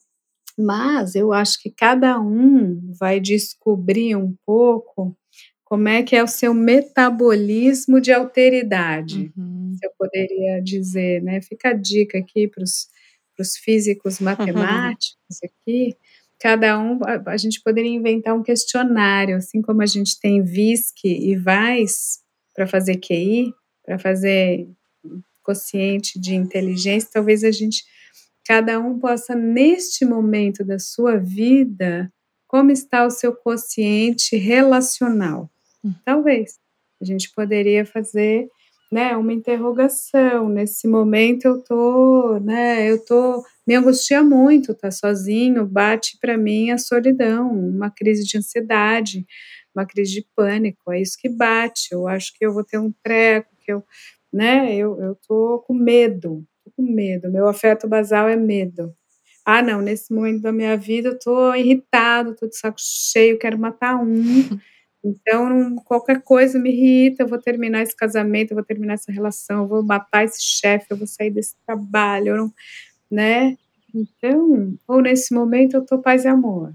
Mas 0.56 1.14
eu 1.14 1.32
acho 1.32 1.60
que 1.62 1.70
cada 1.70 2.20
um 2.20 2.92
vai 2.98 3.20
descobrir 3.20 4.16
um 4.16 4.34
pouco 4.44 5.16
como 5.64 5.86
é 5.86 6.02
que 6.02 6.16
é 6.16 6.22
o 6.22 6.28
seu 6.28 6.54
metabolismo 6.54 8.00
de 8.00 8.10
alteridade, 8.10 9.30
uhum. 9.36 9.74
se 9.78 9.86
eu 9.86 9.92
poderia 9.98 10.62
dizer, 10.62 11.22
né? 11.22 11.42
Fica 11.42 11.70
a 11.70 11.74
dica 11.74 12.18
aqui 12.18 12.48
para 12.48 12.64
os 12.64 13.56
físicos 13.62 14.18
matemáticos 14.20 15.38
aqui, 15.44 15.94
cada 16.40 16.78
um, 16.78 17.00
a, 17.04 17.32
a, 17.32 17.36
gente 17.36 17.60
poderia 17.62 17.90
inventar 17.90 18.34
um 18.34 18.42
questionário, 18.42 19.36
assim 19.36 19.60
como 19.60 19.82
a 19.82 19.86
gente 19.86 20.18
tem 20.20 20.42
VISC 20.42 21.04
e 21.04 21.36
VAIS 21.36 22.20
para 22.54 22.66
fazer 22.66 22.96
QI, 22.96 23.52
para 23.84 23.98
fazer 23.98 24.68
quociente 25.48 26.20
de 26.20 26.34
inteligência, 26.34 27.08
talvez 27.10 27.42
a 27.42 27.50
gente, 27.50 27.82
cada 28.46 28.78
um 28.78 28.98
possa, 28.98 29.34
neste 29.34 30.04
momento 30.04 30.62
da 30.62 30.78
sua 30.78 31.16
vida, 31.16 32.12
como 32.46 32.70
está 32.70 33.06
o 33.06 33.10
seu 33.10 33.34
quociente 33.34 34.36
relacional. 34.36 35.50
Hum. 35.82 35.94
Talvez. 36.04 36.58
A 37.00 37.04
gente 37.04 37.32
poderia 37.34 37.86
fazer 37.86 38.48
né, 38.92 39.16
uma 39.16 39.32
interrogação. 39.32 40.50
Nesse 40.50 40.86
momento 40.86 41.46
eu 41.46 41.62
tô, 41.62 42.38
né, 42.40 42.90
eu 42.90 43.02
tô 43.02 43.42
me 43.66 43.74
angustia 43.74 44.22
muito, 44.22 44.74
tá 44.74 44.90
sozinho, 44.90 45.64
bate 45.64 46.18
para 46.20 46.36
mim 46.36 46.70
a 46.70 46.78
solidão, 46.78 47.50
uma 47.52 47.90
crise 47.90 48.24
de 48.24 48.36
ansiedade, 48.36 49.26
uma 49.74 49.86
crise 49.86 50.12
de 50.12 50.26
pânico, 50.34 50.92
é 50.92 51.00
isso 51.00 51.16
que 51.18 51.28
bate. 51.28 51.88
Eu 51.92 52.06
acho 52.06 52.32
que 52.34 52.44
eu 52.44 52.52
vou 52.52 52.64
ter 52.64 52.78
um 52.78 52.92
treco, 53.02 53.54
que 53.60 53.72
eu, 53.72 53.84
né, 54.32 54.74
eu, 54.76 55.00
eu 55.00 55.16
tô 55.28 55.60
com 55.66 55.74
medo, 55.74 56.44
tô 56.64 56.70
com 56.76 56.82
medo. 56.82 57.30
Meu 57.32 57.48
afeto 57.48 57.88
basal 57.88 58.28
é 58.28 58.36
medo. 58.36 58.94
Ah, 59.44 59.62
não, 59.62 59.80
nesse 59.82 60.12
momento 60.14 60.42
da 60.42 60.52
minha 60.52 60.76
vida 60.76 61.10
eu 61.10 61.18
tô 61.18 61.54
irritado, 61.54 62.36
tô 62.36 62.46
de 62.48 62.56
saco 62.58 62.78
cheio, 62.80 63.38
quero 63.38 63.58
matar 63.58 63.96
um. 63.96 64.12
Então, 65.04 65.76
qualquer 65.84 66.22
coisa 66.22 66.58
me 66.58 66.70
irrita, 66.72 67.22
eu 67.24 67.28
vou 67.28 67.38
terminar 67.40 67.82
esse 67.82 67.96
casamento, 67.96 68.52
eu 68.52 68.56
vou 68.56 68.64
terminar 68.64 68.94
essa 68.94 69.12
relação, 69.12 69.62
eu 69.62 69.68
vou 69.68 69.82
matar 69.84 70.24
esse 70.24 70.42
chefe, 70.42 70.86
eu 70.90 70.96
vou 70.98 71.06
sair 71.06 71.30
desse 71.30 71.54
trabalho, 71.66 72.36
não, 72.36 72.54
né? 73.10 73.56
Então, 73.94 74.76
ou 74.88 75.02
nesse 75.02 75.34
momento 75.34 75.74
eu 75.76 75.86
tô 75.86 75.98
paz 76.00 76.24
e 76.24 76.28
amor, 76.28 76.72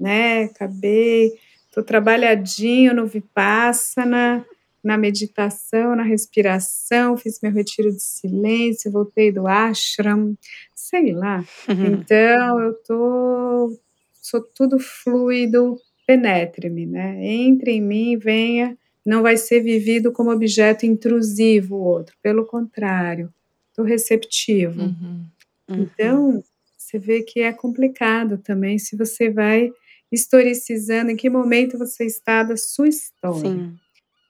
né? 0.00 0.44
Acabei, 0.44 1.32
tô 1.72 1.82
trabalhadinho 1.82 2.94
no 2.94 3.06
Vipassana, 3.06 4.44
na 4.82 4.96
meditação, 4.96 5.94
na 5.94 6.02
respiração, 6.02 7.16
fiz 7.16 7.38
meu 7.42 7.52
retiro 7.52 7.90
de 7.90 8.02
silêncio, 8.02 8.90
voltei 8.90 9.30
do 9.30 9.46
ashram, 9.46 10.36
sei 10.74 11.12
lá. 11.12 11.44
Uhum. 11.68 11.86
Então, 11.94 12.60
eu 12.60 12.74
tô, 12.84 13.78
sou 14.20 14.42
tudo 14.54 14.78
fluido, 14.78 15.76
penetre-me, 16.06 16.86
né? 16.86 17.18
Entre 17.24 17.72
em 17.72 17.80
mim, 17.82 18.16
venha, 18.18 18.76
não 19.04 19.22
vai 19.22 19.36
ser 19.36 19.60
vivido 19.60 20.12
como 20.12 20.30
objeto 20.30 20.84
intrusivo 20.86 21.76
o 21.76 21.84
outro, 21.84 22.16
pelo 22.22 22.46
contrário, 22.46 23.32
estou 23.68 23.84
receptivo. 23.84 24.82
Uhum. 24.82 25.24
Uhum. 25.68 25.82
Então, 25.82 26.44
você 26.76 26.98
vê 26.98 27.22
que 27.22 27.40
é 27.40 27.52
complicado 27.52 28.38
também 28.38 28.78
se 28.78 28.96
você 28.96 29.30
vai 29.30 29.70
historicizando 30.10 31.10
em 31.12 31.16
que 31.16 31.30
momento 31.30 31.78
você 31.78 32.04
está 32.04 32.42
da 32.42 32.56
sua 32.56 32.88
história. 32.88 33.50
Sim. 33.50 33.76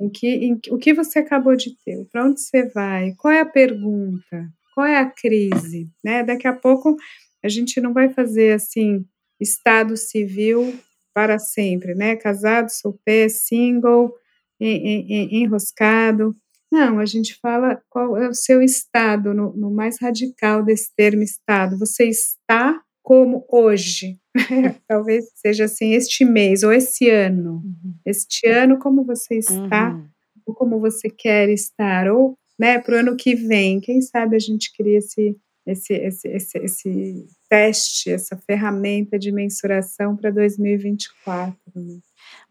Em 0.00 0.08
que, 0.08 0.26
em, 0.26 0.58
o 0.70 0.78
que 0.78 0.94
você 0.94 1.18
acabou 1.18 1.54
de 1.54 1.76
ter, 1.84 2.06
para 2.10 2.24
onde 2.24 2.40
você 2.40 2.66
vai, 2.68 3.14
qual 3.18 3.32
é 3.32 3.40
a 3.40 3.46
pergunta, 3.46 4.48
qual 4.74 4.86
é 4.86 4.96
a 4.96 5.10
crise, 5.10 5.90
né? 6.02 6.24
Daqui 6.24 6.48
a 6.48 6.54
pouco 6.54 6.96
a 7.44 7.48
gente 7.48 7.80
não 7.80 7.92
vai 7.92 8.08
fazer 8.12 8.52
assim, 8.52 9.04
estado 9.38 9.96
civil 9.96 10.74
para 11.12 11.38
sempre, 11.38 11.94
né? 11.94 12.16
Casado, 12.16 12.70
solteiro, 12.70 13.30
single, 13.30 14.14
enroscado. 14.58 16.36
Não, 16.70 16.98
a 16.98 17.04
gente 17.04 17.36
fala 17.40 17.82
qual 17.90 18.16
é 18.16 18.28
o 18.28 18.34
seu 18.34 18.62
estado, 18.62 19.34
no, 19.34 19.54
no 19.56 19.70
mais 19.70 20.00
radical 20.00 20.62
desse 20.62 20.94
termo 20.94 21.22
estado. 21.22 21.78
Você 21.78 22.04
está 22.08 22.80
como 23.02 23.44
hoje. 23.48 24.18
Talvez 24.88 25.30
seja 25.34 25.64
assim, 25.64 25.92
este 25.92 26.24
mês 26.24 26.62
ou 26.62 26.72
esse 26.72 27.08
ano. 27.10 27.62
Uhum. 27.64 27.94
Este 28.04 28.46
ano, 28.46 28.78
como 28.78 29.04
você 29.04 29.36
está, 29.36 29.94
uhum. 29.94 30.06
ou 30.46 30.54
como 30.54 30.80
você 30.80 31.08
quer 31.08 31.48
estar, 31.48 32.10
ou 32.10 32.36
né, 32.58 32.78
para 32.78 32.96
o 32.96 32.98
ano 32.98 33.16
que 33.16 33.34
vem. 33.34 33.80
Quem 33.80 34.00
sabe 34.00 34.36
a 34.36 34.38
gente 34.38 34.72
cria 34.76 34.98
esse, 34.98 35.36
esse, 35.70 35.94
esse, 35.94 36.28
esse, 36.28 36.58
esse 36.58 37.26
teste, 37.48 38.10
essa 38.10 38.36
ferramenta 38.36 39.18
de 39.18 39.32
mensuração 39.32 40.16
para 40.16 40.30
2024. 40.30 41.56
Né? 41.74 41.98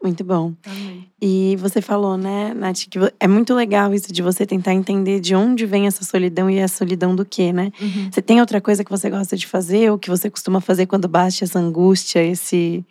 Muito 0.02 0.24
bom. 0.24 0.54
Amém. 0.66 1.12
E 1.22 1.56
você 1.58 1.82
falou, 1.82 2.18
né, 2.18 2.54
Nath, 2.54 2.88
que 2.90 2.98
é 3.20 3.28
muito 3.28 3.54
legal 3.54 3.94
isso 3.94 4.12
de 4.14 4.22
você 4.22 4.46
tentar 4.46 4.74
entender 4.74 5.20
de 5.20 5.36
onde 5.36 5.66
vem 5.66 5.88
essa 5.88 6.04
solidão 6.06 6.50
e 6.50 6.62
a 6.62 6.68
solidão 6.68 7.16
do 7.16 7.26
quê, 7.26 7.52
né? 7.52 7.72
Uhum. 7.82 8.10
Você 8.12 8.22
tem 8.22 8.40
outra 8.40 8.62
coisa 8.62 8.84
que 8.84 8.92
você 8.92 9.10
gosta 9.10 9.36
de 9.36 9.46
fazer, 9.46 9.92
ou 9.92 10.00
que 10.00 10.10
você 10.10 10.30
costuma 10.30 10.62
fazer 10.62 10.86
quando 10.86 11.08
bate 11.08 11.44
essa 11.44 11.60
angústia, 11.60 12.24
esse, 12.24 12.86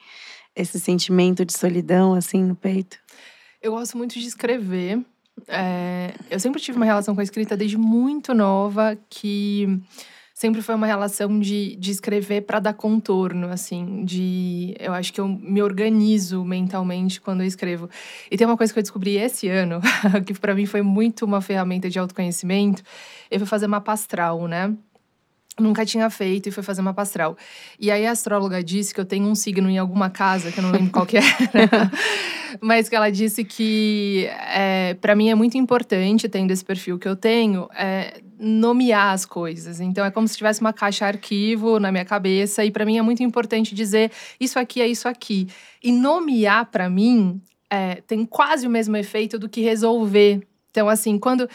esse 0.55 0.79
sentimento 0.79 1.45
de 1.45 1.53
solidão, 1.57 2.13
assim, 2.13 2.43
no 2.43 2.55
peito? 2.55 2.99
Eu 3.63 3.73
gosto 3.73 3.97
muito 3.97 4.19
de 4.19 4.27
escrever. 4.27 5.03
É, 5.47 6.13
eu 6.31 6.39
sempre 6.39 6.61
tive 6.61 6.77
uma 6.77 6.87
relação 6.87 7.15
com 7.15 7.21
a 7.21 7.25
escrita 7.25 7.57
desde 7.57 7.79
muito 7.79 8.35
nova, 8.35 8.99
que 9.09 9.81
sempre 10.39 10.63
foi 10.63 10.77
uma 10.77 10.87
relação 10.87 11.41
de, 11.41 11.75
de 11.75 11.91
escrever 11.91 12.43
para 12.43 12.61
dar 12.61 12.73
contorno, 12.73 13.49
assim, 13.49 14.05
de 14.05 14.73
eu 14.79 14.93
acho 14.93 15.13
que 15.13 15.21
eu 15.21 15.27
me 15.27 15.61
organizo 15.61 16.45
mentalmente 16.45 17.21
quando 17.21 17.41
eu 17.41 17.47
escrevo. 17.47 17.91
E 18.31 18.37
tem 18.37 18.47
uma 18.47 18.57
coisa 18.57 18.73
que 18.73 18.79
eu 18.79 18.83
descobri 18.83 19.17
esse 19.17 19.49
ano, 19.49 19.81
que 20.25 20.33
para 20.35 20.55
mim 20.55 20.65
foi 20.65 20.81
muito 20.81 21.25
uma 21.25 21.41
ferramenta 21.41 21.91
de 21.91 21.99
autoconhecimento, 21.99 22.85
eu 23.29 23.41
fui 23.41 23.49
fazer 23.49 23.67
mapa 23.67 23.93
astral, 23.93 24.47
né? 24.47 24.73
Nunca 25.59 25.85
tinha 25.85 26.09
feito 26.09 26.49
e 26.49 26.53
foi 26.53 26.63
fazer 26.63 26.81
uma 26.81 26.95
pastral. 26.95 27.37
E 27.79 27.91
aí 27.91 28.07
a 28.07 28.13
astróloga 28.13 28.63
disse 28.63 28.95
que 28.95 29.01
eu 29.01 29.05
tenho 29.05 29.27
um 29.27 29.35
signo 29.35 29.69
em 29.69 29.79
alguma 29.79 30.09
casa, 30.11 30.53
que 30.53 30.59
eu 30.59 30.63
não 30.63 30.71
lembro 30.71 30.91
qual 30.91 31.07
que 31.07 31.17
era. 31.17 31.27
mas 32.61 32.89
que 32.89 32.97
ela 32.97 33.11
disse 33.11 33.45
que 33.45 34.29
é, 34.55 34.95
para 34.95 35.15
mim 35.15 35.29
é 35.29 35.35
muito 35.35 35.57
importante, 35.59 36.29
tendo 36.29 36.51
esse 36.51 36.65
perfil 36.65 36.99
que 36.99 37.09
eu 37.09 37.17
tenho, 37.17 37.69
é, 37.77 38.21
nomear 38.39 39.13
as 39.13 39.25
coisas. 39.25 39.81
Então 39.81 40.05
é 40.05 40.11
como 40.11 40.27
se 40.29 40.37
tivesse 40.37 40.61
uma 40.61 40.73
caixa 40.73 41.07
arquivo 41.07 41.79
na 41.79 41.91
minha 41.91 42.05
cabeça 42.05 42.65
e 42.65 42.71
para 42.71 42.85
mim 42.85 42.99
é 42.99 43.03
muito 43.03 43.23
importante 43.23 43.75
dizer 43.75 44.11
isso 44.39 44.59
aqui 44.59 44.81
é 44.81 44.87
isso 44.87 45.09
aqui. 45.09 45.49
E 45.83 45.93
nomear 45.93 46.67
para 46.67 46.89
mim 46.89 47.41
é, 47.71 47.97
tem 48.07 48.25
quase 48.25 48.67
o 48.67 48.71
mesmo 48.71 48.97
efeito 48.97 49.39
do 49.39 49.49
que 49.49 49.61
resolver. 49.61 50.47
Então 50.71 50.89
assim, 50.89 51.19
quando 51.19 51.49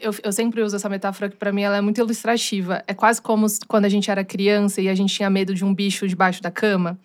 eu, 0.00 0.14
eu 0.22 0.32
sempre 0.32 0.62
uso 0.62 0.76
essa 0.76 0.88
metáfora 0.88 1.28
que 1.28 1.36
para 1.36 1.52
mim 1.52 1.62
ela 1.62 1.76
é 1.76 1.80
muito 1.80 2.00
ilustrativa. 2.00 2.82
É 2.86 2.94
quase 2.94 3.20
como 3.20 3.46
quando 3.66 3.84
a 3.84 3.88
gente 3.88 4.10
era 4.10 4.24
criança 4.24 4.80
e 4.80 4.88
a 4.88 4.94
gente 4.94 5.14
tinha 5.14 5.28
medo 5.28 5.54
de 5.54 5.64
um 5.64 5.74
bicho 5.74 6.06
debaixo 6.06 6.42
da 6.42 6.50
cama. 6.50 6.98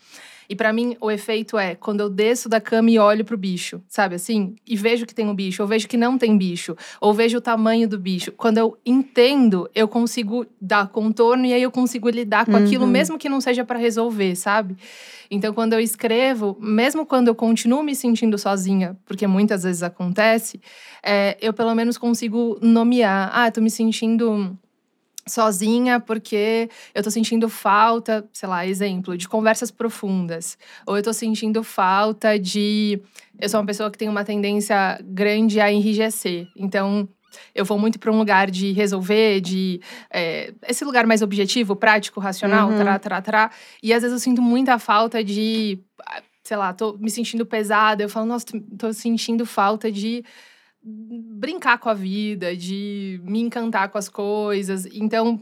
E 0.50 0.56
para 0.56 0.72
mim, 0.72 0.95
o 1.02 1.12
efeito 1.12 1.58
é 1.58 1.76
quando 1.76 2.00
eu 2.00 2.10
desço 2.10 2.48
da 2.48 2.62
cama 2.62 2.89
e 2.89 2.98
olho 2.98 3.26
pro 3.26 3.38
bicho, 3.38 3.82
sabe 3.88 4.16
assim? 4.16 4.56
E 4.66 4.76
vejo 4.76 5.06
que 5.06 5.14
tem 5.14 5.28
um 5.28 5.36
bicho, 5.36 5.62
ou 5.62 5.68
vejo 5.68 5.88
que 5.88 5.98
não 5.98 6.18
tem 6.18 6.38
bicho, 6.38 6.76
ou 7.02 7.14
vejo 7.14 7.38
o 7.38 7.41
tamanho 7.41 7.88
do 7.88 8.00
bicho. 8.00 8.32
Quando 8.32 8.58
eu 8.58 8.78
entendo, 8.86 9.70
eu 9.76 9.88
consigo 9.88 10.45
dar 10.60 10.88
contorno 10.88 11.45
e 11.45 11.54
aí 11.54 11.62
eu 11.62 11.72
consigo 11.72 12.10
lidar 12.10 12.45
com 12.45 12.54
uhum. 12.54 12.64
aquilo, 12.64 12.88
mesmo 12.88 13.18
que 13.18 13.28
não 13.28 13.41
seja 13.41 13.66
para 13.66 13.78
resolver, 13.78 14.36
sabe? 14.36 14.78
Então, 15.30 15.54
quando 15.54 15.74
eu 15.74 15.80
escrevo, 15.80 16.58
mesmo 16.60 17.06
quando 17.06 17.28
eu 17.28 17.36
continuo 17.36 17.84
me 17.84 17.93
sentindo 17.93 18.38
sozinha, 18.38 18.98
porque 19.06 19.28
muitas 19.28 19.64
vezes 19.64 19.84
acontece, 19.84 20.62
é, 21.04 21.38
eu 21.41 21.54
pelo 21.54 21.76
menos 21.76 21.98
consigo 21.98 22.58
nomear. 22.62 23.30
Ah, 23.34 23.52
tô 23.52 23.62
me 23.62 23.70
sentindo 23.70 24.58
sozinha 25.28 25.99
porque 25.99 26.69
eu 26.93 27.03
tô 27.03 27.11
sentindo 27.11 27.47
falta, 27.49 28.28
sei 28.34 28.47
lá, 28.49 28.65
exemplo, 28.65 29.17
de 29.17 29.28
conversas 29.28 29.69
profundas. 29.69 30.57
Ou 30.86 30.97
eu 30.97 31.03
tô 31.03 31.13
sentindo 31.13 31.63
falta 31.63 32.39
de. 32.39 33.01
Eu 33.39 33.49
sou 33.49 33.59
uma 33.59 33.65
pessoa 33.65 33.91
que 33.91 33.97
tem 33.97 34.09
uma 34.09 34.23
tendência 34.23 34.99
grande 35.03 35.59
a 35.59 35.71
enrijecer. 35.71 36.47
Então, 36.55 37.07
eu 37.53 37.65
vou 37.65 37.78
muito 37.78 37.99
para 37.99 38.11
um 38.11 38.17
lugar 38.17 38.49
de 38.49 38.71
resolver, 38.71 39.41
de. 39.41 39.82
É, 40.11 40.53
esse 40.67 40.84
lugar 40.84 41.05
mais 41.05 41.21
objetivo, 41.21 41.75
prático, 41.75 42.19
racional, 42.19 42.69
uhum. 42.69 42.78
tará, 42.78 42.99
tará, 42.99 43.21
tará. 43.21 43.51
E 43.82 43.93
às 43.93 44.01
vezes 44.01 44.13
eu 44.13 44.19
sinto 44.19 44.41
muita 44.41 44.80
falta 44.80 45.23
de. 45.23 45.80
Sei 46.43 46.55
lá, 46.55 46.73
tô 46.73 46.97
me 46.97 47.11
sentindo 47.11 47.45
pesada. 47.45 48.03
Eu 48.03 48.09
falo, 48.09 48.25
nossa, 48.25 48.45
tô 48.78 48.93
sentindo 48.93 49.45
falta 49.45 49.91
de 49.91 50.23
brincar 50.84 51.78
com 51.80 51.89
a 51.89 51.93
vida, 51.93 52.55
de 52.55 53.19
me 53.23 53.39
encantar 53.41 53.89
com 53.89 53.97
as 53.97 54.09
coisas. 54.09 54.86
Então, 54.86 55.41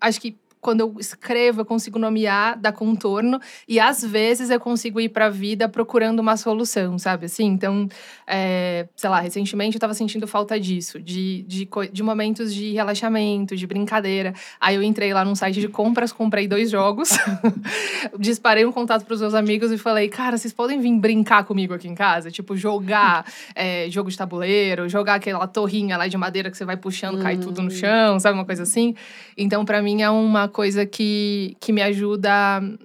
acho 0.00 0.20
que 0.20 0.36
quando 0.64 0.80
eu 0.80 0.96
escrevo, 0.98 1.60
eu 1.60 1.64
consigo 1.64 1.98
nomear, 1.98 2.58
dar 2.58 2.72
contorno, 2.72 3.38
e 3.68 3.78
às 3.78 4.02
vezes 4.02 4.48
eu 4.48 4.58
consigo 4.58 4.98
ir 4.98 5.10
para 5.10 5.26
a 5.26 5.28
vida 5.28 5.68
procurando 5.68 6.20
uma 6.20 6.38
solução, 6.38 6.98
sabe? 6.98 7.26
Assim, 7.26 7.44
então, 7.44 7.86
é, 8.26 8.88
sei 8.96 9.10
lá, 9.10 9.20
recentemente 9.20 9.74
eu 9.74 9.78
estava 9.78 9.92
sentindo 9.92 10.26
falta 10.26 10.58
disso, 10.58 10.98
de, 10.98 11.42
de, 11.42 11.68
de 11.92 12.02
momentos 12.02 12.54
de 12.54 12.72
relaxamento, 12.72 13.54
de 13.54 13.66
brincadeira. 13.66 14.32
Aí 14.58 14.74
eu 14.74 14.82
entrei 14.82 15.12
lá 15.12 15.22
num 15.22 15.34
site 15.34 15.60
de 15.60 15.68
compras, 15.68 16.12
comprei 16.12 16.48
dois 16.48 16.70
jogos, 16.70 17.10
disparei 18.18 18.64
um 18.64 18.72
contato 18.72 19.04
para 19.04 19.12
os 19.12 19.20
meus 19.20 19.34
amigos 19.34 19.70
e 19.70 19.76
falei, 19.76 20.08
cara, 20.08 20.38
vocês 20.38 20.54
podem 20.54 20.80
vir 20.80 20.98
brincar 20.98 21.44
comigo 21.44 21.74
aqui 21.74 21.88
em 21.88 21.94
casa? 21.94 22.30
Tipo, 22.30 22.56
jogar 22.56 23.26
é, 23.54 23.90
jogo 23.90 24.10
de 24.10 24.16
tabuleiro, 24.16 24.88
jogar 24.88 25.16
aquela 25.16 25.46
torrinha 25.46 25.98
lá 25.98 26.08
de 26.08 26.16
madeira 26.16 26.50
que 26.50 26.56
você 26.56 26.64
vai 26.64 26.78
puxando, 26.78 27.20
cai 27.20 27.36
tudo 27.36 27.60
no 27.60 27.68
hum. 27.68 27.70
chão, 27.70 28.18
sabe? 28.18 28.38
Uma 28.38 28.46
coisa 28.46 28.62
assim. 28.62 28.94
Então, 29.36 29.62
para 29.62 29.82
mim, 29.82 30.00
é 30.00 30.08
uma 30.08 30.48
coisa 30.54 30.86
que, 30.86 31.56
que 31.60 31.72
me 31.72 31.82
ajuda 31.82 32.30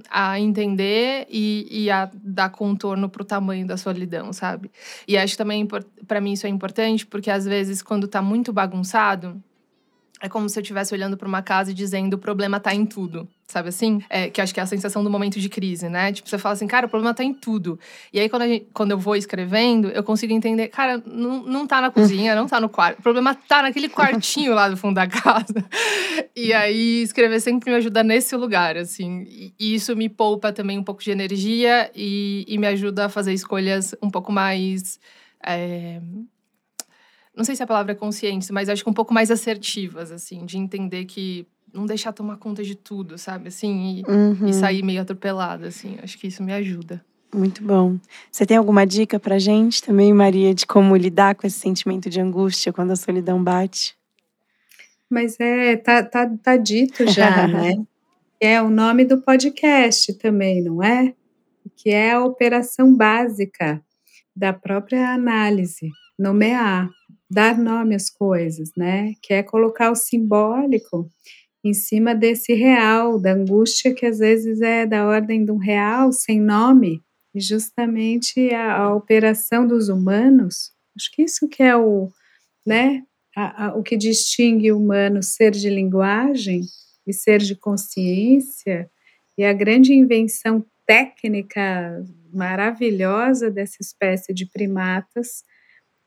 a 0.09 0.39
entender 0.39 1.28
e, 1.30 1.67
e 1.70 1.91
a 1.91 2.09
dar 2.13 2.49
contorno 2.49 3.07
para 3.07 3.22
o 3.22 3.26
tamanho 3.26 3.65
da 3.65 3.78
solidão, 3.78 4.34
sabe? 4.34 4.72
E 5.07 5.15
acho 5.15 5.38
também, 5.38 5.67
para 6.07 6.20
mim, 6.20 6.34
isso 6.34 6.47
é 6.47 6.49
importante, 6.49 7.05
porque 7.05 7.30
às 7.30 7.45
vezes, 7.45 7.84
quando 7.84 8.07
tá 8.07 8.22
muito 8.22 8.51
bagunçado, 8.51 9.41
é 10.22 10.28
como 10.28 10.49
se 10.49 10.59
eu 10.59 10.61
estivesse 10.61 10.93
olhando 10.93 11.15
para 11.15 11.28
uma 11.28 11.41
casa 11.41 11.72
e 11.72 11.74
dizendo 11.74 12.15
o 12.15 12.17
problema 12.17 12.59
tá 12.59 12.74
em 12.76 12.86
tudo, 12.86 13.28
sabe 13.47 13.70
assim? 13.70 14.01
É, 14.09 14.30
que 14.30 14.41
acho 14.41 14.53
que 14.53 14.59
é 14.59 14.63
a 14.63 14.65
sensação 14.65 15.03
do 15.03 15.09
momento 15.09 15.39
de 15.39 15.47
crise, 15.47 15.88
né? 15.88 16.11
Tipo, 16.11 16.28
você 16.28 16.38
fala 16.38 16.53
assim, 16.53 16.67
cara, 16.67 16.88
o 16.88 16.89
problema 16.89 17.13
tá 17.13 17.24
em 17.24 17.34
tudo. 17.34 17.80
E 18.11 18.20
aí, 18.20 18.28
quando, 18.28 18.45
gente, 18.45 18.67
quando 18.74 18.91
eu 18.91 18.97
vou 18.97 19.15
escrevendo, 19.15 19.89
eu 19.89 20.03
consigo 20.03 20.34
entender, 20.34 20.67
cara, 20.67 21.01
não, 21.05 21.43
não 21.43 21.65
tá 21.65 21.80
na 21.80 21.89
cozinha, 21.89 22.36
não 22.36 22.47
tá 22.47 22.59
no 22.59 22.67
quarto. 22.67 22.99
O 22.99 23.01
problema 23.01 23.34
tá 23.34 23.61
naquele 23.61 23.88
quartinho 23.88 24.53
lá 24.53 24.67
do 24.67 24.76
fundo 24.76 24.95
da 24.95 25.07
casa. 25.07 25.65
E 26.36 26.53
aí, 26.53 27.01
escrever 27.01 27.39
sempre 27.39 27.72
me 27.72 27.78
ajuda 27.78 28.03
nesse 28.03 28.36
lugar, 28.36 28.76
assim. 28.76 29.26
E 29.57 29.74
isso 29.74 29.95
me 29.95 30.09
poupa 30.09 30.51
também 30.51 30.78
um 30.78 30.84
pouco 30.84 31.01
de 31.01 31.11
energia 31.11 31.89
e, 31.95 32.45
e 32.47 32.57
me 32.57 32.67
ajuda 32.67 33.05
a 33.05 33.09
fazer 33.09 33.34
escolhas 33.34 33.95
um 34.01 34.09
pouco 34.09 34.32
mais. 34.32 34.99
É, 35.45 36.01
não 37.39 37.45
sei 37.45 37.55
se 37.55 37.63
a 37.63 37.67
palavra 37.67 37.93
é 37.93 37.95
consciente, 37.95 38.51
mas 38.51 38.67
acho 38.67 38.83
que 38.83 38.89
um 38.89 38.93
pouco 38.93 39.13
mais 39.13 39.31
assertivas, 39.31 40.11
assim, 40.11 40.45
de 40.45 40.57
entender 40.57 41.05
que 41.05 41.47
não 41.73 41.85
deixar 41.85 42.11
tomar 42.11 42.35
conta 42.35 42.61
de 42.61 42.75
tudo, 42.75 43.17
sabe? 43.17 43.47
Assim, 43.47 44.03
e, 44.05 44.11
uhum. 44.11 44.47
e 44.47 44.53
sair 44.53 44.83
meio 44.83 45.01
atropelada, 45.01 45.69
assim. 45.69 45.97
Acho 46.03 46.17
que 46.17 46.27
isso 46.27 46.43
me 46.43 46.51
ajuda. 46.51 47.01
Muito 47.33 47.63
bom. 47.63 47.97
Você 48.29 48.45
tem 48.45 48.57
alguma 48.57 48.85
dica 48.85 49.17
pra 49.17 49.39
gente 49.39 49.81
também, 49.81 50.11
Maria, 50.11 50.53
de 50.53 50.67
como 50.67 50.93
lidar 50.97 51.33
com 51.33 51.47
esse 51.47 51.57
sentimento 51.57 52.09
de 52.09 52.19
angústia 52.19 52.73
quando 52.73 52.91
a 52.91 52.97
solidão 52.97 53.41
bate? 53.41 53.95
Mas 55.09 55.39
é, 55.39 55.77
tá, 55.77 56.03
tá, 56.03 56.29
tá 56.43 56.57
dito 56.57 57.07
já, 57.07 57.47
né? 57.47 57.81
É 58.37 58.61
o 58.61 58.69
nome 58.69 59.05
do 59.05 59.21
podcast 59.21 60.13
também, 60.15 60.61
não 60.61 60.83
é? 60.83 61.13
Que 61.77 61.89
é 61.91 62.11
a 62.11 62.21
operação 62.21 62.93
básica 62.93 63.81
da 64.35 64.51
própria 64.51 65.13
análise, 65.13 65.89
nomear 66.17 66.89
dar 67.30 67.57
nome 67.57 67.95
às 67.95 68.09
coisas, 68.09 68.71
né? 68.75 69.13
Que 69.21 69.36
é 69.36 69.43
colocar 69.43 69.91
o 69.91 69.95
simbólico 69.95 71.09
em 71.63 71.73
cima 71.73 72.15
desse 72.15 72.53
real, 72.53 73.19
da 73.19 73.34
angústia 73.34 73.93
que 73.93 74.05
às 74.05 74.19
vezes 74.19 74.61
é 74.61 74.86
da 74.86 75.05
ordem 75.05 75.43
de 75.43 75.51
um 75.51 75.57
real 75.57 76.11
sem 76.11 76.39
nome, 76.39 77.01
e 77.34 77.39
justamente 77.39 78.53
a, 78.53 78.77
a 78.77 78.95
operação 78.95 79.67
dos 79.67 79.89
humanos, 79.89 80.71
acho 80.95 81.11
que 81.11 81.21
isso 81.23 81.47
que 81.47 81.61
é 81.61 81.75
o, 81.75 82.09
né, 82.65 83.03
a, 83.36 83.65
a, 83.65 83.75
o 83.75 83.84
que 83.84 83.97
distingue 83.97 84.71
o 84.71 84.77
humano 84.77 85.21
ser 85.21 85.51
de 85.51 85.69
linguagem 85.69 86.61
e 87.05 87.13
ser 87.13 87.39
de 87.39 87.55
consciência, 87.55 88.89
e 89.38 89.43
a 89.43 89.53
grande 89.53 89.93
invenção 89.93 90.65
técnica 90.86 92.03
maravilhosa 92.34 93.51
dessa 93.51 93.77
espécie 93.82 94.34
de 94.34 94.45
primatas 94.45 95.43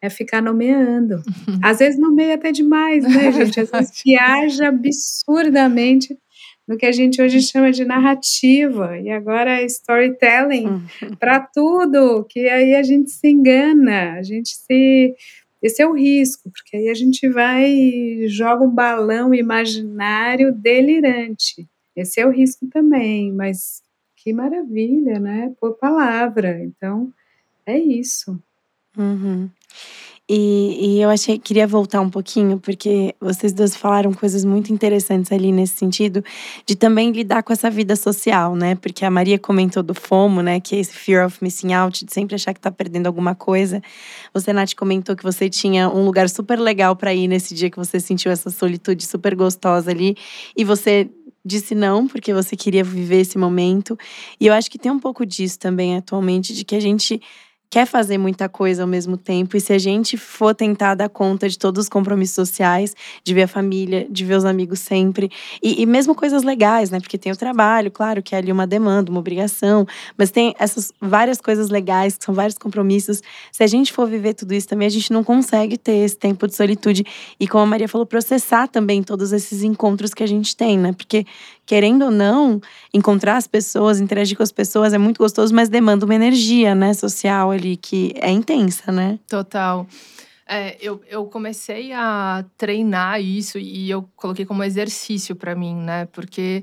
é 0.03 0.11
ficar 0.11 0.42
nomeando. 0.42 1.22
Uhum. 1.48 1.61
Às 1.62 1.78
vezes 1.78 1.98
nomeia 1.98 2.34
até 2.34 2.50
demais, 2.50 3.05
né, 3.05 3.30
gente? 3.32 3.61
Às 3.61 3.70
vezes 3.70 4.03
viaja 4.05 4.68
absurdamente 4.68 6.18
no 6.66 6.76
que 6.76 6.86
a 6.86 6.92
gente 6.92 7.20
hoje 7.20 7.40
chama 7.40 7.72
de 7.72 7.84
narrativa, 7.84 8.98
e 8.98 9.11
agora 9.11 9.61
é 9.61 9.64
storytelling 9.64 10.66
uhum. 10.66 11.16
para 11.18 11.40
tudo, 11.40 12.24
que 12.28 12.48
aí 12.48 12.74
a 12.74 12.82
gente 12.82 13.11
se 13.11 13.28
engana, 13.28 14.14
a 14.14 14.22
gente 14.22 14.50
se. 14.50 15.14
Esse 15.61 15.80
é 15.80 15.86
o 15.86 15.92
risco, 15.92 16.50
porque 16.50 16.76
aí 16.76 16.88
a 16.88 16.94
gente 16.94 17.28
vai 17.28 17.70
e 17.70 18.26
joga 18.28 18.64
um 18.64 18.70
balão 18.70 19.32
imaginário 19.32 20.53
delirante. 20.53 21.68
Esse 21.94 22.20
é 22.20 22.26
o 22.26 22.30
risco 22.30 22.66
também, 22.66 23.32
mas 23.32 23.80
que 24.16 24.32
maravilha, 24.32 25.20
né? 25.20 25.53
Por 25.61 25.76
palavra. 25.78 26.61
Então, 26.64 27.12
é 27.64 27.78
isso. 27.78 28.36
Uhum. 28.96 29.48
E, 30.28 30.96
e, 30.96 31.02
eu 31.02 31.10
achei 31.10 31.36
queria 31.36 31.66
voltar 31.66 32.00
um 32.00 32.08
pouquinho, 32.08 32.58
porque 32.58 33.14
vocês 33.20 33.52
duas 33.52 33.76
falaram 33.76 34.14
coisas 34.14 34.44
muito 34.44 34.72
interessantes 34.72 35.32
ali 35.32 35.50
nesse 35.50 35.76
sentido, 35.76 36.24
de 36.64 36.76
também 36.76 37.10
lidar 37.10 37.42
com 37.42 37.52
essa 37.52 37.68
vida 37.68 37.96
social, 37.96 38.54
né? 38.54 38.76
Porque 38.76 39.04
a 39.04 39.10
Maria 39.10 39.38
comentou 39.38 39.82
do 39.82 39.94
FOMO, 39.94 40.40
né? 40.40 40.60
Que 40.60 40.76
é 40.76 40.78
esse 40.78 40.92
fear 40.92 41.26
of 41.26 41.36
missing 41.42 41.72
out, 41.74 42.04
de 42.04 42.14
sempre 42.14 42.36
achar 42.36 42.54
que 42.54 42.60
tá 42.60 42.70
perdendo 42.70 43.08
alguma 43.08 43.34
coisa. 43.34 43.82
Você, 44.32 44.52
Nath, 44.52 44.74
comentou 44.74 45.16
que 45.16 45.24
você 45.24 45.50
tinha 45.50 45.90
um 45.90 46.04
lugar 46.04 46.28
super 46.30 46.58
legal 46.58 46.94
para 46.94 47.12
ir 47.12 47.26
nesse 47.26 47.52
dia 47.52 47.68
que 47.68 47.76
você 47.76 47.98
sentiu 47.98 48.30
essa 48.30 48.48
solitude 48.48 49.04
super 49.04 49.34
gostosa 49.34 49.90
ali. 49.90 50.16
E 50.56 50.64
você 50.64 51.10
disse 51.44 51.74
não, 51.74 52.06
porque 52.06 52.32
você 52.32 52.56
queria 52.56 52.84
viver 52.84 53.20
esse 53.20 53.36
momento. 53.36 53.98
E 54.40 54.46
eu 54.46 54.54
acho 54.54 54.70
que 54.70 54.78
tem 54.78 54.90
um 54.90 55.00
pouco 55.00 55.26
disso 55.26 55.58
também 55.58 55.96
atualmente, 55.96 56.54
de 56.54 56.64
que 56.64 56.76
a 56.76 56.80
gente 56.80 57.20
quer 57.72 57.86
fazer 57.86 58.18
muita 58.18 58.50
coisa 58.50 58.82
ao 58.82 58.86
mesmo 58.86 59.16
tempo. 59.16 59.56
E 59.56 59.60
se 59.60 59.72
a 59.72 59.78
gente 59.78 60.18
for 60.18 60.54
tentar 60.54 60.94
dar 60.94 61.08
conta 61.08 61.48
de 61.48 61.58
todos 61.58 61.84
os 61.84 61.88
compromissos 61.88 62.34
sociais, 62.34 62.94
de 63.24 63.32
ver 63.32 63.44
a 63.44 63.48
família, 63.48 64.06
de 64.10 64.26
ver 64.26 64.34
os 64.34 64.44
amigos 64.44 64.78
sempre, 64.80 65.30
e, 65.62 65.80
e, 65.80 65.86
mesmo 65.86 66.14
coisas 66.14 66.42
legais, 66.42 66.90
né? 66.90 67.00
Porque 67.00 67.16
tem 67.16 67.32
o 67.32 67.36
trabalho, 67.36 67.90
claro, 67.90 68.22
que 68.22 68.34
é 68.34 68.38
ali 68.38 68.52
uma 68.52 68.66
demanda, 68.66 69.10
uma 69.10 69.20
obrigação, 69.20 69.86
mas 70.18 70.30
tem 70.30 70.54
essas 70.58 70.92
várias 71.00 71.40
coisas 71.40 71.70
legais, 71.70 72.18
que 72.18 72.26
são 72.26 72.34
vários 72.34 72.58
compromissos. 72.58 73.22
Se 73.50 73.62
a 73.62 73.66
gente 73.66 73.90
for 73.90 74.06
viver 74.06 74.34
tudo 74.34 74.52
isso 74.52 74.68
também, 74.68 74.86
a 74.86 74.90
gente 74.90 75.10
não 75.10 75.24
consegue 75.24 75.78
ter 75.78 75.96
esse 75.96 76.18
tempo 76.18 76.46
de 76.46 76.54
solitude. 76.54 77.06
E 77.40 77.48
como 77.48 77.64
a 77.64 77.66
Maria 77.66 77.88
falou, 77.88 78.04
processar 78.04 78.68
também 78.68 79.02
todos 79.02 79.32
esses 79.32 79.62
encontros 79.62 80.12
que 80.12 80.22
a 80.22 80.28
gente 80.28 80.54
tem, 80.54 80.76
né? 80.76 80.92
Porque 80.92 81.24
querendo 81.72 82.04
ou 82.04 82.10
não, 82.10 82.60
encontrar 82.92 83.38
as 83.38 83.46
pessoas, 83.46 83.98
interagir 83.98 84.36
com 84.36 84.42
as 84.42 84.52
pessoas 84.52 84.92
é 84.92 84.98
muito 84.98 85.16
gostoso, 85.16 85.54
mas 85.54 85.70
demanda 85.70 86.04
uma 86.04 86.14
energia, 86.14 86.74
né, 86.74 86.92
social 86.92 87.50
ali 87.50 87.78
que 87.78 88.12
é 88.16 88.30
intensa, 88.30 88.92
né? 88.92 89.18
Total. 89.26 89.86
É, 90.46 90.76
eu, 90.82 91.00
eu 91.08 91.24
comecei 91.24 91.90
a 91.94 92.44
treinar 92.58 93.22
isso 93.22 93.58
e 93.58 93.88
eu 93.88 94.06
coloquei 94.14 94.44
como 94.44 94.62
exercício 94.62 95.34
para 95.34 95.54
mim, 95.54 95.74
né? 95.74 96.04
Porque 96.12 96.62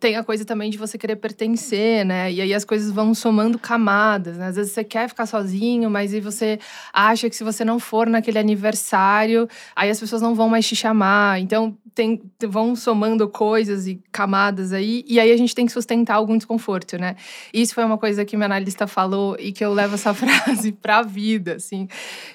tem 0.00 0.16
a 0.16 0.24
coisa 0.24 0.44
também 0.44 0.70
de 0.70 0.78
você 0.78 0.98
querer 0.98 1.16
pertencer, 1.16 2.04
né? 2.04 2.32
E 2.32 2.40
aí 2.40 2.52
as 2.54 2.64
coisas 2.64 2.90
vão 2.90 3.14
somando 3.14 3.58
camadas, 3.58 4.36
né? 4.36 4.48
Às 4.48 4.56
vezes 4.56 4.72
você 4.72 4.84
quer 4.84 5.08
ficar 5.08 5.26
sozinho, 5.26 5.90
mas 5.90 6.12
aí 6.12 6.20
você 6.20 6.58
acha 6.92 7.28
que 7.28 7.36
se 7.36 7.44
você 7.44 7.64
não 7.64 7.78
for 7.78 8.06
naquele 8.06 8.38
aniversário, 8.38 9.48
aí 9.74 9.90
as 9.90 10.00
pessoas 10.00 10.22
não 10.22 10.34
vão 10.34 10.48
mais 10.48 10.66
te 10.66 10.74
chamar. 10.74 11.40
Então 11.40 11.76
tem, 11.94 12.20
vão 12.48 12.74
somando 12.74 13.28
coisas 13.28 13.86
e 13.86 14.00
camadas 14.10 14.72
aí, 14.72 15.04
e 15.06 15.20
aí 15.20 15.30
a 15.30 15.36
gente 15.36 15.54
tem 15.54 15.64
que 15.64 15.70
sustentar 15.70 16.14
algum 16.14 16.36
desconforto, 16.36 16.98
né? 16.98 17.14
Isso 17.52 17.72
foi 17.72 17.84
uma 17.84 17.96
coisa 17.96 18.24
que 18.24 18.36
minha 18.36 18.46
analista 18.46 18.86
falou 18.86 19.36
e 19.38 19.52
que 19.52 19.64
eu 19.64 19.72
levo 19.72 19.94
essa 19.94 20.12
frase 20.14 20.72
pra 20.72 21.02
vida, 21.02 21.54
assim. 21.54 21.88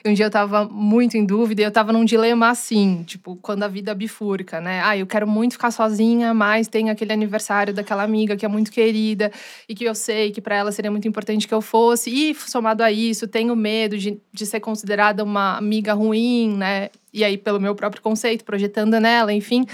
Um 0.06 0.14
dia 0.14 0.26
eu 0.26 0.32
tava 0.32 0.66
muito 0.66 1.18
em 1.18 1.26
dúvida 1.26 1.62
e 1.62 1.66
eu 1.66 1.72
tava 1.72 1.92
num 1.92 2.06
dilema 2.06 2.50
assim, 2.50 3.04
tipo, 3.06 3.36
quando 3.42 3.64
a 3.64 3.68
vida 3.68 3.94
bifurca, 3.94 4.62
né? 4.62 4.82
Ah, 4.82 4.96
eu 4.96 5.06
quero 5.06 5.28
muito 5.28 5.54
ficar 5.54 5.72
sozinha, 5.72 6.34
mas 6.34 6.70
tem 6.70 6.90
aquele 6.90 7.12
aniversário 7.12 7.49
daquela 7.74 8.04
amiga 8.04 8.36
que 8.36 8.46
é 8.46 8.50
muito 8.50 8.72
querida 8.72 9.32
e 9.68 9.74
que 9.74 9.84
eu 9.84 9.96
sei 9.96 10.32
que 10.32 10.40
para 10.42 10.56
ela 10.56 10.72
seria 10.72 10.92
muito 10.92 11.08
importante 11.08 11.48
que 11.48 11.54
eu 11.54 11.62
fosse. 11.62 12.10
E 12.10 12.36
somado 12.36 12.84
a 12.84 12.92
isso, 12.92 13.28
tenho 13.28 13.56
medo 13.56 13.98
de, 13.98 14.22
de 14.32 14.46
ser 14.46 14.60
considerada 14.60 15.24
uma 15.24 15.58
amiga 15.58 15.94
ruim, 15.94 16.56
né? 16.56 16.90
E 17.14 17.24
aí, 17.24 17.38
pelo 17.38 17.60
meu 17.60 17.74
próprio 17.76 18.02
conceito, 18.02 18.44
projetando 18.44 19.00
nela, 19.00 19.34
enfim. 19.34 19.66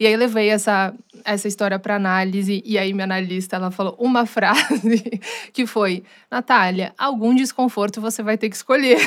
E 0.00 0.06
aí, 0.06 0.16
levei 0.16 0.48
essa, 0.48 0.94
essa 1.24 1.48
história 1.48 1.78
para 1.78 1.96
análise. 1.96 2.62
E 2.64 2.78
aí, 2.78 2.92
minha 2.92 3.04
analista, 3.04 3.56
ela 3.56 3.70
falou 3.70 3.94
uma 3.98 4.24
frase 4.26 5.20
que 5.52 5.66
foi: 5.66 6.02
Natália, 6.30 6.94
algum 6.96 7.34
desconforto 7.34 8.00
você 8.00 8.22
vai 8.22 8.38
ter 8.38 8.48
que 8.48 8.56
escolher. 8.56 8.98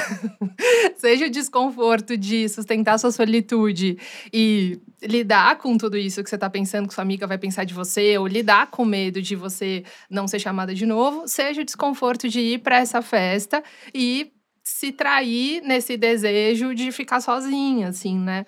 Seja 0.98 1.26
o 1.26 1.30
desconforto 1.30 2.16
de 2.18 2.48
sustentar 2.50 3.00
sua 3.00 3.12
solitude 3.12 3.98
e 4.32 4.80
lidar 5.02 5.58
com 5.58 5.78
tudo 5.78 5.98
isso 5.98 6.24
que 6.24 6.30
você 6.30 6.36
está 6.36 6.50
pensando 6.50 6.88
que 6.88 6.94
sua 6.94 7.02
amiga 7.02 7.26
vai 7.26 7.38
pensar 7.38 7.64
de 7.64 7.74
você, 7.74 8.18
ou 8.18 8.28
lidar 8.28 8.68
com 8.68 8.86
medo 8.86 9.22
de 9.22 9.36
você 9.36 9.84
não 10.10 10.28
ser 10.28 10.40
chamada 10.40 10.76
de 10.76 10.86
novo, 10.86 11.28
seja 11.28 11.62
o 11.62 11.66
desconforto 11.66 12.30
de 12.30 12.40
ir 12.40 12.60
para 12.60 12.78
essa 12.78 13.02
festa 13.02 13.64
e 13.94 14.32
se 14.72 14.92
trair 14.92 15.62
nesse 15.62 15.98
desejo 15.98 16.74
de 16.74 16.92
ficar 16.92 17.22
sozinha, 17.22 17.90
assim, 17.90 18.18
né? 18.18 18.46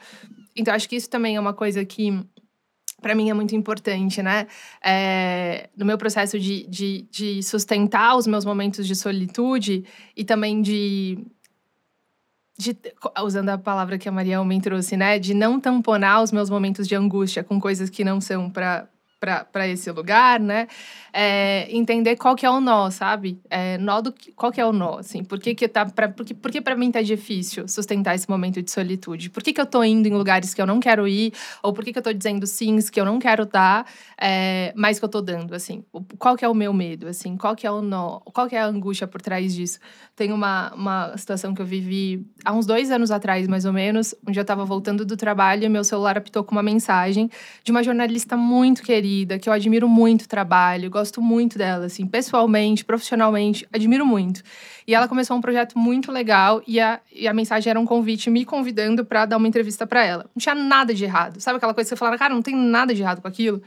Então, 0.56 0.74
acho 0.74 0.88
que 0.88 0.96
isso 0.96 1.10
também 1.10 1.36
é 1.36 1.40
uma 1.40 1.54
coisa 1.54 1.84
que 1.84 2.12
para 3.02 3.14
mim 3.14 3.30
é 3.30 3.34
muito 3.34 3.54
importante, 3.54 4.24
né? 4.24 4.48
É, 4.84 5.70
no 5.76 5.86
meu 5.86 5.98
processo 5.98 6.40
de, 6.40 6.66
de, 6.68 7.06
de, 7.12 7.44
sustentar 7.44 8.16
os 8.16 8.26
meus 8.26 8.46
momentos 8.46 8.88
de 8.88 8.96
solitude 8.96 9.84
e 10.16 10.24
também 10.24 10.62
de, 10.62 11.20
de. 12.58 12.76
Usando 13.22 13.50
a 13.50 13.58
palavra 13.58 13.98
que 13.98 14.08
a 14.08 14.12
Maria 14.12 14.42
me 14.46 14.62
trouxe, 14.62 14.96
né? 14.96 15.20
De 15.20 15.34
não 15.34 15.60
tamponar 15.60 16.24
os 16.24 16.32
meus 16.32 16.50
momentos 16.50 16.88
de 16.88 16.96
angústia 16.96 17.44
com 17.44 17.60
coisas 17.60 17.90
que 17.90 18.04
não 18.04 18.22
são 18.22 18.50
para 18.50 18.88
para 19.52 19.68
esse 19.68 19.90
lugar, 19.90 20.40
né? 20.40 20.68
É, 21.14 21.68
entender 21.70 22.16
qual 22.16 22.36
que 22.36 22.46
é 22.46 22.50
o 22.50 22.60
nó, 22.60 22.90
sabe? 22.90 23.40
É, 23.50 23.78
nó 23.78 24.02
do, 24.02 24.14
qual 24.36 24.52
que 24.52 24.60
é 24.60 24.66
o 24.66 24.72
nó, 24.72 24.98
assim? 24.98 25.24
Por 25.24 25.40
que 25.40 25.54
que 25.54 25.68
tá... 25.68 25.86
Pra, 25.86 26.10
por 26.10 26.26
por 26.26 26.52
que 26.52 26.76
mim 26.76 26.92
tá 26.92 27.02
difícil 27.02 27.68
sustentar 27.68 28.16
esse 28.16 28.28
momento 28.28 28.62
de 28.62 28.72
solitude? 28.72 29.30
Por 29.30 29.44
que 29.44 29.54
que 29.54 29.62
eu 29.62 29.66
tô 29.66 29.84
indo 29.84 30.08
em 30.08 30.14
lugares 30.14 30.54
que 30.54 30.62
eu 30.62 30.66
não 30.66 30.80
quero 30.80 31.08
ir? 31.08 31.32
Ou 31.62 31.72
por 31.72 31.86
que 31.86 31.94
que 31.94 32.00
eu 32.00 32.04
tô 32.04 32.12
dizendo 32.12 32.48
sims 32.48 32.90
que 32.90 33.00
eu 33.00 33.06
não 33.06 33.20
quero 33.20 33.46
dar, 33.46 33.86
é, 34.20 34.74
mas 34.76 34.98
que 34.98 35.06
eu 35.06 35.10
tô 35.10 35.22
dando, 35.22 35.54
assim? 35.54 35.84
Qual 36.18 36.36
que 36.36 36.44
é 36.44 36.50
o 36.50 36.56
meu 36.56 36.74
medo, 36.74 37.08
assim? 37.08 37.38
Qual 37.38 37.56
que 37.56 37.68
é 37.68 37.72
o 37.72 37.82
nó? 37.82 38.20
Qual 38.20 38.48
que 38.48 38.56
é 38.56 38.62
a 38.62 38.66
angústia 38.66 39.06
por 39.08 39.22
trás 39.22 39.54
disso? 39.54 39.80
Tem 40.16 40.32
uma, 40.32 40.74
uma 40.74 41.18
situação 41.18 41.54
que 41.54 41.62
eu 41.62 41.66
vivi 41.66 42.26
há 42.44 42.52
uns 42.54 42.66
dois 42.66 42.90
anos 42.90 43.12
atrás, 43.12 43.48
mais 43.48 43.66
ou 43.66 43.74
menos, 43.74 44.16
onde 44.28 44.40
eu 44.40 44.46
tava 44.46 44.66
voltando 44.66 45.06
do 45.06 45.16
trabalho 45.16 45.64
e 45.64 45.70
meu 45.70 45.84
celular 45.84 46.18
apitou 46.18 46.44
com 46.44 46.54
uma 46.54 46.64
mensagem 46.64 47.30
de 47.64 47.72
uma 47.72 47.84
jornalista 47.84 48.36
muito 48.36 48.82
querida 48.82 49.04
querida, 49.04 49.38
que 49.38 49.50
eu 49.50 49.54
admiro 49.54 49.90
muito 49.90 50.24
o 50.24 50.28
trabalho, 50.28 50.90
gosto 50.90 51.03
muito 51.22 51.58
dela, 51.58 51.86
assim, 51.86 52.06
pessoalmente, 52.06 52.86
profissionalmente, 52.86 53.68
admiro 53.72 54.06
muito. 54.06 54.42
E 54.88 54.94
ela 54.94 55.08
começou 55.08 55.36
um 55.38 55.42
projeto 55.42 55.78
muito 55.78 56.12
legal 56.12 56.62
e 56.68 56.80
a, 56.80 57.00
e 57.12 57.28
a 57.28 57.34
mensagem 57.34 57.70
era 57.70 57.80
um 57.80 57.86
convite 57.86 58.30
me 58.30 58.46
convidando 58.46 59.06
para 59.06 59.26
dar 59.26 59.38
uma 59.38 59.48
entrevista 59.48 59.88
para 59.88 60.04
ela. 60.04 60.24
Não 60.36 60.40
tinha 60.40 60.56
nada 60.56 60.94
de 60.94 61.04
errado. 61.04 61.40
Sabe 61.40 61.58
aquela 61.58 61.74
coisa 61.74 61.88
que 61.88 61.96
você 61.96 62.00
fala, 62.00 62.18
cara, 62.18 62.34
não 62.34 62.42
tem 62.42 62.56
nada 62.56 62.94
de 62.94 63.02
errado 63.02 63.22
com 63.22 63.28
aquilo? 63.28 63.62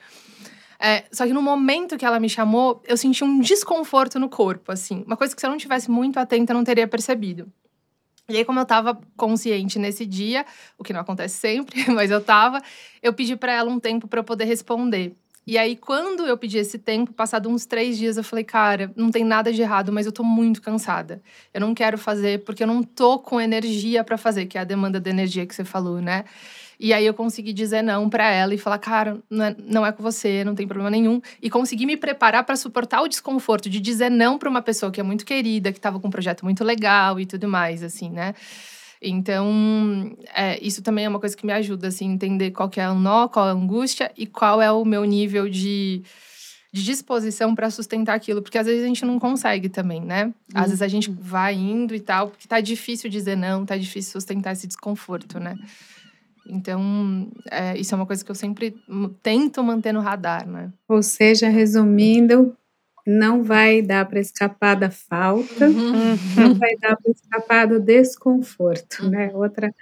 É, 0.78 1.05
só 1.11 1.26
que 1.26 1.32
no 1.32 1.41
momento 1.41 1.97
que 1.97 2.05
ela 2.05 2.20
me 2.20 2.28
chamou, 2.28 2.82
eu 2.87 2.97
senti 2.97 3.24
um 3.24 3.41
desconforto 3.41 4.18
no 4.18 4.28
corpo, 4.28 4.72
assim. 4.72 5.03
Uma 5.07 5.16
coisa 5.16 5.34
que 5.34 5.41
se 5.41 5.47
eu 5.47 5.51
não 5.51 5.59
tivesse 5.59 5.91
muito 5.91 6.18
atenta, 6.18 6.53
eu 6.53 6.57
não 6.57 6.64
teria 6.64 6.87
percebido. 6.87 7.51
E 8.28 8.37
aí, 8.37 8.45
como 8.45 8.59
eu 8.59 8.66
tava 8.66 8.99
consciente 9.16 9.78
nesse 9.78 10.05
dia, 10.05 10.45
o 10.76 10.82
que 10.82 10.93
não 10.93 11.01
acontece 11.01 11.37
sempre, 11.37 11.84
mas 11.93 12.11
eu 12.11 12.20
tava, 12.20 12.61
eu 13.03 13.12
pedi 13.12 13.37
para 13.37 13.53
ela 13.53 13.70
um 13.70 13.78
tempo 13.78 14.09
para 14.09 14.20
eu 14.20 14.24
poder 14.24 14.45
responder. 14.45 15.14
E 15.47 15.57
aí, 15.57 15.76
quando 15.76 16.26
eu 16.26 16.36
pedi 16.36 16.59
esse 16.59 16.76
tempo, 16.76 17.12
passado 17.12 17.49
uns 17.49 17.64
três 17.64 17.97
dias, 17.97 18.16
eu 18.16 18.24
falei, 18.24 18.42
cara, 18.42 18.92
não 18.97 19.12
tem 19.12 19.22
nada 19.24 19.53
de 19.53 19.62
errado, 19.62 19.92
mas 19.92 20.05
eu 20.05 20.11
tô 20.11 20.24
muito 20.24 20.61
cansada. 20.61 21.22
Eu 21.55 21.61
não 21.61 21.72
quero 21.72 21.97
fazer 21.97 22.42
porque 22.44 22.64
eu 22.64 22.66
não 22.66 22.82
tô 22.82 23.20
com 23.20 23.40
energia 23.40 24.03
para 24.03 24.18
fazer, 24.18 24.47
que 24.47 24.59
é 24.59 24.62
a 24.62 24.64
demanda 24.64 24.99
de 24.99 25.09
energia 25.09 25.47
que 25.47 25.55
você 25.55 25.64
falou, 25.64 26.01
né? 26.03 26.24
E 26.80 26.92
aí 26.92 27.07
eu 27.07 27.14
consegui 27.14 27.53
dizer 27.53 27.80
não 27.80 28.11
para 28.11 28.28
ela 28.28 28.55
e 28.55 28.59
falar, 28.59 28.78
cara, 28.78 29.18
não 29.30 29.44
é, 29.44 29.57
não 29.59 29.86
é, 29.86 29.92
com 29.92 30.03
você, 30.03 30.42
não 30.44 30.55
tem 30.55 30.66
problema 30.66 30.90
nenhum. 30.90 31.20
E 31.40 31.49
consegui 31.49 31.86
me 31.86 31.97
preparar 31.97 32.42
para 32.44 32.57
suportar 32.57 33.01
o 33.03 33.09
desconforto 33.09 33.70
de 33.70 33.78
dizer 33.78 34.11
não 34.11 34.38
para 34.38 34.51
uma 34.51 34.61
pessoa 34.61 34.90
que 34.90 34.99
é 35.01 35.03
muito 35.05 35.24
querida, 35.24 35.70
que 35.70 35.78
estava 35.78 36.01
com 36.01 36.09
um 36.09 36.11
projeto 36.11 36.44
muito 36.44 36.64
legal 36.64 37.20
e 37.20 37.24
tudo 37.24 37.47
mais, 37.47 37.84
assim, 37.84 38.11
né? 38.11 38.34
Então, 39.01 40.16
é, 40.34 40.59
isso 40.64 40.82
também 40.82 41.05
é 41.05 41.09
uma 41.09 41.20
coisa 41.20 41.36
que 41.36 41.47
me 41.47 41.53
ajuda, 41.53 41.88
assim, 41.88 42.07
entender 42.07 42.51
qual 42.51 42.68
que 42.68 42.80
é 42.80 42.88
o 42.88 42.94
nó, 42.94 43.28
qual 43.28 43.49
é 43.49 43.51
a 43.51 43.55
angústia 43.55 44.11
e 44.16 44.26
qual 44.26 44.61
é 44.61 44.70
o 44.70 44.84
meu 44.84 45.05
nível 45.05 45.49
de, 45.49 46.03
de 46.72 46.84
disposição 46.84 47.55
para 47.55 47.70
sustentar 47.70 48.14
aquilo. 48.14 48.42
Porque 48.42 48.59
às 48.59 48.66
vezes 48.66 48.82
a 48.82 48.86
gente 48.86 49.05
não 49.05 49.18
consegue 49.18 49.68
também, 49.68 50.01
né? 50.01 50.32
Às 50.55 50.62
uhum. 50.62 50.68
vezes 50.68 50.82
a 50.82 50.88
gente 50.88 51.11
vai 51.11 51.55
indo 51.55 51.94
e 51.94 52.01
tal, 52.01 52.28
porque 52.28 52.49
tá 52.49 52.61
difícil 52.61 53.11
dizer 53.11 53.36
não, 53.36 53.66
tá 53.66 53.76
difícil 53.76 54.12
sustentar 54.12 54.53
esse 54.53 54.66
desconforto, 54.66 55.38
né? 55.38 55.57
Então, 56.49 57.28
é, 57.51 57.76
isso 57.76 57.94
é 57.94 57.97
uma 57.97 58.07
coisa 58.07 58.24
que 58.24 58.30
eu 58.30 58.34
sempre 58.34 58.76
tento 59.22 59.62
manter 59.62 59.92
no 59.92 60.01
radar, 60.01 60.47
né? 60.49 60.72
Ou 60.88 61.03
seja, 61.03 61.49
resumindo, 61.49 62.57
não 63.07 63.42
vai 63.42 63.80
dar 63.80 64.04
para 64.07 64.18
escapar 64.18 64.74
da 64.74 64.90
falta, 64.90 65.68
uhum. 65.68 66.16
não 66.36 66.54
vai 66.54 66.76
dar 66.76 66.96
para 66.96 67.12
escapar 67.12 67.66
do 67.66 67.78
desconforto, 67.78 69.04
uhum. 69.04 69.11
né? 69.11 69.30
Outra 69.32 69.72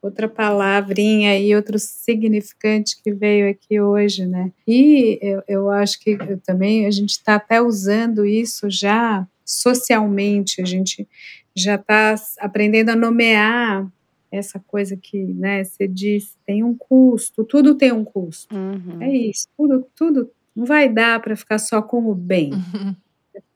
outra 0.00 0.28
palavrinha 0.28 1.36
e 1.36 1.54
outro 1.56 1.76
significante 1.76 3.02
que 3.02 3.12
veio 3.12 3.50
aqui 3.50 3.80
hoje, 3.80 4.26
né? 4.26 4.52
E 4.66 5.18
eu, 5.20 5.42
eu 5.48 5.70
acho 5.70 5.98
que 5.98 6.10
eu 6.10 6.38
também 6.38 6.86
a 6.86 6.90
gente 6.90 7.10
está 7.10 7.34
até 7.34 7.60
usando 7.60 8.24
isso 8.24 8.70
já 8.70 9.26
socialmente, 9.44 10.62
a 10.62 10.64
gente 10.64 11.08
já 11.54 11.74
está 11.74 12.14
aprendendo 12.38 12.90
a 12.90 12.96
nomear 12.96 13.90
essa 14.30 14.60
coisa 14.60 14.96
que, 14.96 15.18
né, 15.18 15.64
você 15.64 15.88
diz, 15.88 16.36
tem 16.46 16.62
um 16.62 16.76
custo, 16.76 17.42
tudo 17.44 17.74
tem 17.74 17.90
um 17.90 18.04
custo. 18.04 18.54
Uhum. 18.54 19.02
É 19.02 19.10
isso, 19.10 19.48
tudo, 19.56 19.86
tudo 19.96 20.30
não 20.58 20.66
vai 20.66 20.88
dar 20.88 21.20
para 21.20 21.36
ficar 21.36 21.58
só 21.58 21.80
com 21.80 22.10
o 22.10 22.14
bem. 22.16 22.52
Uhum. 22.52 22.96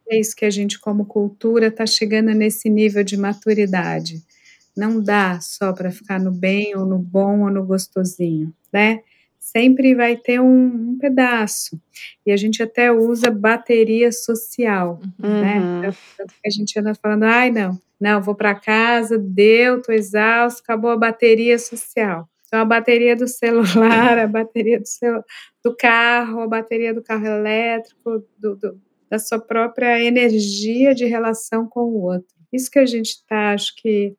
É 0.09 0.21
isso 0.21 0.37
que 0.37 0.45
a 0.45 0.51
gente, 0.51 0.79
como 0.79 1.05
cultura, 1.05 1.67
está 1.67 1.85
chegando 1.85 2.33
nesse 2.33 2.71
nível 2.71 3.03
de 3.03 3.17
maturidade. 3.17 4.23
Não 4.77 5.03
dá 5.03 5.41
só 5.41 5.73
para 5.73 5.91
ficar 5.91 6.21
no 6.21 6.31
bem, 6.31 6.77
ou 6.77 6.87
no 6.87 7.01
bom, 7.01 7.41
ou 7.41 7.51
no 7.51 7.67
gostosinho, 7.67 8.55
né? 8.73 9.01
Sempre 9.37 9.97
vai 9.97 10.17
ter 10.17 10.41
um, 10.41 10.91
um 10.91 10.97
pedaço. 10.97 11.77
E 12.25 12.31
a 12.31 12.37
gente 12.37 12.63
até 12.63 12.93
usa 12.93 13.33
bateria 13.33 14.13
social, 14.13 15.01
uhum. 15.21 15.41
né? 15.41 15.95
Tanto 16.17 16.35
que 16.41 16.47
a 16.47 16.51
gente 16.51 16.79
anda 16.79 16.95
falando, 16.95 17.25
ai, 17.25 17.51
não, 17.51 17.81
não, 18.01 18.23
vou 18.23 18.37
para 18.37 18.55
casa, 18.55 19.19
deu, 19.19 19.83
tô 19.83 19.91
exausto, 19.91 20.63
acabou 20.63 20.93
a 20.93 20.97
bateria 20.97 21.59
social. 21.59 22.29
Então, 22.53 22.61
a 22.61 22.67
bateria 22.67 23.17
do 23.17 23.27
celular, 23.27 24.19
a 24.19 24.27
bateria 24.27 24.79
do, 24.79 24.87
seu, 24.87 25.25
do 25.65 25.75
carro, 25.75 26.43
a 26.43 26.47
bateria 26.47 26.93
do 26.93 27.03
carro 27.03 27.25
elétrico, 27.25 28.23
do, 28.39 28.57
do, 28.57 28.79
da 29.09 29.19
sua 29.19 29.39
própria 29.39 29.99
energia 30.05 30.95
de 30.95 31.07
relação 31.07 31.67
com 31.67 31.81
o 31.81 32.03
outro. 32.03 32.29
Isso 32.53 32.71
que 32.71 32.79
a 32.79 32.85
gente 32.85 33.13
está, 33.13 33.55
acho 33.55 33.75
que 33.77 34.15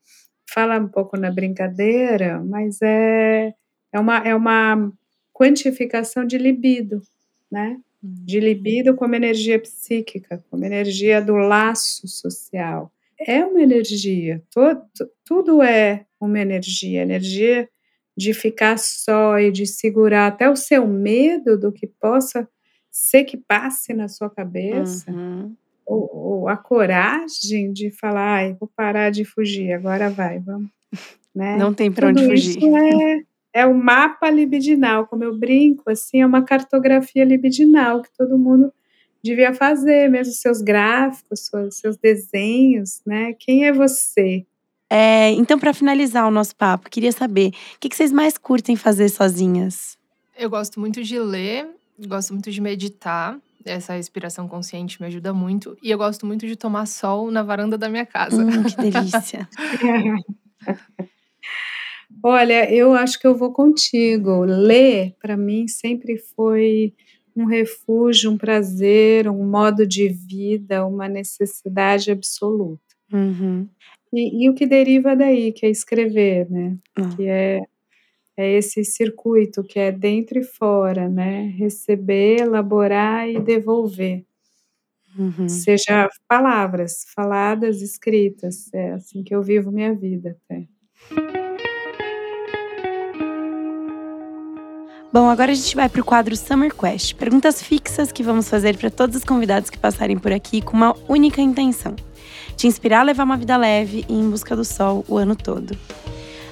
fala 0.52 0.80
um 0.80 0.88
pouco 0.88 1.16
na 1.16 1.30
brincadeira, 1.30 2.44
mas 2.44 2.82
é, 2.82 3.54
é, 3.92 4.00
uma, 4.00 4.18
é 4.28 4.34
uma 4.34 4.92
quantificação 5.32 6.26
de 6.26 6.40
libido, 6.40 7.04
né? 7.52 7.80
Uhum. 8.02 8.16
De 8.26 8.40
libido 8.40 8.96
como 8.96 9.14
energia 9.14 9.60
psíquica, 9.60 10.44
como 10.50 10.66
energia 10.66 11.22
do 11.22 11.36
laço 11.36 12.08
social. 12.08 12.92
É 13.20 13.46
uma 13.46 13.62
energia, 13.62 14.42
todo, 14.52 14.82
tudo 15.24 15.62
é 15.62 16.08
uma 16.20 16.40
energia, 16.40 17.04
energia 17.04 17.70
de 18.16 18.34
ficar 18.34 18.78
só 18.78 19.40
e 19.40 19.52
de 19.52 19.66
segurar 19.66 20.28
até 20.28 20.50
o 20.50 20.56
seu 20.56 20.88
medo 20.88 21.58
do 21.58 21.72
que 21.72 21.88
possa 21.88 22.48
ser 22.92 23.24
que 23.24 23.38
passe 23.38 23.94
na 23.94 24.08
sua 24.08 24.30
cabeça, 24.30 25.12
uhum. 25.12 25.56
ou, 25.84 26.10
ou, 26.14 26.48
a 26.48 26.56
coragem 26.56 27.74
de 27.74 27.90
falar, 27.90 28.36
ai, 28.36 28.56
vou 28.60 28.70
parar 28.76 29.10
de 29.10 29.26
fugir, 29.26 29.74
agora 29.74 30.10
vai, 30.10 30.40
vamos. 30.40 30.70
Né? 31.36 31.58
Não 31.58 31.74
tem 31.74 31.92
para 31.92 32.10
onde 32.10 32.28
fugir. 32.28 32.60
É, 32.64 33.62
é 33.62 33.66
o 33.66 33.74
mapa 33.74 34.30
libidinal, 34.30 35.08
como 35.08 35.24
eu 35.24 35.36
brinco, 35.36 35.90
assim, 35.90 36.22
é 36.22 36.26
uma 36.28 36.44
cartografia 36.44 37.26
libidinal 37.26 38.04
que 38.04 38.10
todo 38.16 38.38
mundo 38.38 38.72
devia 39.24 39.52
fazer, 39.52 40.12
mesmo 40.12 40.32
seus 40.32 40.62
gráficos, 40.62 41.48
seus, 41.48 41.78
seus 41.78 41.98
desenhos, 41.98 43.02
né? 43.04 43.34
Quem 43.40 43.66
é 43.66 43.74
você? 43.74 44.46
É, 44.96 45.32
então, 45.32 45.58
para 45.58 45.74
finalizar 45.74 46.28
o 46.28 46.30
nosso 46.30 46.56
papo, 46.56 46.88
queria 46.88 47.12
saber 47.12 47.48
o 47.48 47.80
que, 47.80 47.90
que 47.90 47.96
vocês 47.96 48.12
mais 48.12 48.38
curtem 48.38 48.76
fazer 48.76 49.10
sozinhas? 49.10 49.98
Eu 50.38 50.52
gosto 50.52 50.80
muito 50.80 51.02
de 51.02 51.18
ler, 51.18 51.68
gosto 52.08 52.32
muito 52.32 52.52
de 52.52 52.62
meditar. 52.62 53.40
Essa 53.66 53.94
respiração 53.94 54.48
consciente 54.48 55.02
me 55.02 55.08
ajuda 55.08 55.34
muito. 55.34 55.76
E 55.82 55.90
eu 55.90 55.98
gosto 55.98 56.28
muito 56.28 56.46
de 56.46 56.56
tomar 56.56 56.86
sol 56.86 57.32
na 57.32 57.42
varanda 57.42 57.76
da 57.76 57.90
minha 57.90 58.06
casa. 58.06 58.44
Hum, 58.44 58.64
que 58.64 58.76
delícia. 58.92 59.50
Olha, 62.22 62.72
eu 62.72 62.94
acho 62.94 63.20
que 63.20 63.26
eu 63.26 63.36
vou 63.36 63.52
contigo. 63.52 64.44
Ler, 64.44 65.16
para 65.20 65.36
mim, 65.36 65.68
sempre 65.68 66.20
foi 66.36 66.94
um 67.36 67.46
refúgio, 67.46 68.30
um 68.30 68.38
prazer, 68.38 69.28
um 69.28 69.44
modo 69.44 69.88
de 69.88 70.08
vida, 70.08 70.86
uma 70.86 71.08
necessidade 71.08 72.12
absoluta. 72.12 72.84
Uhum. 73.12 73.68
E, 74.14 74.46
e, 74.46 74.50
o 74.50 74.54
que 74.54 74.68
deriva 74.68 75.16
daí, 75.16 75.52
que 75.52 75.66
é 75.66 75.70
escrever, 75.70 76.48
né? 76.48 76.78
Uhum. 76.96 77.10
Que 77.16 77.28
é, 77.28 77.62
é 78.38 78.52
esse 78.52 78.86
circuito 78.86 79.64
que 79.64 79.80
é 79.80 79.92
dentro 79.92 80.38
e 80.38 80.44
fora, 80.44 81.10
né? 81.10 81.52
Receber, 81.58 82.42
elaborar 82.42 83.28
e 83.28 83.40
devolver. 83.40 84.24
Uhum. 85.18 85.50
Seja 85.50 86.08
palavras 86.28 87.06
faladas, 87.16 87.82
escritas. 87.82 88.72
É 88.72 88.92
assim 88.92 89.24
que 89.24 89.34
eu 89.34 89.42
vivo 89.42 89.72
minha 89.72 89.96
vida 89.96 90.38
até. 90.46 90.68
Bom, 95.12 95.30
agora 95.30 95.52
a 95.52 95.56
gente 95.56 95.76
vai 95.76 95.88
para 95.88 96.02
o 96.02 96.06
quadro 96.06 96.36
Summer 96.36 96.74
Quest 96.74 97.16
perguntas 97.16 97.62
fixas 97.62 98.12
que 98.12 98.24
vamos 98.24 98.50
fazer 98.50 98.78
para 98.78 98.90
todos 98.90 99.16
os 99.16 99.24
convidados 99.24 99.70
que 99.70 99.78
passarem 99.78 100.18
por 100.18 100.32
aqui 100.32 100.60
com 100.60 100.76
uma 100.76 100.96
única 101.08 101.40
intenção: 101.40 101.96
te 102.56 102.68
inspirar 102.68 103.02
a 103.02 103.04
levar 103.04 103.24
uma 103.24 103.38
vida 103.38 103.56
leve 103.58 104.06
e 104.08 104.14
em 104.14 104.30
busca 104.30 104.56
do 104.56 104.64
sol 104.64 105.04
o 105.08 105.18
ano 105.18 105.36
todo. 105.36 105.78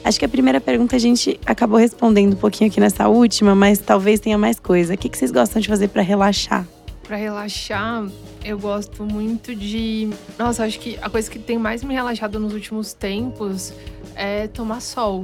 Acho 0.03 0.17
que 0.17 0.25
a 0.25 0.29
primeira 0.29 0.59
pergunta 0.59 0.95
a 0.95 0.99
gente 0.99 1.39
acabou 1.45 1.77
respondendo 1.77 2.33
um 2.33 2.37
pouquinho 2.37 2.69
aqui 2.69 2.79
nessa 2.79 3.07
última, 3.07 3.53
mas 3.53 3.79
talvez 3.79 4.19
tenha 4.19 4.37
mais 4.37 4.59
coisa. 4.59 4.95
O 4.95 4.97
que 4.97 5.15
vocês 5.15 5.31
gostam 5.31 5.61
de 5.61 5.67
fazer 5.67 5.89
para 5.89 6.01
relaxar? 6.01 6.65
Para 7.03 7.17
relaxar, 7.17 8.07
eu 8.43 8.57
gosto 8.57 9.03
muito 9.03 9.53
de. 9.53 10.09
Nossa, 10.39 10.65
acho 10.65 10.79
que 10.79 10.97
a 11.01 11.09
coisa 11.09 11.29
que 11.29 11.37
tem 11.37 11.57
mais 11.57 11.83
me 11.83 11.93
relaxado 11.93 12.39
nos 12.39 12.53
últimos 12.53 12.93
tempos 12.93 13.73
é 14.15 14.47
tomar 14.47 14.81
sol. 14.81 15.21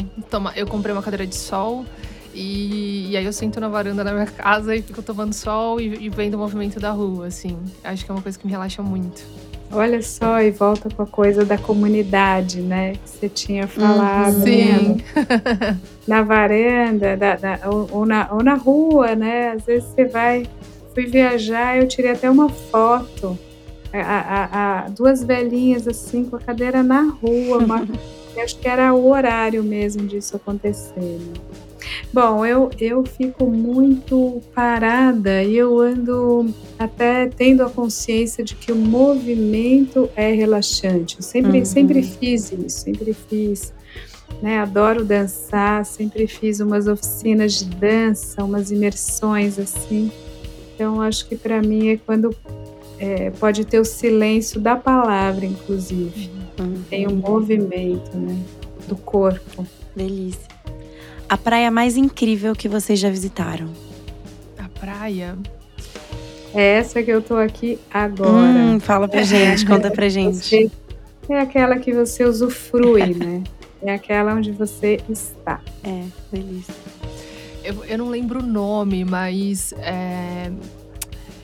Eu 0.56 0.68
comprei 0.68 0.94
uma 0.94 1.02
cadeira 1.02 1.26
de 1.26 1.36
sol 1.36 1.86
e, 2.34 3.10
e, 3.10 3.18
aí 3.18 3.26
eu 3.26 3.34
sento 3.34 3.60
na 3.60 3.68
varanda 3.68 4.04
da 4.04 4.14
minha 4.14 4.28
casa 4.30 4.76
e 4.76 4.82
fico 4.84 5.02
tomando 5.02 5.34
sol 5.34 5.82
e, 5.82 6.06
e, 6.06 6.10
vendo 6.10 6.36
o 6.36 6.38
movimento 6.38 6.80
da 6.80 6.92
rua, 6.92 7.28
assim. 7.28 7.58
Acho 7.84 8.06
que 8.06 8.12
é 8.12 8.14
uma 8.14 8.22
coisa 8.22 8.38
que 8.38 8.46
me 8.46 8.52
relaxa 8.52 8.84
muito. 8.84 9.24
Olha 9.72 10.02
só, 10.02 10.42
e 10.42 10.50
volta 10.50 10.90
com 10.90 11.02
a 11.02 11.08
coisa 11.08 11.44
da 11.44 11.58
comunidade, 11.58 12.62
né? 12.62 12.94
Que 12.94 13.10
você 13.10 13.30
tinha 13.30 13.68
falado. 13.68 14.36
Uhum, 14.36 14.44
sim. 14.44 14.94
Né? 14.94 15.78
Na 16.08 16.22
varanda, 16.22 17.18
da, 17.18 17.36
da, 17.36 17.60
ou, 17.66 17.88
ou, 17.92 18.06
na, 18.06 18.30
ou 18.32 18.42
na 18.42 18.56
rua, 18.56 19.14
né? 19.14 19.52
Às 19.52 19.66
vezes 19.66 19.90
você 19.90 20.06
vai. 20.06 20.48
Fui 20.94 21.06
viajar, 21.06 21.78
eu 21.78 21.88
tirei 21.88 22.12
até 22.12 22.30
uma 22.30 22.50
foto. 22.50 23.38
A, 23.92 24.00
a, 24.00 24.46
a, 24.86 24.90
duas 24.90 25.24
velhinhas 25.24 25.88
assim 25.88 26.24
com 26.26 26.38
a 26.38 26.40
cadeira 26.40 26.82
na 26.82 27.02
rua. 27.02 27.58
Uma, 27.58 27.88
acho 28.42 28.58
que 28.60 28.68
era 28.68 28.94
o 28.94 29.10
horário 29.10 29.64
mesmo 29.64 30.08
disso 30.08 30.38
acontecer. 30.38 30.96
Né? 30.96 31.67
Bom, 32.14 32.46
eu, 32.46 32.70
eu 32.80 33.04
fico 33.06 33.46
muito 33.46 34.42
parada 34.54 35.44
e 35.44 35.58
eu 35.58 35.80
ando 35.80 36.54
até 36.78 37.28
tendo 37.28 37.64
a 37.64 37.70
consciência 37.70 38.44
de 38.44 38.56
que 38.56 38.72
o 38.72 38.76
movimento 38.76 40.10
é 40.16 40.32
relaxante. 40.32 41.18
Eu 41.18 41.24
sempre, 41.24 41.60
uhum. 41.60 41.66
sempre 41.66 42.04
fiz 42.04 42.52
isso, 42.52 42.70
sempre 42.70 43.14
fiz. 43.14 43.74
Né? 44.42 44.60
Adoro 44.60 45.04
dançar, 45.04 45.86
sempre 45.86 46.28
fiz 46.28 46.60
umas 46.60 46.88
oficinas 46.88 47.54
de 47.54 47.66
dança, 47.66 48.44
umas 48.44 48.72
imersões 48.72 49.58
assim. 49.58 50.12
Então, 50.76 51.02
acho 51.02 51.28
que 51.28 51.36
para 51.36 51.62
mim 51.62 51.90
é 51.90 51.98
quando 51.98 52.36
é, 53.00 53.32
pode 53.32 53.66
ter 53.66 53.80
o 53.80 53.86
silêncio 53.86 54.60
da 54.60 54.76
palavra, 54.76 55.46
inclusive. 55.46 56.30
Uhum. 56.60 56.84
Tem 56.90 57.08
um 57.08 57.16
movimento 57.16 58.16
né, 58.18 58.38
do 58.88 58.96
corpo. 58.96 59.66
Delícia. 59.96 60.57
A 61.30 61.38
praia 61.38 61.70
mais 61.70 61.98
incrível 61.98 62.56
que 62.56 62.70
vocês 62.70 62.98
já 63.00 63.10
visitaram? 63.10 63.70
A 64.58 64.70
praia? 64.80 65.38
É 66.54 66.78
essa 66.78 67.04
que 67.04 67.12
eu 67.12 67.22
tô 67.22 67.36
aqui 67.36 67.78
agora. 67.94 68.32
Hum, 68.32 68.80
fala 68.80 69.10
pra 69.10 69.24
gente, 69.24 69.66
conta 69.68 69.92
pra 69.92 70.08
gente. 70.08 70.72
é 71.30 71.40
aquela 71.40 71.78
que 71.80 71.92
você 71.94 72.24
usufrui, 72.24 73.12
né? 73.16 73.44
É 73.82 73.94
aquela 73.94 74.34
onde 74.34 74.52
você 74.54 75.02
está. 75.10 75.60
É, 75.84 76.06
delícia. 76.32 76.74
Eu, 77.62 77.84
eu 77.84 77.98
não 77.98 78.08
lembro 78.08 78.40
o 78.40 78.44
nome, 78.44 79.04
mas 79.04 79.74
é, 79.80 80.50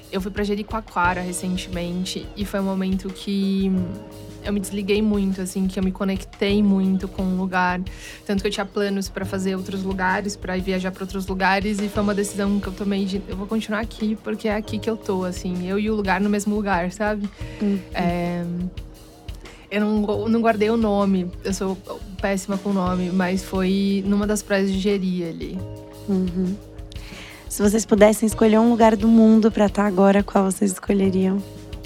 eu 0.10 0.22
fui 0.22 0.32
pra 0.32 0.46
Jericoacoara 0.46 1.20
recentemente 1.20 2.26
e 2.38 2.46
foi 2.46 2.62
um 2.62 2.64
momento 2.64 3.10
que 3.10 3.70
eu 4.44 4.54
me 4.54 4.60
desliguei 4.60 5.02
muito, 5.02 5.42
assim, 5.42 5.68
que 5.68 5.80
eu 5.80 5.84
me 5.84 5.92
conectei 5.92 6.62
muito 6.62 7.08
com 7.08 7.24
o 7.24 7.38
lugar. 7.38 7.82
Tanto 8.26 8.42
que 8.42 8.48
eu 8.48 8.52
tinha 8.52 8.66
planos 8.66 9.10
para 9.10 9.26
fazer 9.26 9.56
outros 9.56 9.84
lugares, 9.84 10.36
para 10.36 10.58
viajar 10.58 10.92
para 10.92 11.04
outros 11.04 11.28
lugares, 11.28 11.80
e 11.80 11.90
foi 11.90 12.04
uma 12.04 12.14
decisão 12.14 12.60
que 12.60 12.68
eu 12.68 12.74
tomei 12.74 13.06
de 13.06 13.22
eu 13.28 13.38
vou 13.38 13.48
continuar 13.48 13.80
aqui 13.80 14.18
porque 14.24 14.48
é 14.48 14.56
aqui 14.56 14.78
que 14.78 14.90
eu 14.90 14.98
tô, 14.98 15.24
assim, 15.24 15.68
eu 15.68 15.80
e 15.80 15.90
o 15.90 15.96
lugar 15.96 16.20
no 16.22 16.30
mesmo 16.30 16.56
lugar, 16.56 16.92
sabe? 16.92 17.30
Uhum. 17.62 17.80
É, 17.94 18.44
eu 19.72 19.82
não, 19.82 20.30
não 20.30 20.42
guardei 20.42 20.70
o 20.70 20.78
nome, 20.78 21.32
eu 21.44 21.54
sou 21.54 21.76
péssima 22.22 22.58
com 22.58 22.70
o 22.70 22.74
nome, 22.74 23.10
mas 23.12 23.44
foi 23.44 24.04
numa 24.06 24.28
das 24.28 24.44
praias 24.44 24.72
de 24.72 24.80
Jeri 24.80 25.24
ali. 25.24 25.60
Uhum. 26.08 26.56
Se 27.50 27.62
vocês 27.62 27.86
pudessem 27.86 28.28
escolher 28.28 28.60
um 28.60 28.70
lugar 28.70 28.96
do 28.96 29.08
mundo 29.08 29.52
para 29.52 29.66
estar 29.66 29.86
agora, 29.86 30.24
qual 30.24 30.46
vocês 30.46 30.72
escolheriam? 30.72 31.42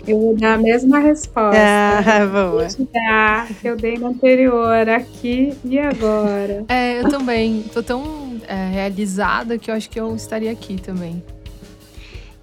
Eu 0.08 0.20
vou 0.20 0.36
dar 0.38 0.54
a 0.54 0.58
mesma 0.58 1.00
resposta. 1.00 1.60
Ah, 1.60 2.26
boa. 2.26 2.68
Dar, 2.94 3.48
que 3.56 3.68
eu 3.68 3.76
dei 3.76 3.98
no 3.98 4.08
anterior, 4.08 4.88
aqui 4.90 5.54
e 5.66 5.78
agora. 5.78 6.64
É, 6.70 7.00
eu 7.02 7.10
também. 7.10 7.64
Tô 7.74 7.84
tão 7.84 8.40
é, 8.48 8.70
realizada 8.70 9.58
que 9.58 9.70
eu 9.70 9.76
acho 9.76 9.90
que 9.90 10.00
eu 10.00 10.16
estaria 10.16 10.52
aqui 10.52 10.80
também. 10.82 11.22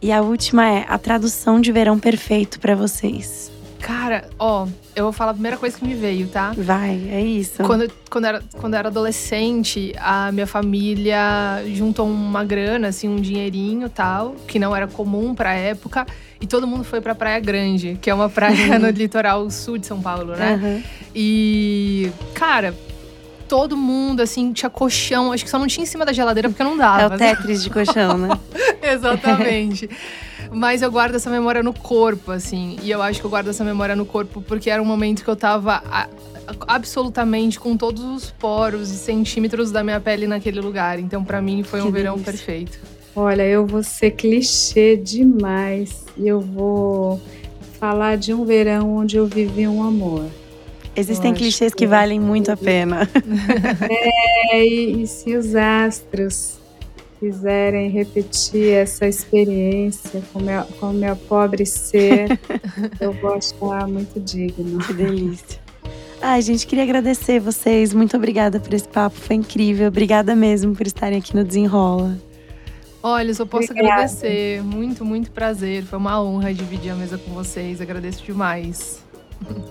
E 0.02 0.12
a 0.12 0.20
última 0.20 0.68
é 0.68 0.84
a 0.86 0.98
tradução 0.98 1.60
de 1.60 1.72
verão 1.72 1.98
perfeito 1.98 2.60
para 2.60 2.74
vocês. 2.74 3.50
Cara, 3.84 4.24
ó, 4.38 4.66
eu 4.96 5.04
vou 5.04 5.12
falar 5.12 5.32
a 5.32 5.34
primeira 5.34 5.58
coisa 5.58 5.76
que 5.76 5.84
me 5.84 5.94
veio, 5.94 6.26
tá? 6.26 6.54
Vai, 6.56 7.06
é 7.10 7.20
isso. 7.20 7.62
Quando, 7.64 7.86
quando, 8.08 8.24
era, 8.24 8.42
quando 8.56 8.72
eu 8.72 8.78
era 8.78 8.88
adolescente, 8.88 9.94
a 9.98 10.32
minha 10.32 10.46
família 10.46 11.62
juntou 11.74 12.08
uma 12.08 12.42
grana, 12.42 12.88
assim, 12.88 13.10
um 13.10 13.16
dinheirinho 13.16 13.90
tal, 13.90 14.36
que 14.48 14.58
não 14.58 14.74
era 14.74 14.88
comum 14.88 15.34
pra 15.34 15.52
época. 15.52 16.06
E 16.40 16.46
todo 16.46 16.66
mundo 16.66 16.82
foi 16.82 17.02
pra 17.02 17.14
Praia 17.14 17.38
Grande, 17.40 17.98
que 18.00 18.08
é 18.08 18.14
uma 18.14 18.30
praia 18.30 18.78
no 18.80 18.88
litoral 18.88 19.50
sul 19.50 19.76
de 19.76 19.86
São 19.86 20.00
Paulo, 20.00 20.34
né? 20.34 20.58
Uhum. 20.62 20.82
E, 21.14 22.10
cara, 22.32 22.74
todo 23.46 23.76
mundo, 23.76 24.22
assim, 24.22 24.50
tinha 24.54 24.70
colchão. 24.70 25.30
Acho 25.30 25.44
que 25.44 25.50
só 25.50 25.58
não 25.58 25.66
tinha 25.66 25.82
em 25.84 25.86
cima 25.86 26.06
da 26.06 26.12
geladeira 26.14 26.48
porque 26.48 26.64
não 26.64 26.74
dava. 26.74 27.02
É 27.02 27.06
o 27.06 27.18
Tetris 27.18 27.62
de 27.62 27.68
colchão, 27.68 28.16
né? 28.16 28.30
Exatamente. 28.82 29.90
Mas 30.54 30.82
eu 30.82 30.90
guardo 30.90 31.16
essa 31.16 31.28
memória 31.28 31.62
no 31.62 31.72
corpo, 31.72 32.30
assim. 32.30 32.76
E 32.82 32.90
eu 32.90 33.02
acho 33.02 33.20
que 33.20 33.26
eu 33.26 33.30
guardo 33.30 33.48
essa 33.48 33.64
memória 33.64 33.96
no 33.96 34.06
corpo 34.06 34.40
porque 34.40 34.70
era 34.70 34.80
um 34.80 34.84
momento 34.84 35.24
que 35.24 35.28
eu 35.28 35.36
tava 35.36 35.82
a, 35.86 36.08
absolutamente 36.66 37.58
com 37.58 37.76
todos 37.76 38.02
os 38.04 38.30
poros 38.30 38.90
e 38.90 38.96
centímetros 38.96 39.70
da 39.70 39.82
minha 39.82 40.00
pele 40.00 40.26
naquele 40.26 40.60
lugar. 40.60 40.98
Então, 40.98 41.24
para 41.24 41.42
mim, 41.42 41.62
foi 41.62 41.80
que 41.80 41.86
um 41.86 41.90
delícia. 41.90 42.12
verão 42.12 42.22
perfeito. 42.22 42.78
Olha, 43.16 43.42
eu 43.42 43.66
vou 43.66 43.82
ser 43.82 44.12
clichê 44.12 44.96
demais 44.96 46.04
e 46.16 46.26
eu 46.26 46.40
vou 46.40 47.20
falar 47.78 48.16
de 48.16 48.32
um 48.32 48.44
verão 48.44 48.96
onde 48.96 49.16
eu 49.16 49.26
vivi 49.26 49.68
um 49.68 49.82
amor. 49.82 50.24
Existem 50.96 51.34
clichês 51.34 51.72
que, 51.72 51.78
que 51.78 51.86
valem 51.86 52.20
muito 52.20 52.50
a 52.50 52.56
pena. 52.56 53.08
É, 54.50 54.64
e, 54.64 55.02
e 55.02 55.06
se 55.06 55.34
os 55.34 55.54
astros 55.54 56.58
quiserem 57.24 57.88
repetir 57.88 58.74
essa 58.74 59.06
experiência 59.06 60.22
com 60.32 60.40
meu, 60.40 60.62
com 60.78 60.92
meu 60.92 61.16
pobre 61.16 61.64
ser, 61.64 62.38
eu 63.00 63.12
vou 63.14 63.34
achar 63.34 63.88
muito 63.88 64.20
digno. 64.20 64.78
Que 64.84 64.92
delícia. 64.92 65.58
Ai, 66.20 66.42
gente, 66.42 66.66
queria 66.66 66.84
agradecer 66.84 67.40
vocês. 67.40 67.94
Muito 67.94 68.16
obrigada 68.16 68.60
por 68.60 68.74
esse 68.74 68.88
papo, 68.88 69.16
foi 69.16 69.36
incrível. 69.36 69.88
Obrigada 69.88 70.34
mesmo 70.36 70.74
por 70.74 70.86
estarem 70.86 71.18
aqui 71.18 71.34
no 71.34 71.44
Desenrola. 71.44 72.18
Olha, 73.02 73.30
eu 73.30 73.34
só 73.34 73.46
posso 73.46 73.70
Obrigada. 73.70 74.02
agradecer. 74.02 74.62
Muito, 74.62 75.04
muito 75.04 75.30
prazer. 75.30 75.84
Foi 75.84 75.98
uma 75.98 76.22
honra 76.22 76.52
dividir 76.52 76.90
a 76.90 76.94
mesa 76.94 77.18
com 77.18 77.32
vocês. 77.32 77.80
Agradeço 77.80 78.22
demais. 78.22 79.03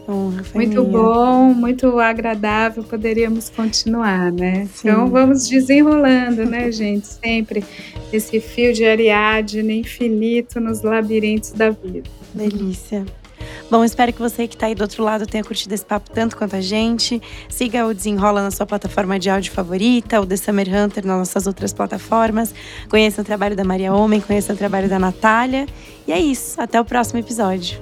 Honra, 0.08 0.44
Muito 0.54 0.84
bom, 0.84 1.54
muito 1.54 2.00
agradável, 2.00 2.84
poderíamos 2.84 3.50
continuar, 3.50 4.32
né? 4.32 4.68
Sim. 4.74 4.90
Então 4.90 5.08
vamos 5.08 5.48
desenrolando, 5.48 6.46
né, 6.46 6.72
gente? 6.72 7.08
Sempre 7.08 7.64
esse 8.12 8.40
fio 8.40 8.74
de 8.74 8.86
Ariadne 8.86 9.80
infinito 9.80 10.60
nos 10.60 10.82
labirintos 10.82 11.52
da 11.52 11.70
vida. 11.70 12.10
Delícia. 12.34 13.06
Bom, 13.70 13.84
espero 13.84 14.14
que 14.14 14.20
você 14.20 14.48
que 14.48 14.56
está 14.56 14.68
aí 14.68 14.76
do 14.76 14.82
outro 14.82 15.04
lado 15.04 15.26
tenha 15.26 15.44
curtido 15.44 15.74
esse 15.74 15.86
papo 15.86 16.10
tanto 16.12 16.38
quanto 16.38 16.56
a 16.56 16.62
gente. 16.62 17.22
Siga 17.50 17.86
o 17.88 17.94
Desenrola 17.94 18.42
na 18.44 18.52
sua 18.52 18.66
plataforma 18.66 19.18
de 19.18 19.30
áudio 19.30 19.52
favorita, 19.52 20.22
o 20.22 20.26
The 20.26 20.38
Summer 20.38 20.68
Hunter 20.68 21.06
nas 21.06 21.18
nossas 21.18 21.48
outras 21.48 21.74
plataformas. 21.74 22.54
Conheça 22.90 23.22
o 23.22 23.26
trabalho 23.26 23.56
da 23.56 23.64
Maria 23.64 23.94
Homem, 23.94 24.22
conheça 24.22 24.54
o 24.54 24.56
trabalho 24.56 24.88
da 24.88 25.00
Natália. 25.00 25.66
E 26.08 26.12
é 26.12 26.20
isso. 26.20 26.60
Até 26.62 26.80
o 26.80 26.86
próximo 26.86 27.20
episódio. 27.20 27.82